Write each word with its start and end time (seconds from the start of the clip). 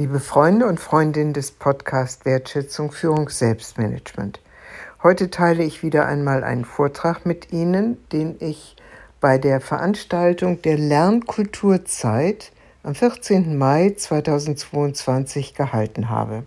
Liebe 0.00 0.18
Freunde 0.18 0.66
und 0.66 0.80
Freundinnen 0.80 1.34
des 1.34 1.50
Podcasts 1.50 2.24
Wertschätzung 2.24 2.90
Führung 2.90 3.28
Selbstmanagement. 3.28 4.40
Heute 5.02 5.28
teile 5.28 5.62
ich 5.62 5.82
wieder 5.82 6.06
einmal 6.06 6.42
einen 6.42 6.64
Vortrag 6.64 7.26
mit 7.26 7.52
Ihnen, 7.52 7.98
den 8.10 8.36
ich 8.40 8.76
bei 9.20 9.36
der 9.36 9.60
Veranstaltung 9.60 10.62
der 10.62 10.78
Lernkulturzeit 10.78 12.50
am 12.82 12.94
14. 12.94 13.58
Mai 13.58 13.92
2022 13.94 15.52
gehalten 15.52 16.08
habe. 16.08 16.44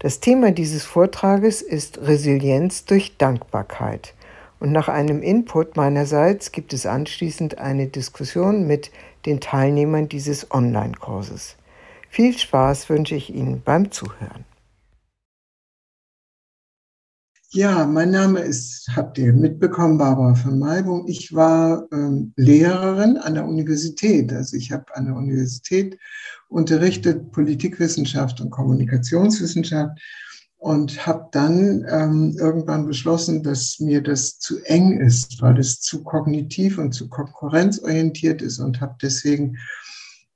Das 0.00 0.20
Thema 0.20 0.50
dieses 0.50 0.84
Vortrages 0.84 1.62
ist 1.62 1.96
Resilienz 2.02 2.84
durch 2.84 3.16
Dankbarkeit. 3.16 4.12
Und 4.60 4.70
nach 4.70 4.88
einem 4.88 5.22
Input 5.22 5.78
meinerseits 5.78 6.52
gibt 6.52 6.74
es 6.74 6.84
anschließend 6.84 7.56
eine 7.56 7.86
Diskussion 7.86 8.66
mit 8.66 8.90
den 9.24 9.40
Teilnehmern 9.40 10.10
dieses 10.10 10.50
Online-Kurses. 10.50 11.56
Viel 12.14 12.38
Spaß 12.38 12.90
wünsche 12.90 13.16
ich 13.16 13.34
Ihnen 13.34 13.60
beim 13.64 13.90
Zuhören. 13.90 14.44
Ja, 17.50 17.88
mein 17.88 18.12
Name 18.12 18.38
ist, 18.38 18.88
habt 18.94 19.18
ihr 19.18 19.32
mitbekommen, 19.32 19.98
Barbara 19.98 20.36
von 20.36 20.60
Malbung. 20.60 21.08
Ich 21.08 21.34
war 21.34 21.88
ähm, 21.92 22.32
Lehrerin 22.36 23.16
an 23.16 23.34
der 23.34 23.44
Universität. 23.44 24.32
Also 24.32 24.56
ich 24.56 24.70
habe 24.70 24.84
an 24.94 25.06
der 25.06 25.16
Universität 25.16 25.98
unterrichtet 26.46 27.32
Politikwissenschaft 27.32 28.40
und 28.40 28.50
Kommunikationswissenschaft 28.50 29.98
und 30.58 31.04
habe 31.08 31.26
dann 31.32 31.84
ähm, 31.90 32.36
irgendwann 32.38 32.86
beschlossen, 32.86 33.42
dass 33.42 33.80
mir 33.80 34.00
das 34.00 34.38
zu 34.38 34.60
eng 34.66 35.00
ist, 35.00 35.42
weil 35.42 35.58
es 35.58 35.80
zu 35.80 36.04
kognitiv 36.04 36.78
und 36.78 36.92
zu 36.92 37.08
konkurrenzorientiert 37.08 38.40
ist 38.40 38.60
und 38.60 38.80
habe 38.80 38.94
deswegen 39.02 39.58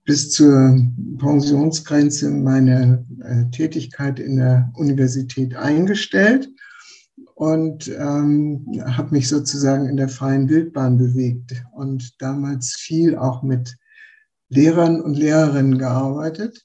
bis 0.08 0.30
zur 0.30 0.74
Pensionsgrenze 1.18 2.30
meine 2.30 3.04
äh, 3.22 3.44
Tätigkeit 3.50 4.18
in 4.18 4.36
der 4.36 4.72
Universität 4.74 5.54
eingestellt 5.54 6.48
und 7.34 7.88
ähm, 7.88 8.64
habe 8.86 9.14
mich 9.14 9.28
sozusagen 9.28 9.84
in 9.84 9.98
der 9.98 10.08
freien 10.08 10.48
Wildbahn 10.48 10.96
bewegt 10.96 11.62
und 11.72 12.22
damals 12.22 12.72
viel 12.72 13.18
auch 13.18 13.42
mit 13.42 13.76
Lehrern 14.48 15.02
und 15.02 15.12
Lehrerinnen 15.12 15.76
gearbeitet 15.76 16.64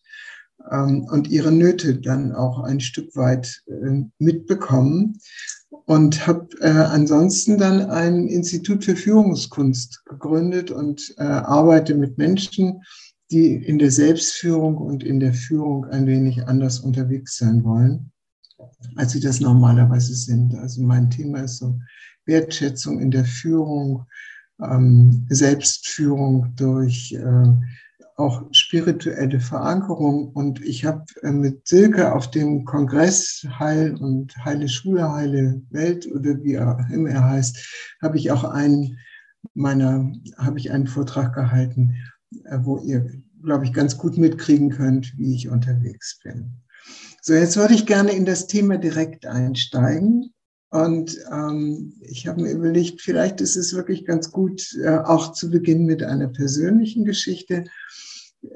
ähm, 0.71 1.05
und 1.11 1.27
ihre 1.27 1.51
Nöte 1.51 1.99
dann 1.99 2.31
auch 2.31 2.59
ein 2.59 2.79
Stück 2.79 3.13
weit 3.17 3.61
äh, 3.67 4.05
mitbekommen 4.19 5.19
und 5.69 6.27
habe 6.27 6.47
äh, 6.61 6.69
ansonsten 6.69 7.57
dann 7.57 7.89
ein 7.89 8.29
Institut 8.29 8.85
für 8.85 8.95
Führungskunst 8.95 10.05
gegründet 10.05 10.71
und 10.71 11.13
äh, 11.17 11.23
arbeite 11.23 11.93
mit 11.95 12.17
Menschen, 12.17 12.83
die 13.33 13.55
in 13.55 13.79
der 13.79 13.89
Selbstführung 13.89 14.77
und 14.77 15.03
in 15.03 15.19
der 15.19 15.33
Führung 15.33 15.85
ein 15.85 16.05
wenig 16.05 16.47
anders 16.47 16.79
unterwegs 16.79 17.37
sein 17.37 17.63
wollen, 17.63 18.11
als 18.95 19.13
sie 19.13 19.19
das 19.19 19.39
normalerweise 19.39 20.13
sind. 20.13 20.53
Also 20.55 20.83
mein 20.83 21.09
Thema 21.09 21.39
ist 21.39 21.57
so 21.57 21.79
Wertschätzung 22.25 22.99
in 22.99 23.09
der 23.09 23.25
Führung, 23.25 24.05
ähm, 24.61 25.25
Selbstführung 25.29 26.53
durch 26.55 27.13
äh, 27.13 27.45
auch 28.17 28.43
spirituelle 28.51 29.39
Verankerung. 29.39 30.29
Und 30.29 30.61
ich 30.61 30.85
habe 30.85 31.03
äh, 31.23 31.31
mit 31.31 31.67
Silke 31.67 32.13
auf 32.13 32.29
dem 32.29 32.65
Kongress 32.65 33.47
Heil 33.57 33.95
und 33.95 34.37
Heile 34.45 34.69
Schule, 34.69 35.11
Heile 35.11 35.59
Welt 35.71 36.07
oder 36.11 36.41
wie 36.43 36.59
auch 36.59 36.77
immer 36.91 37.09
er 37.09 37.27
heißt, 37.27 37.97
habe 37.99 38.17
ich 38.17 38.31
auch 38.31 38.43
einen 38.43 38.99
meiner, 39.55 40.11
habe 40.37 40.59
ich 40.59 40.71
einen 40.71 40.87
Vortrag 40.87 41.33
gehalten 41.33 41.95
wo 42.63 42.79
ihr, 42.79 43.09
glaube 43.43 43.65
ich, 43.65 43.73
ganz 43.73 43.97
gut 43.97 44.17
mitkriegen 44.17 44.69
könnt, 44.69 45.17
wie 45.17 45.35
ich 45.35 45.49
unterwegs 45.49 46.19
bin. 46.23 46.53
So, 47.21 47.33
jetzt 47.33 47.55
würde 47.55 47.73
ich 47.73 47.85
gerne 47.85 48.11
in 48.11 48.25
das 48.25 48.47
Thema 48.47 48.77
direkt 48.77 49.25
einsteigen. 49.25 50.33
Und 50.69 51.17
ähm, 51.31 51.93
ich 52.01 52.27
habe 52.27 52.41
mir 52.41 52.51
überlegt, 52.51 53.01
vielleicht 53.01 53.41
ist 53.41 53.55
es 53.55 53.73
wirklich 53.73 54.05
ganz 54.05 54.31
gut, 54.31 54.75
äh, 54.83 54.97
auch 54.97 55.33
zu 55.33 55.51
beginnen 55.51 55.85
mit 55.85 56.01
einer 56.01 56.27
persönlichen 56.27 57.05
Geschichte. 57.05 57.65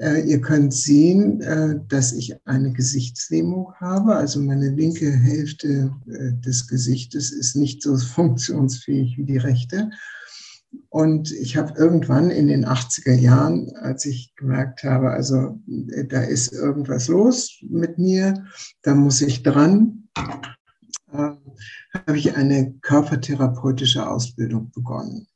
Äh, 0.00 0.28
ihr 0.28 0.40
könnt 0.40 0.74
sehen, 0.74 1.40
äh, 1.40 1.76
dass 1.88 2.12
ich 2.12 2.34
eine 2.44 2.72
Gesichtslähmung 2.72 3.72
habe. 3.76 4.16
Also 4.16 4.40
meine 4.40 4.68
linke 4.68 5.10
Hälfte 5.10 5.94
äh, 6.06 6.32
des 6.44 6.66
Gesichtes 6.66 7.30
ist 7.30 7.56
nicht 7.56 7.82
so 7.82 7.96
funktionsfähig 8.16 9.16
wie 9.16 9.24
die 9.24 9.38
rechte. 9.38 9.90
Und 10.90 11.32
ich 11.32 11.56
habe 11.56 11.78
irgendwann 11.78 12.30
in 12.30 12.48
den 12.48 12.66
80er 12.66 13.14
Jahren, 13.14 13.70
als 13.76 14.04
ich 14.04 14.34
gemerkt 14.36 14.84
habe, 14.84 15.10
also 15.10 15.60
da 15.66 16.22
ist 16.22 16.52
irgendwas 16.52 17.08
los 17.08 17.58
mit 17.68 17.98
mir, 17.98 18.46
da 18.82 18.94
muss 18.94 19.20
ich 19.20 19.42
dran, 19.42 20.08
äh, 21.12 21.30
habe 21.92 22.16
ich 22.16 22.36
eine 22.36 22.72
körpertherapeutische 22.80 24.08
Ausbildung 24.08 24.70
begonnen. 24.70 25.26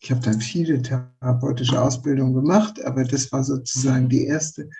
Ich 0.00 0.10
habe 0.10 0.22
dann 0.22 0.40
viele 0.40 0.80
therapeutische 0.80 1.80
Ausbildungen 1.80 2.34
gemacht, 2.34 2.82
aber 2.84 3.04
das 3.04 3.30
war 3.32 3.44
sozusagen 3.44 4.08
die 4.08 4.24
erste. 4.24 4.70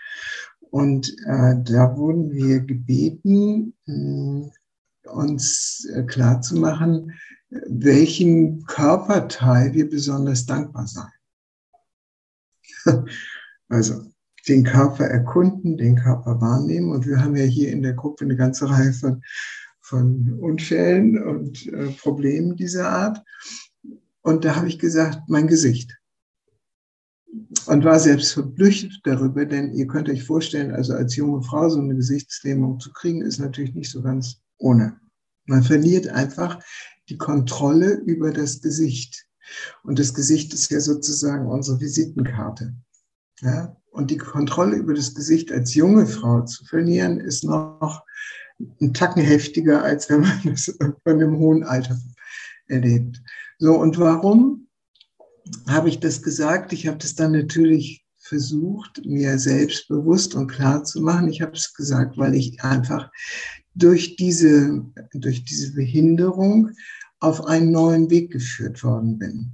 Und 0.70 1.14
äh, 1.26 1.56
da 1.62 1.96
wurden 1.96 2.30
wir 2.32 2.60
gebeten, 2.60 3.74
mh, 3.86 4.50
uns 5.04 5.86
äh, 5.92 6.04
klarzumachen, 6.04 7.12
welchen 7.50 8.64
Körperteil 8.64 9.74
wir 9.74 9.88
besonders 9.88 10.46
dankbar 10.46 10.86
sein. 10.86 11.10
Also 13.72 14.02
den 14.48 14.64
Körper 14.64 15.04
erkunden, 15.04 15.76
den 15.76 15.94
Körper 15.94 16.40
wahrnehmen. 16.40 16.90
Und 16.90 17.06
wir 17.06 17.22
haben 17.22 17.36
ja 17.36 17.44
hier 17.44 17.70
in 17.70 17.82
der 17.82 17.92
Gruppe 17.92 18.24
eine 18.24 18.34
ganze 18.34 18.68
Reihe 18.68 18.92
von, 18.92 19.22
von 19.80 20.40
Unfällen 20.40 21.22
und 21.22 21.66
äh, 21.68 21.92
Problemen 21.92 22.56
dieser 22.56 22.90
Art. 22.90 23.22
Und 24.22 24.44
da 24.44 24.56
habe 24.56 24.66
ich 24.66 24.80
gesagt, 24.80 25.28
mein 25.28 25.46
Gesicht. 25.46 25.96
Und 27.66 27.84
war 27.84 28.00
selbst 28.00 28.32
verblüfft 28.32 29.00
darüber, 29.04 29.46
denn 29.46 29.72
ihr 29.72 29.86
könnt 29.86 30.08
euch 30.08 30.24
vorstellen, 30.24 30.72
also 30.72 30.94
als 30.94 31.14
junge 31.14 31.42
Frau 31.42 31.68
so 31.68 31.78
eine 31.78 31.94
Gesichtslähmung 31.94 32.80
zu 32.80 32.92
kriegen, 32.92 33.22
ist 33.22 33.38
natürlich 33.38 33.74
nicht 33.74 33.90
so 33.90 34.02
ganz 34.02 34.40
ohne. 34.58 34.98
Man 35.50 35.64
verliert 35.64 36.06
einfach 36.06 36.60
die 37.08 37.18
Kontrolle 37.18 37.94
über 37.94 38.30
das 38.32 38.62
Gesicht. 38.62 39.26
Und 39.82 39.98
das 39.98 40.14
Gesicht 40.14 40.54
ist 40.54 40.70
ja 40.70 40.78
sozusagen 40.78 41.48
unsere 41.48 41.80
Visitenkarte. 41.80 42.72
Ja? 43.40 43.76
Und 43.90 44.12
die 44.12 44.16
Kontrolle 44.16 44.76
über 44.76 44.94
das 44.94 45.12
Gesicht 45.12 45.50
als 45.50 45.74
junge 45.74 46.06
Frau 46.06 46.42
zu 46.42 46.64
verlieren, 46.66 47.18
ist 47.18 47.42
noch 47.42 48.04
ein 48.80 48.94
Tacken 48.94 49.24
heftiger, 49.24 49.82
als 49.82 50.08
wenn 50.08 50.20
man 50.20 50.40
das 50.44 50.68
irgendwann 50.68 51.20
im 51.20 51.38
hohen 51.38 51.64
Alter 51.64 51.98
erlebt. 52.68 53.20
So, 53.58 53.74
und 53.74 53.98
warum 53.98 54.68
habe 55.66 55.88
ich 55.88 55.98
das 55.98 56.22
gesagt? 56.22 56.72
Ich 56.72 56.86
habe 56.86 56.98
das 56.98 57.16
dann 57.16 57.32
natürlich 57.32 58.06
versucht, 58.20 59.04
mir 59.04 59.36
selbstbewusst 59.40 60.36
und 60.36 60.46
klar 60.46 60.84
zu 60.84 61.00
machen. 61.00 61.28
Ich 61.28 61.42
habe 61.42 61.56
es 61.56 61.74
gesagt, 61.74 62.16
weil 62.18 62.36
ich 62.36 62.62
einfach 62.62 63.10
durch 63.74 64.16
diese, 64.16 64.84
durch 65.12 65.44
diese 65.44 65.72
Behinderung 65.74 66.70
auf 67.20 67.44
einen 67.46 67.70
neuen 67.70 68.10
Weg 68.10 68.32
geführt 68.32 68.82
worden 68.82 69.18
bin. 69.18 69.52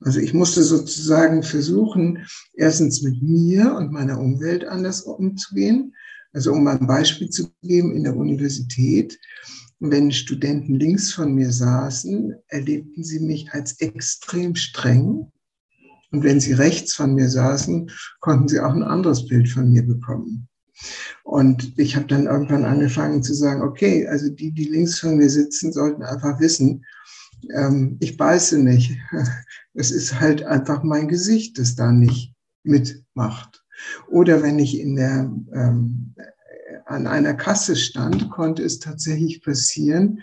Also 0.00 0.18
ich 0.18 0.34
musste 0.34 0.62
sozusagen 0.62 1.42
versuchen, 1.42 2.26
erstens 2.54 3.02
mit 3.02 3.22
mir 3.22 3.74
und 3.74 3.92
meiner 3.92 4.18
Umwelt 4.18 4.64
anders 4.64 5.02
umzugehen. 5.02 5.94
Also 6.32 6.52
um 6.52 6.66
ein 6.66 6.86
Beispiel 6.86 7.28
zu 7.30 7.52
geben, 7.62 7.94
in 7.94 8.04
der 8.04 8.16
Universität, 8.16 9.18
wenn 9.78 10.12
Studenten 10.12 10.74
links 10.74 11.12
von 11.12 11.34
mir 11.34 11.52
saßen, 11.52 12.34
erlebten 12.48 13.04
sie 13.04 13.20
mich 13.20 13.52
als 13.52 13.80
extrem 13.80 14.54
streng. 14.54 15.30
Und 16.10 16.22
wenn 16.22 16.40
sie 16.40 16.52
rechts 16.52 16.94
von 16.94 17.14
mir 17.14 17.28
saßen, 17.28 17.90
konnten 18.20 18.48
sie 18.48 18.60
auch 18.60 18.72
ein 18.72 18.82
anderes 18.82 19.26
Bild 19.26 19.48
von 19.48 19.72
mir 19.72 19.82
bekommen. 19.82 20.48
Und 21.24 21.78
ich 21.78 21.96
habe 21.96 22.06
dann 22.06 22.26
irgendwann 22.26 22.64
angefangen 22.64 23.22
zu 23.22 23.34
sagen, 23.34 23.62
okay, 23.62 24.06
also 24.06 24.28
die, 24.30 24.52
die 24.52 24.64
links 24.64 24.98
von 24.98 25.16
mir 25.16 25.30
sitzen, 25.30 25.72
sollten 25.72 26.02
einfach 26.02 26.40
wissen, 26.40 26.84
ähm, 27.54 27.96
ich 28.00 28.16
beiße 28.16 28.58
nicht. 28.58 28.98
Es 29.74 29.90
ist 29.90 30.20
halt 30.20 30.42
einfach 30.42 30.82
mein 30.82 31.08
Gesicht, 31.08 31.58
das 31.58 31.74
da 31.74 31.92
nicht 31.92 32.34
mitmacht. 32.62 33.64
Oder 34.10 34.42
wenn 34.42 34.58
ich 34.58 34.78
in 34.78 34.96
der, 34.96 35.32
ähm, 35.54 36.14
an 36.84 37.06
einer 37.06 37.32
Kasse 37.32 37.74
stand, 37.74 38.30
konnte 38.30 38.62
es 38.62 38.80
tatsächlich 38.80 39.42
passieren, 39.42 40.20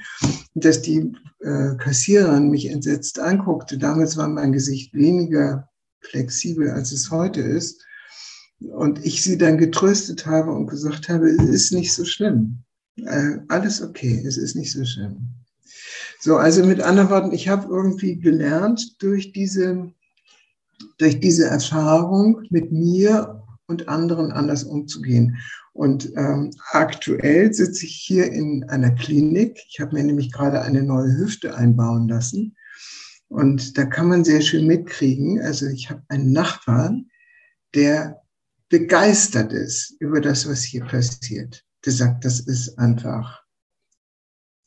dass 0.53 0.83
die 0.83 1.11
äh, 1.39 1.75
Kassiererin 1.77 2.51
mich 2.51 2.69
entsetzt 2.69 3.19
anguckte. 3.19 3.79
Damals 3.79 4.17
war 4.17 4.27
mein 4.27 4.51
Gesicht 4.51 4.93
weniger 4.93 5.67
flexibel, 6.01 6.69
als 6.69 6.91
es 6.91 7.09
heute 7.09 7.41
ist. 7.41 7.83
Und 8.59 9.05
ich 9.05 9.23
sie 9.23 9.37
dann 9.37 9.57
getröstet 9.57 10.25
habe 10.25 10.51
und 10.51 10.67
gesagt 10.67 11.07
habe, 11.09 11.29
es 11.29 11.49
ist 11.49 11.71
nicht 11.71 11.93
so 11.93 12.03
schlimm. 12.03 12.59
Äh, 12.97 13.37
alles 13.47 13.81
okay, 13.81 14.21
es 14.25 14.37
ist 14.37 14.55
nicht 14.55 14.71
so 14.71 14.83
schlimm. 14.83 15.29
So, 16.19 16.35
also 16.35 16.65
mit 16.65 16.81
anderen 16.81 17.09
Worten, 17.09 17.31
ich 17.31 17.47
habe 17.47 17.67
irgendwie 17.69 18.19
gelernt 18.19 19.01
durch 19.01 19.31
diese, 19.31 19.89
durch 20.97 21.19
diese 21.21 21.45
Erfahrung 21.45 22.41
mit 22.49 22.71
mir 22.73 23.41
und 23.67 23.87
anderen 23.87 24.31
anders 24.33 24.65
umzugehen. 24.65 25.37
Und 25.71 26.11
ähm, 26.17 26.51
aktuell 26.71 27.53
sitze 27.53 27.85
ich 27.85 27.95
hier 27.95 28.29
in 28.31 28.65
einer 28.67 28.91
Klinik. 28.91 29.57
Ich 29.69 29.79
habe 29.79 29.95
mir 29.95 30.03
nämlich 30.03 30.33
gerade 30.33 30.61
eine 30.61 30.83
neue 30.83 31.17
Hüfte 31.17 31.55
einbauen 31.55 32.09
lassen. 32.09 32.57
Und 33.29 33.77
da 33.77 33.85
kann 33.85 34.09
man 34.09 34.25
sehr 34.25 34.41
schön 34.41 34.67
mitkriegen. 34.67 35.39
Also 35.39 35.67
ich 35.67 35.89
habe 35.89 36.01
einen 36.09 36.33
Nachbarn, 36.33 37.09
der 37.75 38.21
begeistert 38.69 39.51
ist 39.51 39.95
über 39.99 40.21
das, 40.21 40.47
was 40.47 40.63
hier 40.63 40.85
passiert. 40.85 41.65
Der 41.85 41.93
sagt, 41.93 42.25
das 42.25 42.39
ist 42.39 42.77
einfach 42.77 43.43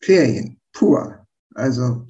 Ferien, 0.00 0.60
pur. 0.72 1.26
Also 1.54 2.06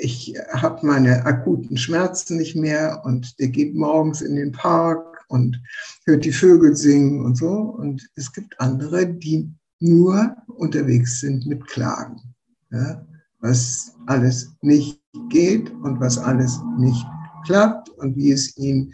ich 0.00 0.34
habe 0.52 0.86
meine 0.86 1.24
akuten 1.26 1.76
Schmerzen 1.76 2.38
nicht 2.38 2.56
mehr 2.56 3.02
und 3.04 3.38
der 3.38 3.48
geht 3.48 3.74
morgens 3.74 4.22
in 4.22 4.36
den 4.36 4.52
Park 4.52 5.24
und 5.28 5.60
hört 6.06 6.24
die 6.24 6.32
Vögel 6.32 6.76
singen 6.76 7.24
und 7.24 7.36
so. 7.36 7.50
Und 7.50 8.08
es 8.14 8.32
gibt 8.32 8.58
andere, 8.60 9.06
die 9.06 9.50
nur 9.80 10.36
unterwegs 10.46 11.20
sind 11.20 11.46
mit 11.46 11.66
Klagen, 11.66 12.34
ja, 12.70 13.04
was 13.40 13.92
alles 14.06 14.52
nicht 14.62 15.00
geht 15.28 15.70
und 15.70 16.00
was 16.00 16.16
alles 16.16 16.58
nicht 16.78 17.04
klappt 17.44 17.90
und 17.90 18.16
wie 18.16 18.32
es 18.32 18.56
ihnen 18.56 18.92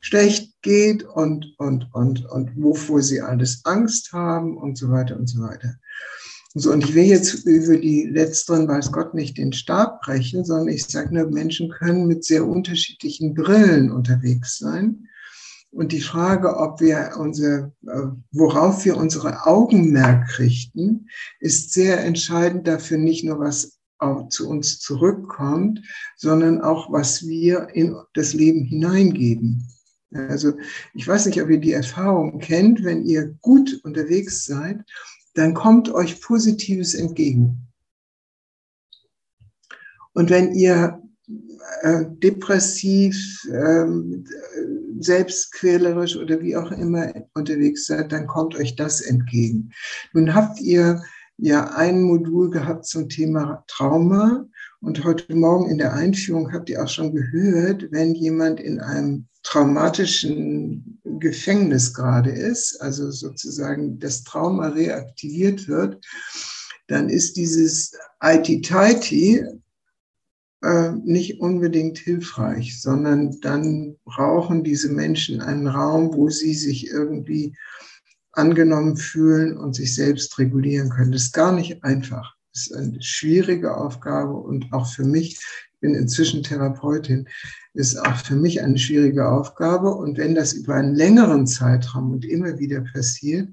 schlecht 0.00 0.60
geht 0.62 1.02
und, 1.04 1.54
und, 1.58 1.88
und, 1.92 2.26
und 2.26 2.56
wovor 2.56 3.02
sie 3.02 3.20
alles 3.20 3.62
Angst 3.64 4.12
haben 4.12 4.56
und 4.56 4.76
so 4.76 4.90
weiter 4.90 5.16
und 5.16 5.28
so 5.28 5.40
weiter. 5.42 5.76
So, 6.54 6.72
und 6.72 6.82
ich 6.82 6.94
will 6.94 7.04
jetzt 7.04 7.46
über 7.46 7.76
die 7.76 8.06
letzteren, 8.06 8.66
weiß 8.66 8.90
Gott, 8.90 9.14
nicht 9.14 9.38
den 9.38 9.52
Stab 9.52 10.00
brechen, 10.02 10.44
sondern 10.44 10.68
ich 10.68 10.84
sage 10.84 11.14
nur, 11.14 11.30
Menschen 11.30 11.70
können 11.70 12.08
mit 12.08 12.24
sehr 12.24 12.44
unterschiedlichen 12.44 13.34
Brillen 13.34 13.92
unterwegs 13.92 14.58
sein. 14.58 15.06
Und 15.70 15.92
die 15.92 16.00
Frage, 16.00 16.56
ob 16.56 16.80
wir 16.80 17.12
unser, 17.16 17.72
äh, 17.86 18.08
worauf 18.32 18.84
wir 18.84 18.96
unsere 18.96 19.46
Augenmerk 19.46 20.40
richten, 20.40 21.08
ist 21.38 21.72
sehr 21.72 22.04
entscheidend 22.04 22.66
dafür, 22.66 22.98
nicht 22.98 23.24
nur 23.24 23.38
was 23.38 23.78
auch 23.98 24.28
zu 24.28 24.48
uns 24.48 24.80
zurückkommt, 24.80 25.82
sondern 26.16 26.60
auch, 26.60 26.90
was 26.90 27.26
wir 27.28 27.68
in 27.74 27.96
das 28.14 28.32
Leben 28.32 28.64
hineingeben. 28.64 29.68
Also 30.12 30.54
ich 30.94 31.06
weiß 31.06 31.26
nicht, 31.26 31.40
ob 31.40 31.50
ihr 31.50 31.60
die 31.60 31.72
Erfahrung 31.72 32.38
kennt, 32.40 32.82
wenn 32.82 33.04
ihr 33.04 33.36
gut 33.40 33.80
unterwegs 33.84 34.44
seid 34.44 34.84
dann 35.34 35.54
kommt 35.54 35.92
euch 35.92 36.20
Positives 36.20 36.94
entgegen. 36.94 37.66
Und 40.12 40.28
wenn 40.30 40.52
ihr 40.54 41.00
äh, 41.82 42.04
depressiv, 42.08 43.16
äh, 43.50 43.86
selbstquälerisch 44.98 46.16
oder 46.16 46.40
wie 46.40 46.56
auch 46.56 46.72
immer 46.72 47.12
unterwegs 47.34 47.86
seid, 47.86 48.12
dann 48.12 48.26
kommt 48.26 48.56
euch 48.56 48.74
das 48.76 49.00
entgegen. 49.00 49.70
Nun 50.12 50.34
habt 50.34 50.60
ihr 50.60 51.02
ja 51.38 51.70
ein 51.74 52.02
Modul 52.02 52.50
gehabt 52.50 52.84
zum 52.84 53.08
Thema 53.08 53.64
Trauma 53.68 54.44
und 54.80 55.04
heute 55.04 55.34
Morgen 55.34 55.70
in 55.70 55.78
der 55.78 55.94
Einführung 55.94 56.52
habt 56.52 56.68
ihr 56.68 56.82
auch 56.82 56.88
schon 56.88 57.14
gehört, 57.14 57.90
wenn 57.92 58.14
jemand 58.14 58.60
in 58.60 58.80
einem 58.80 59.29
traumatischen 59.42 61.00
Gefängnis 61.18 61.94
gerade 61.94 62.30
ist, 62.30 62.80
also 62.80 63.10
sozusagen 63.10 63.98
das 63.98 64.22
Trauma 64.24 64.68
reaktiviert 64.68 65.68
wird, 65.68 66.04
dann 66.88 67.08
ist 67.08 67.36
dieses 67.36 67.92
IT-Tighty 68.22 69.44
äh, 70.62 70.90
nicht 71.04 71.40
unbedingt 71.40 71.98
hilfreich, 71.98 72.80
sondern 72.82 73.40
dann 73.40 73.96
brauchen 74.04 74.62
diese 74.62 74.90
Menschen 74.90 75.40
einen 75.40 75.68
Raum, 75.68 76.12
wo 76.14 76.28
sie 76.28 76.54
sich 76.54 76.88
irgendwie 76.88 77.56
angenommen 78.32 78.96
fühlen 78.96 79.56
und 79.56 79.74
sich 79.74 79.94
selbst 79.94 80.38
regulieren 80.38 80.90
können. 80.90 81.12
Das 81.12 81.22
ist 81.22 81.32
gar 81.32 81.52
nicht 81.52 81.82
einfach. 81.82 82.36
Das 82.52 82.66
ist 82.66 82.76
eine 82.76 83.02
schwierige 83.02 83.76
Aufgabe 83.76 84.34
und 84.34 84.72
auch 84.72 84.86
für 84.86 85.04
mich, 85.04 85.38
ich 85.38 85.69
bin 85.80 85.94
inzwischen 85.94 86.42
Therapeutin, 86.42 87.28
ist 87.74 87.96
auch 87.96 88.16
für 88.16 88.36
mich 88.36 88.62
eine 88.62 88.78
schwierige 88.78 89.28
Aufgabe. 89.28 89.94
Und 89.94 90.18
wenn 90.18 90.34
das 90.34 90.52
über 90.52 90.74
einen 90.74 90.94
längeren 90.94 91.46
Zeitraum 91.46 92.12
und 92.12 92.24
immer 92.24 92.58
wieder 92.58 92.82
passiert, 92.92 93.48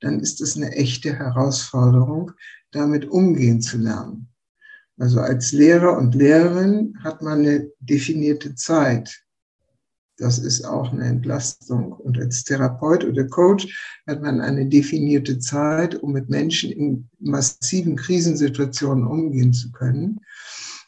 dann 0.00 0.20
ist 0.20 0.40
es 0.40 0.56
eine 0.56 0.72
echte 0.72 1.14
Herausforderung, 1.14 2.32
damit 2.70 3.06
umgehen 3.06 3.60
zu 3.60 3.78
lernen. 3.78 4.28
Also 4.98 5.20
als 5.20 5.52
Lehrer 5.52 5.96
und 5.96 6.14
Lehrerin 6.14 6.94
hat 7.02 7.22
man 7.22 7.40
eine 7.40 7.70
definierte 7.80 8.54
Zeit. 8.54 9.22
Das 10.18 10.38
ist 10.38 10.66
auch 10.66 10.92
eine 10.92 11.04
Entlastung. 11.04 11.92
Und 11.92 12.18
als 12.18 12.44
Therapeut 12.44 13.04
oder 13.04 13.26
Coach 13.26 14.02
hat 14.06 14.20
man 14.20 14.42
eine 14.42 14.66
definierte 14.66 15.38
Zeit, 15.38 15.94
um 15.94 16.12
mit 16.12 16.28
Menschen 16.28 16.70
in 16.70 17.08
massiven 17.18 17.96
Krisensituationen 17.96 19.06
umgehen 19.06 19.54
zu 19.54 19.72
können 19.72 20.20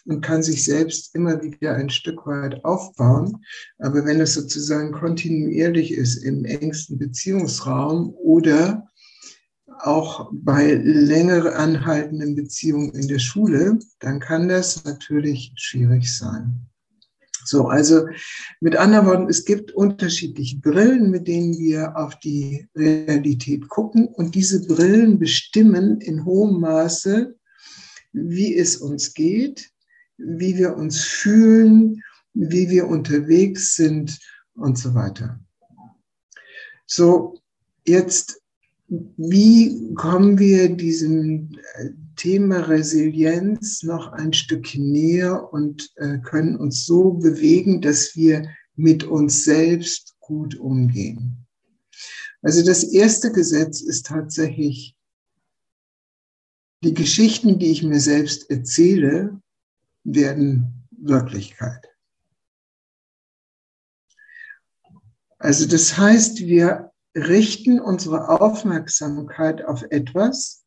und 0.04 0.20
kann 0.20 0.42
sich 0.42 0.64
selbst 0.64 1.14
immer 1.14 1.42
wieder 1.42 1.74
ein 1.74 1.90
Stück 1.90 2.26
weit 2.26 2.64
aufbauen. 2.64 3.44
Aber 3.78 4.04
wenn 4.04 4.20
es 4.20 4.34
sozusagen 4.34 4.92
kontinuierlich 4.92 5.92
ist 5.92 6.16
im 6.24 6.44
engsten 6.44 6.98
Beziehungsraum 6.98 8.14
oder 8.14 8.88
auch 9.78 10.30
bei 10.32 10.74
länger 10.74 11.56
anhaltenden 11.56 12.34
Beziehungen 12.36 12.90
in 12.92 13.08
der 13.08 13.18
Schule, 13.18 13.78
dann 14.00 14.20
kann 14.20 14.48
das 14.48 14.84
natürlich 14.84 15.52
schwierig 15.56 16.12
sein. 16.16 16.66
So, 17.44 17.66
also 17.66 18.06
mit 18.60 18.76
anderen 18.76 19.06
Worten, 19.06 19.28
es 19.28 19.44
gibt 19.44 19.72
unterschiedliche 19.72 20.58
Brillen, 20.58 21.10
mit 21.10 21.26
denen 21.26 21.58
wir 21.58 21.96
auf 21.96 22.16
die 22.20 22.68
Realität 22.76 23.68
gucken 23.68 24.06
und 24.06 24.34
diese 24.34 24.64
Brillen 24.66 25.18
bestimmen 25.18 26.00
in 26.00 26.24
hohem 26.24 26.60
Maße, 26.60 27.34
wie 28.12 28.56
es 28.56 28.76
uns 28.76 29.14
geht, 29.14 29.71
wie 30.24 30.56
wir 30.56 30.76
uns 30.76 31.00
fühlen, 31.00 32.02
wie 32.34 32.70
wir 32.70 32.88
unterwegs 32.88 33.74
sind 33.74 34.18
und 34.54 34.78
so 34.78 34.94
weiter. 34.94 35.40
So, 36.86 37.38
jetzt, 37.86 38.40
wie 38.88 39.94
kommen 39.94 40.38
wir 40.38 40.68
diesem 40.76 41.56
äh, 41.74 41.90
Thema 42.16 42.58
Resilienz 42.68 43.82
noch 43.82 44.12
ein 44.12 44.32
Stückchen 44.32 44.92
näher 44.92 45.52
und 45.52 45.90
äh, 45.96 46.18
können 46.18 46.56
uns 46.56 46.84
so 46.84 47.12
bewegen, 47.12 47.80
dass 47.80 48.14
wir 48.14 48.48
mit 48.76 49.04
uns 49.04 49.44
selbst 49.44 50.14
gut 50.20 50.58
umgehen? 50.58 51.46
Also 52.42 52.64
das 52.64 52.82
erste 52.82 53.32
Gesetz 53.32 53.80
ist 53.80 54.06
tatsächlich, 54.06 54.96
die 56.84 56.94
Geschichten, 56.94 57.58
die 57.58 57.70
ich 57.70 57.84
mir 57.84 58.00
selbst 58.00 58.50
erzähle, 58.50 59.40
werden 60.04 60.88
Wirklichkeit. 60.90 61.88
Also 65.38 65.66
das 65.66 65.98
heißt, 65.98 66.40
wir 66.40 66.92
richten 67.16 67.80
unsere 67.80 68.28
Aufmerksamkeit 68.28 69.64
auf 69.64 69.82
etwas 69.90 70.64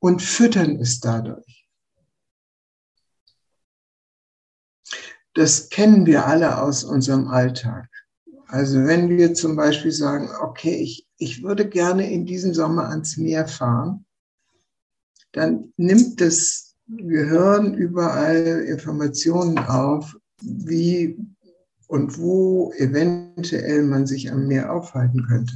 und 0.00 0.22
füttern 0.22 0.76
es 0.80 1.00
dadurch. 1.00 1.66
Das 5.34 5.70
kennen 5.70 6.04
wir 6.04 6.26
alle 6.26 6.60
aus 6.60 6.84
unserem 6.84 7.28
Alltag. 7.28 7.88
Also 8.48 8.84
wenn 8.84 9.08
wir 9.08 9.34
zum 9.34 9.56
Beispiel 9.56 9.92
sagen, 9.92 10.30
okay, 10.42 10.74
ich, 10.74 11.06
ich 11.16 11.42
würde 11.42 11.68
gerne 11.68 12.10
in 12.10 12.26
diesem 12.26 12.54
Sommer 12.54 12.88
ans 12.88 13.16
Meer 13.16 13.46
fahren, 13.46 14.06
dann 15.32 15.72
nimmt 15.76 16.20
das 16.20 16.67
Gehirn 16.88 17.74
überall 17.74 18.64
Informationen 18.66 19.58
auf, 19.58 20.16
wie 20.40 21.18
und 21.86 22.18
wo 22.18 22.72
eventuell 22.72 23.82
man 23.82 24.06
sich 24.06 24.30
am 24.30 24.46
Meer 24.46 24.72
aufhalten 24.72 25.26
könnte. 25.26 25.54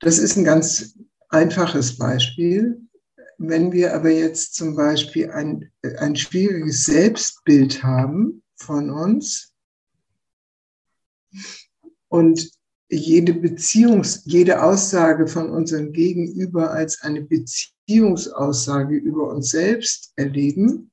Das 0.00 0.18
ist 0.18 0.36
ein 0.36 0.44
ganz 0.44 0.98
einfaches 1.28 1.96
Beispiel. 1.96 2.80
Wenn 3.38 3.72
wir 3.72 3.94
aber 3.94 4.10
jetzt 4.10 4.54
zum 4.54 4.76
Beispiel 4.76 5.30
ein, 5.30 5.70
ein 5.98 6.16
schwieriges 6.16 6.84
Selbstbild 6.84 7.82
haben 7.82 8.42
von 8.56 8.90
uns 8.90 9.52
und 12.08 12.50
jede 12.92 13.32
Beziehungs, 13.32 14.22
jede 14.26 14.62
Aussage 14.62 15.26
von 15.26 15.50
unserem 15.50 15.92
Gegenüber 15.92 16.72
als 16.72 17.00
eine 17.02 17.22
Beziehungsaussage 17.22 18.96
über 18.96 19.30
uns 19.30 19.48
selbst 19.50 20.12
erleben, 20.16 20.90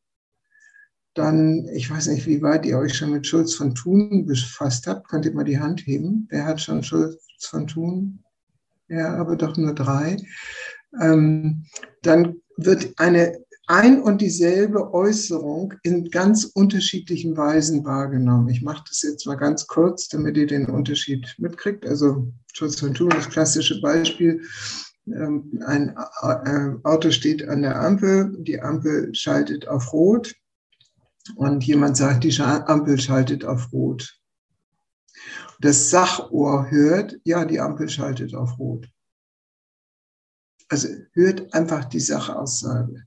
dann, 1.13 1.67
ich 1.73 1.89
weiß 1.89 2.07
nicht, 2.07 2.25
wie 2.25 2.41
weit 2.41 2.65
ihr 2.65 2.77
euch 2.77 2.95
schon 2.95 3.11
mit 3.11 3.27
Schulz 3.27 3.53
von 3.53 3.75
Thun 3.75 4.25
befasst 4.25 4.87
habt, 4.87 5.09
könnt 5.09 5.25
ihr 5.25 5.33
mal 5.33 5.43
die 5.43 5.59
Hand 5.59 5.85
heben. 5.85 6.27
Wer 6.29 6.45
hat 6.45 6.61
schon 6.61 6.83
Schulz 6.83 7.21
von 7.41 7.67
Thun? 7.67 8.23
Ja, 8.87 9.17
aber 9.17 9.35
doch 9.35 9.57
nur 9.57 9.75
drei. 9.75 10.17
Ähm, 11.01 11.65
dann 12.01 12.41
wird 12.55 12.93
eine 12.97 13.37
ein 13.69 14.01
und 14.01 14.19
dieselbe 14.19 14.95
Äußerung 14.95 15.75
in 15.83 16.09
ganz 16.09 16.43
unterschiedlichen 16.43 17.37
Weisen 17.37 17.85
wahrgenommen. 17.85 18.49
Ich 18.49 18.63
mache 18.63 18.83
das 18.89 19.03
jetzt 19.03 19.27
mal 19.27 19.35
ganz 19.35 19.67
kurz, 19.67 20.07
damit 20.07 20.37
ihr 20.37 20.47
den 20.47 20.65
Unterschied 20.65 21.35
mitkriegt. 21.37 21.85
Also 21.85 22.33
Schutz 22.51 22.79
von 22.79 22.95
Thun, 22.95 23.09
das 23.09 23.29
klassische 23.29 23.79
Beispiel. 23.79 24.41
Ähm, 25.05 25.61
ein 25.67 25.95
äh, 26.21 26.77
Auto 26.83 27.11
steht 27.11 27.47
an 27.47 27.61
der 27.61 27.79
Ampel, 27.79 28.35
die 28.39 28.59
Ampel 28.59 29.13
schaltet 29.13 29.67
auf 29.67 29.93
Rot 29.93 30.33
und 31.35 31.63
jemand 31.63 31.95
sagt, 31.95 32.23
die 32.23 32.35
Ampel 32.41 32.99
schaltet 32.99 33.45
auf 33.45 33.71
Rot. 33.71 34.19
Das 35.61 35.91
Sachohr 35.91 36.71
hört, 36.71 37.17
ja, 37.23 37.45
die 37.45 37.59
Ampel 37.59 37.87
schaltet 37.87 38.33
auf 38.33 38.57
Rot. 38.57 38.89
Also 40.69 40.87
hört 41.13 41.53
einfach 41.53 41.85
die 41.85 41.99
Sachaussage. 41.99 43.05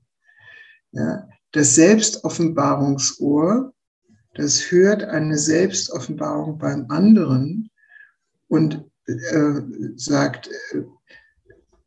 Ja, 0.93 1.27
das 1.51 1.73
Selbstoffenbarungsohr, 1.75 3.73
das 4.35 4.71
hört 4.71 5.03
eine 5.03 5.37
Selbstoffenbarung 5.39 6.59
beim 6.59 6.85
anderen 6.89 7.71
und 8.47 8.85
äh, 9.05 9.61
sagt, 9.95 10.49
äh, 10.71 10.83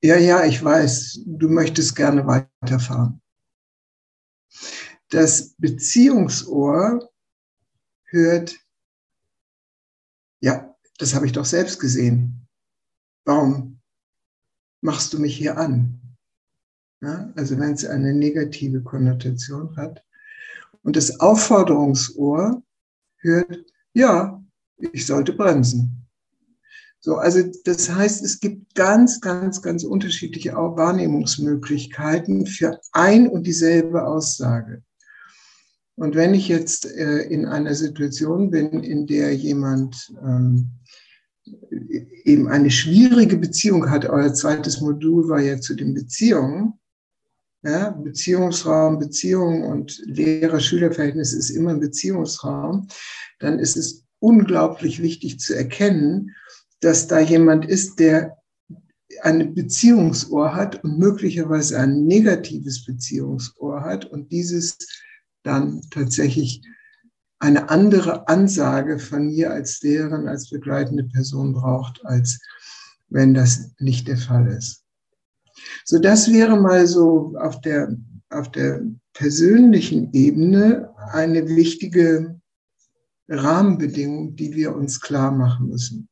ja, 0.03 0.17
ja, 0.17 0.45
ich 0.45 0.63
weiß, 0.63 1.21
du 1.25 1.49
möchtest 1.49 1.95
gerne 1.95 2.27
weiterfahren. 2.27 3.23
Das 5.09 5.55
Beziehungsohr 5.59 7.09
hört, 8.07 8.57
ja, 10.41 10.77
das 10.99 11.15
habe 11.15 11.27
ich 11.27 11.33
doch 11.33 11.45
selbst 11.45 11.79
gesehen. 11.79 12.49
Warum 13.25 13.81
machst 14.81 15.13
du 15.13 15.21
mich 15.21 15.37
hier 15.37 15.57
an? 15.57 16.06
Ja, 17.03 17.31
also 17.37 17.59
wenn 17.59 17.73
es 17.73 17.85
eine 17.85 18.15
negative 18.15 18.83
Konnotation 18.83 19.77
hat. 19.77 20.03
Und 20.83 20.97
das 20.97 21.21
Aufforderungsohr 21.21 22.63
hört, 23.19 23.65
ja, 23.93 24.43
ich 24.79 25.07
sollte 25.07 25.33
bremsen. 25.33 26.07
So, 27.01 27.17
also 27.17 27.41
das 27.65 27.89
heißt, 27.93 28.25
es 28.25 28.41
gibt 28.41 28.75
ganz, 28.75 29.21
ganz, 29.21 29.63
ganz 29.63 29.85
unterschiedliche 29.85 30.55
Wahrnehmungsmöglichkeiten 30.55 32.47
für 32.47 32.81
ein 32.93 33.29
und 33.29 33.47
dieselbe 33.47 34.07
Aussage. 34.07 34.83
Und 35.95 36.15
wenn 36.15 36.35
ich 36.35 36.49
jetzt 36.49 36.85
äh, 36.85 37.23
in 37.23 37.47
einer 37.47 37.75
Situation 37.75 38.51
bin, 38.51 38.83
in 38.83 39.07
der 39.07 39.35
jemand 39.35 40.13
ähm, 40.23 40.73
eben 42.25 42.49
eine 42.49 42.71
schwierige 42.71 43.37
Beziehung 43.39 43.89
hat, 43.91 44.05
euer 44.07 44.35
zweites 44.35 44.81
Modul 44.81 45.29
war 45.29 45.41
ja 45.41 45.61
zu 45.61 45.75
den 45.75 45.95
Beziehungen, 45.95 46.75
ja, 47.67 47.91
Beziehungsraum, 47.91 48.99
Beziehung 48.99 49.65
und 49.65 50.01
Lehrer-Schüler-Verhältnis 50.07 51.33
ist 51.33 51.51
immer 51.51 51.71
ein 51.71 51.81
Beziehungsraum, 51.81 52.89
dann 53.41 53.59
ist 53.59 53.77
es 53.77 54.05
unglaublich 54.21 55.03
wichtig 55.03 55.41
zu 55.41 55.55
erkennen, 55.55 56.35
dass 56.81 57.09
da 57.09 57.19
jemand 57.19 57.67
ist, 57.67 57.99
der 57.99 58.37
ein 59.23 59.55
Beziehungsohr 59.55 60.55
hat 60.55 60.83
und 60.85 60.99
möglicherweise 60.99 61.79
ein 61.81 62.05
negatives 62.05 62.85
Beziehungsohr 62.85 63.83
hat 63.83 64.05
und 64.05 64.31
dieses 64.31 64.77
dann 65.43 65.81
tatsächlich 65.91 66.63
eine 67.39 67.69
andere 67.69 68.29
Ansage 68.29 68.99
von 68.99 69.29
mir 69.29 69.51
als 69.51 69.81
Lehrerin, 69.83 70.29
als 70.29 70.51
begleitende 70.51 71.05
Person 71.05 71.53
braucht, 71.53 72.05
als 72.05 72.39
wenn 73.09 73.35
das 73.35 73.73
nicht 73.79 74.09
der 74.09 74.17
Fall 74.17 74.49
ist. 74.49 74.86
So, 75.85 75.99
das 75.99 76.33
wäre 76.33 76.57
mal 76.61 76.87
so 76.87 77.35
auf 77.39 77.61
der, 77.61 77.97
auf 78.31 78.51
der 78.51 78.83
persönlichen 79.13 80.13
Ebene 80.13 80.91
eine 81.13 81.49
wichtige 81.49 82.41
Rahmenbedingung, 83.29 84.37
die 84.37 84.55
wir 84.55 84.75
uns 84.75 85.01
klar 85.01 85.33
machen 85.33 85.69
müssen. 85.69 86.09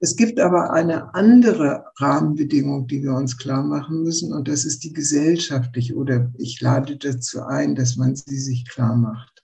Es 0.00 0.16
gibt 0.16 0.38
aber 0.38 0.72
eine 0.72 1.14
andere 1.14 1.84
Rahmenbedingung, 1.96 2.86
die 2.86 3.02
wir 3.02 3.14
uns 3.14 3.38
klar 3.38 3.62
machen 3.62 4.02
müssen, 4.02 4.34
und 4.34 4.48
das 4.48 4.64
ist 4.64 4.84
die 4.84 4.92
gesellschaftliche, 4.92 5.94
oder 5.94 6.30
ich 6.36 6.60
lade 6.60 6.98
dazu 6.98 7.42
ein, 7.42 7.74
dass 7.74 7.96
man 7.96 8.14
sie 8.14 8.38
sich 8.38 8.68
klar 8.68 8.96
macht. 8.96 9.42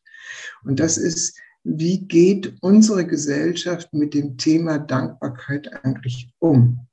Und 0.64 0.80
das 0.80 0.98
ist, 0.98 1.38
wie 1.64 2.00
geht 2.00 2.56
unsere 2.60 3.06
Gesellschaft 3.06 3.94
mit 3.94 4.12
dem 4.12 4.36
Thema 4.36 4.78
Dankbarkeit 4.78 5.84
eigentlich 5.84 6.30
um? 6.38 6.86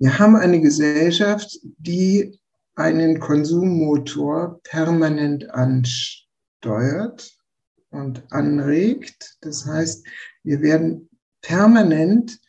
Wir 0.00 0.18
haben 0.18 0.34
eine 0.34 0.62
Gesellschaft, 0.62 1.58
die 1.62 2.40
einen 2.74 3.20
Konsummotor 3.20 4.58
permanent 4.62 5.50
ansteuert 5.50 7.38
und 7.90 8.22
anregt. 8.32 9.36
Das 9.42 9.66
heißt, 9.66 10.06
wir 10.42 10.62
werden 10.62 11.10
permanent 11.42 12.40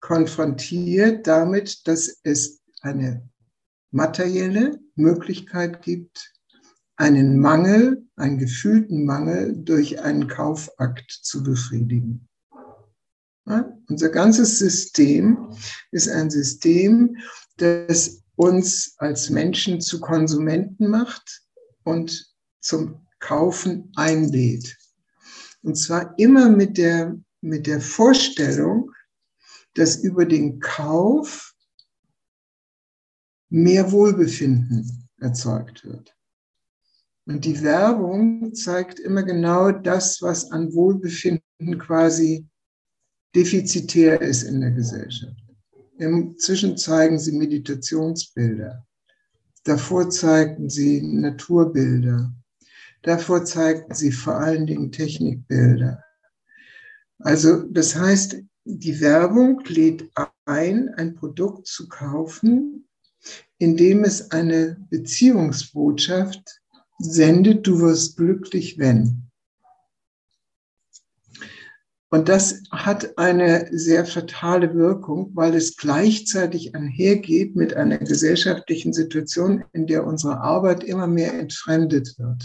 konfrontiert 0.00 1.26
damit, 1.26 1.86
dass 1.86 2.18
es 2.22 2.62
eine 2.80 3.28
materielle 3.90 4.78
Möglichkeit 4.94 5.82
gibt, 5.82 6.32
einen 6.96 7.38
Mangel, 7.38 8.06
einen 8.16 8.38
gefühlten 8.38 9.04
Mangel 9.04 9.54
durch 9.54 10.00
einen 10.00 10.28
Kaufakt 10.28 11.10
zu 11.10 11.42
befriedigen. 11.42 12.27
Ja, 13.48 13.72
unser 13.88 14.10
ganzes 14.10 14.58
System 14.58 15.54
ist 15.90 16.08
ein 16.08 16.30
System, 16.30 17.16
das 17.56 18.22
uns 18.36 18.94
als 18.98 19.30
Menschen 19.30 19.80
zu 19.80 20.00
Konsumenten 20.00 20.88
macht 20.88 21.42
und 21.82 22.34
zum 22.60 23.06
Kaufen 23.20 23.90
einlädt. 23.96 24.76
Und 25.62 25.76
zwar 25.76 26.16
immer 26.18 26.50
mit 26.50 26.76
der, 26.76 27.18
mit 27.40 27.66
der 27.66 27.80
Vorstellung, 27.80 28.92
dass 29.74 29.96
über 29.96 30.26
den 30.26 30.60
Kauf 30.60 31.54
mehr 33.48 33.90
Wohlbefinden 33.90 35.08
erzeugt 35.18 35.84
wird. 35.84 36.14
Und 37.26 37.44
die 37.44 37.62
Werbung 37.62 38.54
zeigt 38.54 38.98
immer 39.00 39.22
genau 39.22 39.70
das, 39.70 40.22
was 40.22 40.50
an 40.50 40.72
Wohlbefinden 40.72 41.78
quasi 41.78 42.46
defizitär 43.34 44.20
ist 44.20 44.42
in 44.42 44.60
der 44.60 44.70
Gesellschaft. 44.70 45.36
Inzwischen 45.98 46.76
zeigen 46.76 47.18
sie 47.18 47.32
Meditationsbilder. 47.32 48.86
Davor 49.64 50.08
zeigten 50.10 50.70
sie 50.70 51.02
Naturbilder. 51.02 52.32
Davor 53.02 53.44
zeigten 53.44 53.94
sie 53.94 54.12
vor 54.12 54.36
allen 54.36 54.66
Dingen 54.66 54.92
Technikbilder. 54.92 56.02
Also 57.18 57.62
das 57.62 57.96
heißt, 57.96 58.36
die 58.64 59.00
Werbung 59.00 59.62
lädt 59.66 60.08
ein, 60.44 60.88
ein 60.94 61.14
Produkt 61.14 61.66
zu 61.66 61.88
kaufen, 61.88 62.86
indem 63.58 64.04
es 64.04 64.30
eine 64.30 64.76
Beziehungsbotschaft 64.90 66.60
sendet, 66.98 67.66
du 67.66 67.80
wirst 67.80 68.16
glücklich, 68.16 68.78
wenn. 68.78 69.27
Und 72.10 72.30
das 72.30 72.62
hat 72.70 73.18
eine 73.18 73.68
sehr 73.70 74.06
fatale 74.06 74.74
Wirkung, 74.74 75.30
weil 75.34 75.54
es 75.54 75.76
gleichzeitig 75.76 76.74
einhergeht 76.74 77.54
mit 77.54 77.74
einer 77.74 77.98
gesellschaftlichen 77.98 78.94
Situation, 78.94 79.64
in 79.72 79.86
der 79.86 80.06
unsere 80.06 80.40
Arbeit 80.40 80.84
immer 80.84 81.06
mehr 81.06 81.34
entfremdet 81.34 82.18
wird. 82.18 82.44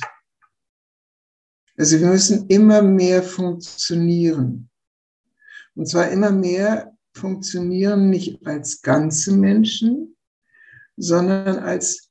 Also 1.78 2.00
wir 2.00 2.08
müssen 2.08 2.48
immer 2.48 2.82
mehr 2.82 3.24
funktionieren. 3.24 4.70
Und 5.76 5.88
zwar 5.88 6.12
immer 6.12 6.32
mehr 6.32 6.94
funktionieren 7.16 8.10
nicht 8.10 8.46
als 8.46 8.82
ganze 8.82 9.32
Menschen, 9.32 10.16
sondern 10.98 11.60
als 11.60 12.10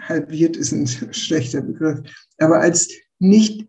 halbiert 0.00 0.56
ist 0.56 0.72
ein 0.72 0.86
schlechter 1.12 1.60
Begriff, 1.60 2.00
aber 2.38 2.60
als 2.60 2.88
nicht 3.18 3.68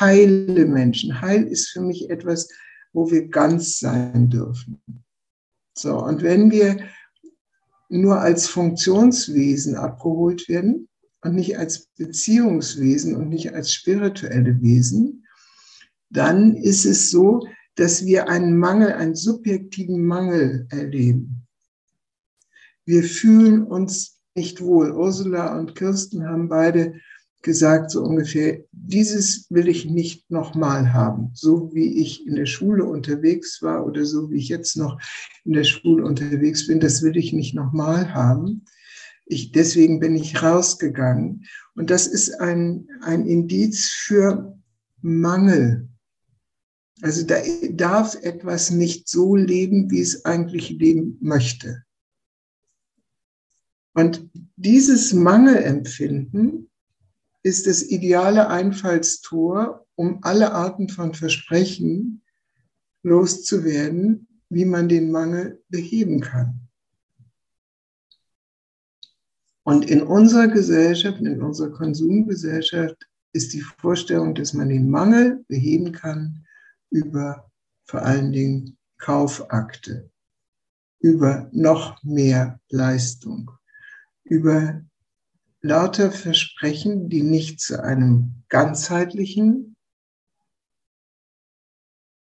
heile 0.00 0.66
Menschen. 0.66 1.20
Heil 1.20 1.44
ist 1.44 1.70
für 1.70 1.80
mich 1.80 2.10
etwas, 2.10 2.48
wo 2.92 3.10
wir 3.10 3.28
ganz 3.28 3.78
sein 3.78 4.28
dürfen. 4.28 4.80
So, 5.74 6.02
und 6.02 6.22
wenn 6.22 6.50
wir 6.50 6.78
nur 7.88 8.20
als 8.20 8.48
Funktionswesen 8.48 9.76
abgeholt 9.76 10.48
werden 10.48 10.88
und 11.22 11.34
nicht 11.34 11.58
als 11.58 11.86
Beziehungswesen 11.96 13.16
und 13.16 13.28
nicht 13.28 13.54
als 13.54 13.72
spirituelle 13.72 14.60
Wesen, 14.60 15.26
dann 16.10 16.56
ist 16.56 16.84
es 16.84 17.10
so, 17.10 17.46
dass 17.76 18.04
wir 18.04 18.28
einen 18.28 18.58
Mangel, 18.58 18.92
einen 18.92 19.14
subjektiven 19.14 20.04
Mangel 20.04 20.66
erleben. 20.70 21.46
Wir 22.84 23.04
fühlen 23.04 23.62
uns 23.62 24.20
nicht 24.34 24.60
wohl. 24.60 24.92
Ursula 24.92 25.58
und 25.58 25.74
Kirsten 25.74 26.26
haben 26.26 26.48
beide 26.48 26.94
gesagt, 27.42 27.90
so 27.90 28.02
ungefähr, 28.02 28.64
dieses 28.72 29.46
will 29.50 29.68
ich 29.68 29.86
nicht 29.86 30.30
nochmal 30.30 30.92
haben, 30.92 31.30
so 31.34 31.72
wie 31.72 32.00
ich 32.00 32.26
in 32.26 32.34
der 32.34 32.46
Schule 32.46 32.84
unterwegs 32.84 33.62
war 33.62 33.86
oder 33.86 34.04
so 34.04 34.30
wie 34.30 34.38
ich 34.38 34.48
jetzt 34.48 34.76
noch 34.76 35.00
in 35.44 35.52
der 35.52 35.64
Schule 35.64 36.04
unterwegs 36.04 36.66
bin, 36.66 36.80
das 36.80 37.02
will 37.02 37.16
ich 37.16 37.32
nicht 37.32 37.54
nochmal 37.54 38.12
haben. 38.12 38.64
Ich, 39.26 39.52
deswegen 39.52 40.00
bin 40.00 40.14
ich 40.14 40.42
rausgegangen. 40.42 41.44
Und 41.74 41.90
das 41.90 42.06
ist 42.06 42.40
ein, 42.40 42.88
ein 43.02 43.26
Indiz 43.26 43.90
für 43.90 44.58
Mangel. 45.00 45.88
Also 47.02 47.24
da 47.24 47.36
darf 47.70 48.16
etwas 48.22 48.70
nicht 48.70 49.08
so 49.08 49.36
leben, 49.36 49.90
wie 49.90 50.00
es 50.00 50.24
eigentlich 50.24 50.70
leben 50.70 51.18
möchte. 51.20 51.84
Und 53.94 54.28
dieses 54.56 55.12
Mangelempfinden 55.12 56.67
ist 57.48 57.66
das 57.66 57.82
ideale 57.82 58.48
Einfallstor, 58.48 59.86
um 59.94 60.18
alle 60.22 60.52
Arten 60.52 60.90
von 60.90 61.14
Versprechen 61.14 62.22
loszuwerden, 63.02 64.28
wie 64.50 64.66
man 64.66 64.88
den 64.88 65.10
Mangel 65.10 65.62
beheben 65.70 66.20
kann. 66.20 66.68
Und 69.62 69.90
in 69.90 70.02
unserer 70.02 70.48
Gesellschaft, 70.48 71.20
in 71.20 71.42
unserer 71.42 71.70
Konsumgesellschaft 71.70 73.06
ist 73.32 73.54
die 73.54 73.60
Vorstellung, 73.60 74.34
dass 74.34 74.52
man 74.52 74.68
den 74.68 74.90
Mangel 74.90 75.44
beheben 75.48 75.92
kann 75.92 76.44
über 76.90 77.50
vor 77.84 78.02
allen 78.02 78.32
Dingen 78.32 78.76
Kaufakte, 78.98 80.10
über 81.00 81.48
noch 81.52 82.02
mehr 82.02 82.60
Leistung, 82.68 83.50
über 84.24 84.82
lauter 85.60 86.12
Versprechen, 86.12 87.08
die 87.08 87.22
nicht 87.22 87.60
zu 87.60 87.82
einem 87.82 88.42
ganzheitlichen 88.48 89.76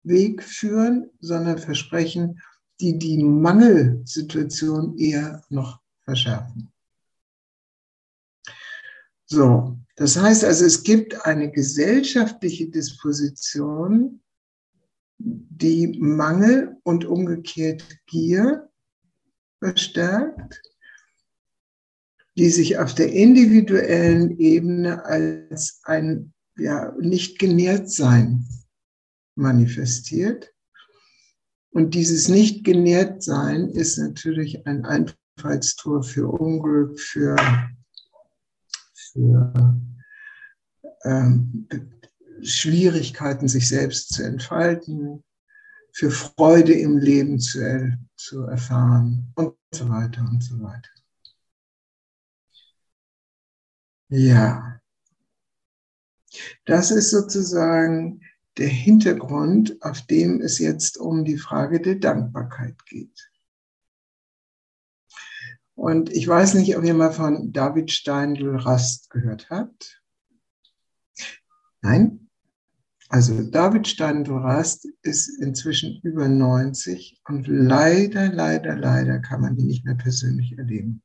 Weg 0.03 0.44
führen, 0.44 1.10
sondern 1.20 1.58
Versprechen, 1.58 2.41
die 2.79 2.98
die 2.98 3.24
Mangelsituation 3.24 4.98
eher 4.98 5.44
noch 5.50 5.82
verschärfen. 6.03 6.72
So, 9.25 9.77
das 9.96 10.15
heißt 10.15 10.46
also, 10.46 10.65
es 10.65 10.84
gibt 10.84 11.25
eine 11.25 11.51
gesellschaftliche 11.51 12.70
Disposition, 12.70 14.22
die 15.17 15.98
Mangel 16.00 16.77
und 16.84 17.03
umgekehrt 17.06 17.84
Gier 18.06 18.70
verstärkt, 19.60 20.62
die 22.38 22.50
sich 22.50 22.77
auf 22.77 22.94
der 22.94 23.12
individuellen 23.12 24.38
Ebene 24.39 25.03
als 25.06 25.82
ein 25.84 26.34
ja, 26.58 26.94
nicht 27.00 27.39
genährt 27.39 27.89
sein 27.89 28.46
manifestiert. 29.36 30.53
Und 31.72 31.94
dieses 31.94 32.27
nicht 32.27 32.63
genährt 32.63 33.22
sein 33.24 33.70
ist 33.70 33.98
natürlich 33.98 34.65
ein 34.65 34.86
Einfallstor 34.86 36.03
für 36.03 36.27
Unglück, 36.27 37.00
für 37.00 37.36
für 39.12 39.79
ähm, 41.06 41.67
Schwierigkeiten, 42.41 43.48
sich 43.48 43.67
selbst 43.67 44.13
zu 44.13 44.24
entfalten, 44.24 45.24
für 45.94 46.12
Freude 46.12 46.74
im 46.74 46.98
Leben 46.98 47.39
zu, 47.39 47.98
zu 48.15 48.44
erfahren 48.44 49.32
und 49.36 49.56
so 49.74 49.89
weiter 49.89 50.22
und 50.22 50.44
so 50.44 50.60
weiter. 50.62 50.97
Ja, 54.09 54.79
das 56.65 56.91
ist 56.91 57.11
sozusagen 57.11 58.21
der 58.57 58.67
Hintergrund, 58.67 59.77
auf 59.81 60.01
dem 60.01 60.41
es 60.41 60.59
jetzt 60.59 60.97
um 60.97 61.25
die 61.25 61.37
Frage 61.37 61.79
der 61.79 61.95
Dankbarkeit 61.95 62.85
geht. 62.85 63.31
Und 65.75 66.11
ich 66.11 66.27
weiß 66.27 66.55
nicht, 66.55 66.75
ob 66.75 66.83
ihr 66.83 66.95
mal 66.95 67.11
von 67.11 67.53
David 67.53 67.91
Steindl-Rast 67.91 69.11
gehört 69.11 69.49
habt. 69.51 70.01
Nein? 71.81 72.29
Also 73.09 73.43
David 73.43 73.87
Steindl-Rast 73.87 74.87
ist 75.03 75.29
inzwischen 75.39 76.01
über 76.01 76.27
90 76.27 77.21
und 77.25 77.47
leider, 77.47 78.33
leider, 78.33 78.75
leider 78.75 79.20
kann 79.20 79.41
man 79.41 79.55
ihn 79.55 79.67
nicht 79.67 79.85
mehr 79.85 79.96
persönlich 79.96 80.57
erleben. 80.57 81.03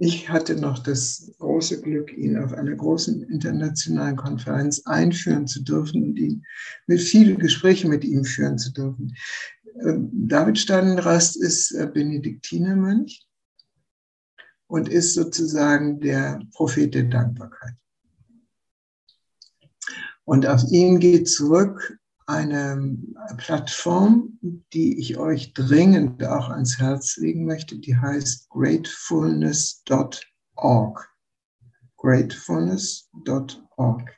Ich 0.00 0.28
hatte 0.28 0.54
noch 0.54 0.78
das 0.78 1.32
große 1.38 1.82
Glück, 1.82 2.16
ihn 2.16 2.38
auf 2.38 2.52
einer 2.52 2.76
großen 2.76 3.20
internationalen 3.24 4.14
Konferenz 4.14 4.82
einführen 4.86 5.48
zu 5.48 5.64
dürfen 5.64 6.04
und 6.04 6.16
ihn 6.16 6.46
mit 6.86 7.00
vielen 7.00 7.38
Gesprächen 7.38 7.90
mit 7.90 8.04
ihm 8.04 8.24
führen 8.24 8.58
zu 8.58 8.72
dürfen. 8.72 9.16
Ähm, 9.84 10.08
David 10.12 10.56
Steindl-Rast 10.56 11.36
ist 11.36 11.72
äh, 11.72 11.90
Benediktinermönch 11.92 13.26
und 14.68 14.88
ist 14.88 15.14
sozusagen 15.14 15.98
der 15.98 16.40
Prophet 16.52 16.94
der 16.94 17.04
Dankbarkeit. 17.04 17.74
Und 20.24 20.46
auf 20.46 20.62
ihn 20.70 21.00
geht 21.00 21.28
zurück 21.28 21.97
eine 22.28 22.96
Plattform, 23.38 24.38
die 24.72 25.00
ich 25.00 25.16
euch 25.16 25.54
dringend 25.54 26.22
auch 26.24 26.50
ans 26.50 26.78
Herz 26.78 27.16
legen 27.16 27.46
möchte, 27.46 27.78
die 27.78 27.96
heißt 27.96 28.50
gratefulness.org. 28.50 31.10
Gratefulness.org. 31.96 34.14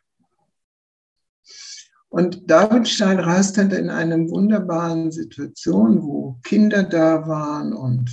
Und 2.09 2.51
David 2.51 2.89
Stein 2.89 3.21
reist 3.21 3.57
dann 3.57 3.71
in 3.71 3.89
einer 3.89 4.19
wunderbaren 4.19 5.13
Situation, 5.13 6.03
wo 6.03 6.41
Kinder 6.43 6.83
da 6.83 7.29
waren 7.29 7.73
und 7.73 8.11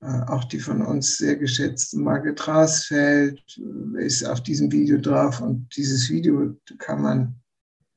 äh, 0.00 0.20
auch 0.28 0.44
die 0.44 0.60
von 0.60 0.82
uns 0.82 1.16
sehr 1.16 1.34
geschätzte 1.34 1.98
Margit 1.98 2.46
Rasfeld 2.46 3.42
äh, 3.58 4.04
ist 4.04 4.24
auf 4.24 4.40
diesem 4.42 4.70
Video 4.70 4.98
drauf 4.98 5.40
und 5.40 5.66
dieses 5.76 6.08
Video 6.08 6.54
kann 6.78 7.02
man, 7.02 7.34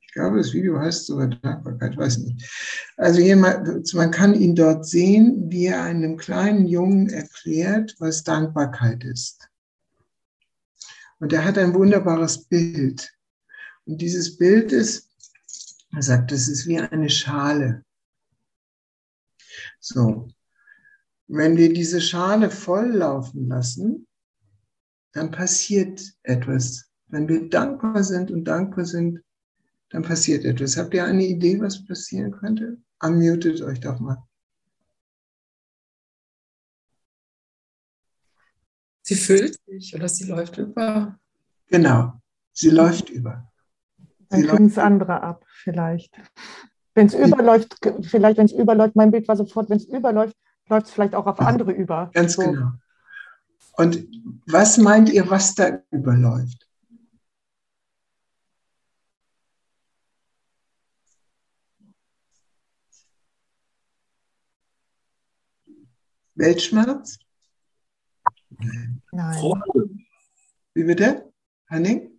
ich 0.10 0.14
glaube, 0.14 0.38
das 0.38 0.54
Video 0.54 0.80
heißt 0.80 1.06
sogar 1.06 1.28
Dankbarkeit, 1.28 1.96
weiß 1.96 2.18
nicht. 2.18 2.50
Also 2.98 3.20
jemand, 3.20 3.94
man 3.94 4.10
kann 4.10 4.34
ihn 4.34 4.56
dort 4.56 4.88
sehen, 4.88 5.52
wie 5.52 5.68
er 5.68 5.84
einem 5.84 6.18
kleinen 6.18 6.66
Jungen 6.66 7.10
erklärt, 7.10 7.96
was 8.00 8.24
Dankbarkeit 8.24 9.04
ist. 9.04 9.48
Und 11.20 11.32
er 11.32 11.46
hat 11.46 11.60
ein 11.60 11.76
wunderbares 11.76 12.46
Bild. 12.46 13.16
Und 13.86 14.02
dieses 14.02 14.36
Bild 14.36 14.72
ist, 14.72 15.12
er 15.92 16.02
sagt, 16.02 16.32
das 16.32 16.48
ist 16.48 16.66
wie 16.66 16.80
eine 16.80 17.12
Schale. 17.12 17.86
So, 19.80 20.28
wenn 21.28 21.56
wir 21.56 21.72
diese 21.72 22.02
Schale 22.02 22.50
volllaufen 22.50 23.48
lassen, 23.48 24.08
dann 25.12 25.30
passiert 25.30 26.02
etwas. 26.24 26.90
Wenn 27.10 27.30
wir 27.30 27.48
dankbar 27.48 28.04
sind 28.04 28.32
und 28.32 28.46
dankbar 28.46 28.86
sind, 28.86 29.22
dann 29.90 30.04
passiert 30.04 30.46
etwas. 30.46 30.78
Habt 30.78 30.94
ihr 30.94 31.04
eine 31.04 31.26
Idee, 31.26 31.60
was 31.60 31.86
passieren 31.86 32.32
könnte? 32.32 32.78
Unmutet 33.02 33.62
euch 33.62 33.80
doch 33.80 34.00
mal. 34.00 34.24
Sie 39.02 39.16
füllt 39.16 39.58
sich 39.66 39.96
oder 39.96 40.08
sie 40.08 40.26
läuft 40.26 40.58
über. 40.60 41.18
Genau, 41.68 42.14
sie 42.54 42.70
läuft 42.70 43.10
über. 43.10 43.52
Dann 44.30 44.44
kriegen 44.44 44.68
es 44.68 44.78
andere 44.78 45.24
ab, 45.24 45.44
vielleicht. 45.48 46.16
Wenn 46.94 47.08
es 47.08 47.16
überläuft, 47.16 47.76
vielleicht, 48.04 48.38
wenn 48.38 48.46
es 48.46 48.52
überläuft, 48.52 48.96
mein 48.96 49.10
Bild 49.10 49.28
war 49.28 49.36
sofort, 49.36 49.70
wenn 49.70 49.78
es 49.78 49.86
überläuft, 49.86 50.36
läuft 50.68 50.88
es 50.88 50.92
vielleicht 50.92 51.16
auch 51.16 51.26
auf 51.26 51.40
andere 51.40 51.72
über. 51.72 52.12
Ganz 52.14 52.34
so. 52.34 52.44
genau. 52.44 52.72
Und 53.78 54.06
was 54.46 54.78
meint 54.78 55.10
ihr, 55.10 55.28
was 55.30 55.56
da 55.56 55.82
überläuft? 55.90 56.69
Weltschmerz? 66.40 67.20
Nein. 69.12 69.34
Freude. 69.34 69.90
Wie 70.74 70.84
bitte? 70.84 71.32
Hanning? 71.70 72.12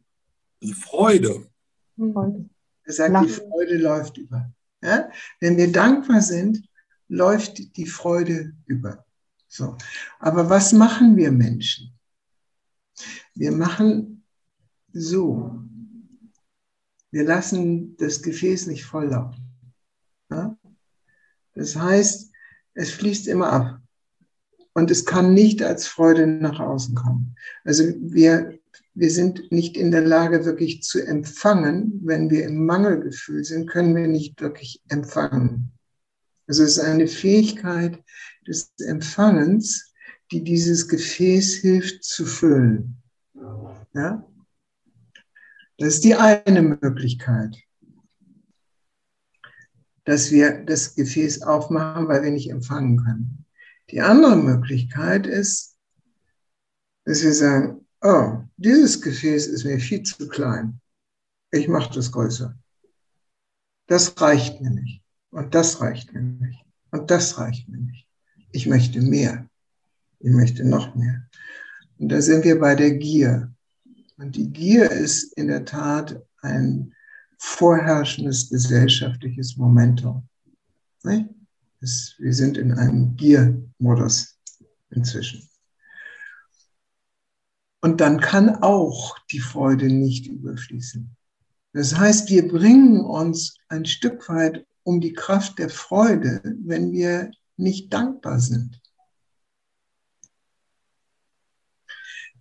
Die 0.63 0.75
Freude. 0.75 1.51
Freude. 1.97 2.49
Er 2.85 2.93
sagt, 2.93 3.13
Lachen. 3.13 3.27
die 3.27 3.33
Freude 3.33 3.79
läuft 3.79 4.19
über. 4.19 4.53
Ja? 4.83 5.11
Wenn 5.41 5.57
wir 5.57 5.73
dankbar 5.73 6.21
sind, 6.21 6.63
läuft 7.09 7.77
die 7.77 7.87
Freude 7.87 8.53
über. 8.67 9.05
So. 9.49 9.77
Aber 10.19 10.49
was 10.49 10.73
machen 10.73 11.17
wir 11.17 11.33
Menschen? 11.33 11.99
Wir 13.35 13.53
machen 13.53 14.25
so. 14.93 15.59
Wir 17.11 17.25
lassen 17.25 17.97
das 17.97 18.23
Gefäß 18.23 18.67
nicht 18.67 18.85
volllaufen. 18.85 19.45
Ja? 20.31 20.57
Das 21.55 21.75
heißt, 21.75 22.31
es 22.75 22.93
fließt 22.93 23.27
immer 23.27 23.53
ab. 23.53 23.80
Und 24.73 24.91
es 24.91 25.05
kann 25.05 25.35
nicht 25.35 25.63
als 25.63 25.87
Freude 25.87 26.27
nach 26.27 26.61
außen 26.61 26.95
kommen. 26.95 27.35
Also 27.65 27.85
wir 27.99 28.61
wir 28.95 29.11
sind 29.11 29.51
nicht 29.53 29.77
in 29.77 29.91
der 29.91 30.03
Lage, 30.03 30.45
wirklich 30.45 30.83
zu 30.83 31.01
empfangen. 31.01 32.01
Wenn 32.05 32.31
wir 32.31 32.45
im 32.45 32.67
Mangelgefühl 32.67 33.45
sind, 33.45 33.69
können 33.69 33.95
wir 33.95 34.07
nicht 34.07 34.41
wirklich 34.41 34.83
empfangen. 34.89 35.73
Also 36.47 36.65
es 36.65 36.77
ist 36.77 36.81
eine 36.81 37.07
Fähigkeit 37.07 38.03
des 38.47 38.73
Empfangens, 38.79 39.95
die 40.33 40.43
dieses 40.43 40.89
Gefäß 40.89 41.55
hilft 41.55 42.05
zu 42.05 42.27
füllen. 42.27 43.01
Ja? 43.95 44.27
Das 45.79 45.95
ist 45.95 46.05
die 46.05 46.17
eine 46.17 46.63
Möglichkeit, 46.63 47.57
dass 50.05 50.31
wir 50.31 50.65
das 50.65 50.95
Gefäß 50.95 51.43
aufmachen, 51.43 52.09
weil 52.09 52.23
wir 52.23 52.33
nicht 52.33 52.51
empfangen 52.51 52.99
können. 52.99 53.40
Die 53.91 54.01
andere 54.01 54.37
Möglichkeit 54.37 55.27
ist, 55.27 55.77
dass 57.05 57.23
wir 57.23 57.33
sagen, 57.33 57.87
oh, 58.03 58.39
dieses 58.57 59.01
Gefäß 59.01 59.47
ist 59.47 59.65
mir 59.65 59.81
viel 59.81 60.03
zu 60.03 60.29
klein. 60.29 60.81
Ich 61.51 61.67
mache 61.67 61.93
das 61.95 62.13
größer. 62.13 62.57
Das 63.87 64.21
reicht 64.21 64.61
mir 64.61 64.71
nicht. 64.71 65.03
Und 65.31 65.55
das 65.55 65.81
reicht 65.81 66.13
mir 66.13 66.23
nicht. 66.23 66.65
Und 66.93 67.11
das 67.11 67.39
reicht 67.39 67.69
mir 67.69 67.79
nicht. 67.79 68.07
Ich 68.53 68.67
möchte 68.67 69.01
mehr. 69.01 69.49
Ich 70.21 70.31
möchte 70.31 70.65
noch 70.65 70.95
mehr. 70.95 71.29
Und 71.99 72.11
da 72.11 72.21
sind 72.21 72.45
wir 72.45 72.59
bei 72.61 72.75
der 72.75 72.93
Gier. 72.93 73.53
Und 74.17 74.37
die 74.37 74.51
Gier 74.53 74.91
ist 74.91 75.37
in 75.37 75.49
der 75.49 75.65
Tat 75.65 76.23
ein 76.43 76.95
vorherrschendes 77.39 78.51
gesellschaftliches 78.51 79.57
Momentum. 79.57 80.29
Wir 81.81 82.35
sind 82.35 82.59
in 82.59 82.73
einem 82.73 83.17
Giermodus 83.17 84.39
inzwischen. 84.91 85.49
Und 87.81 88.01
dann 88.01 88.21
kann 88.21 88.63
auch 88.63 89.19
die 89.31 89.41
Freude 89.41 89.87
nicht 89.87 90.27
überfließen. 90.27 91.17
Das 91.73 91.97
heißt, 91.97 92.29
wir 92.29 92.47
bringen 92.49 93.01
uns 93.01 93.57
ein 93.69 93.87
Stück 93.87 94.29
weit 94.29 94.67
um 94.83 95.01
die 95.01 95.13
Kraft 95.13 95.59
der 95.59 95.71
Freude, 95.71 96.43
wenn 96.65 96.93
wir 96.93 97.31
nicht 97.57 97.93
dankbar 97.93 98.41
sind. 98.41 98.81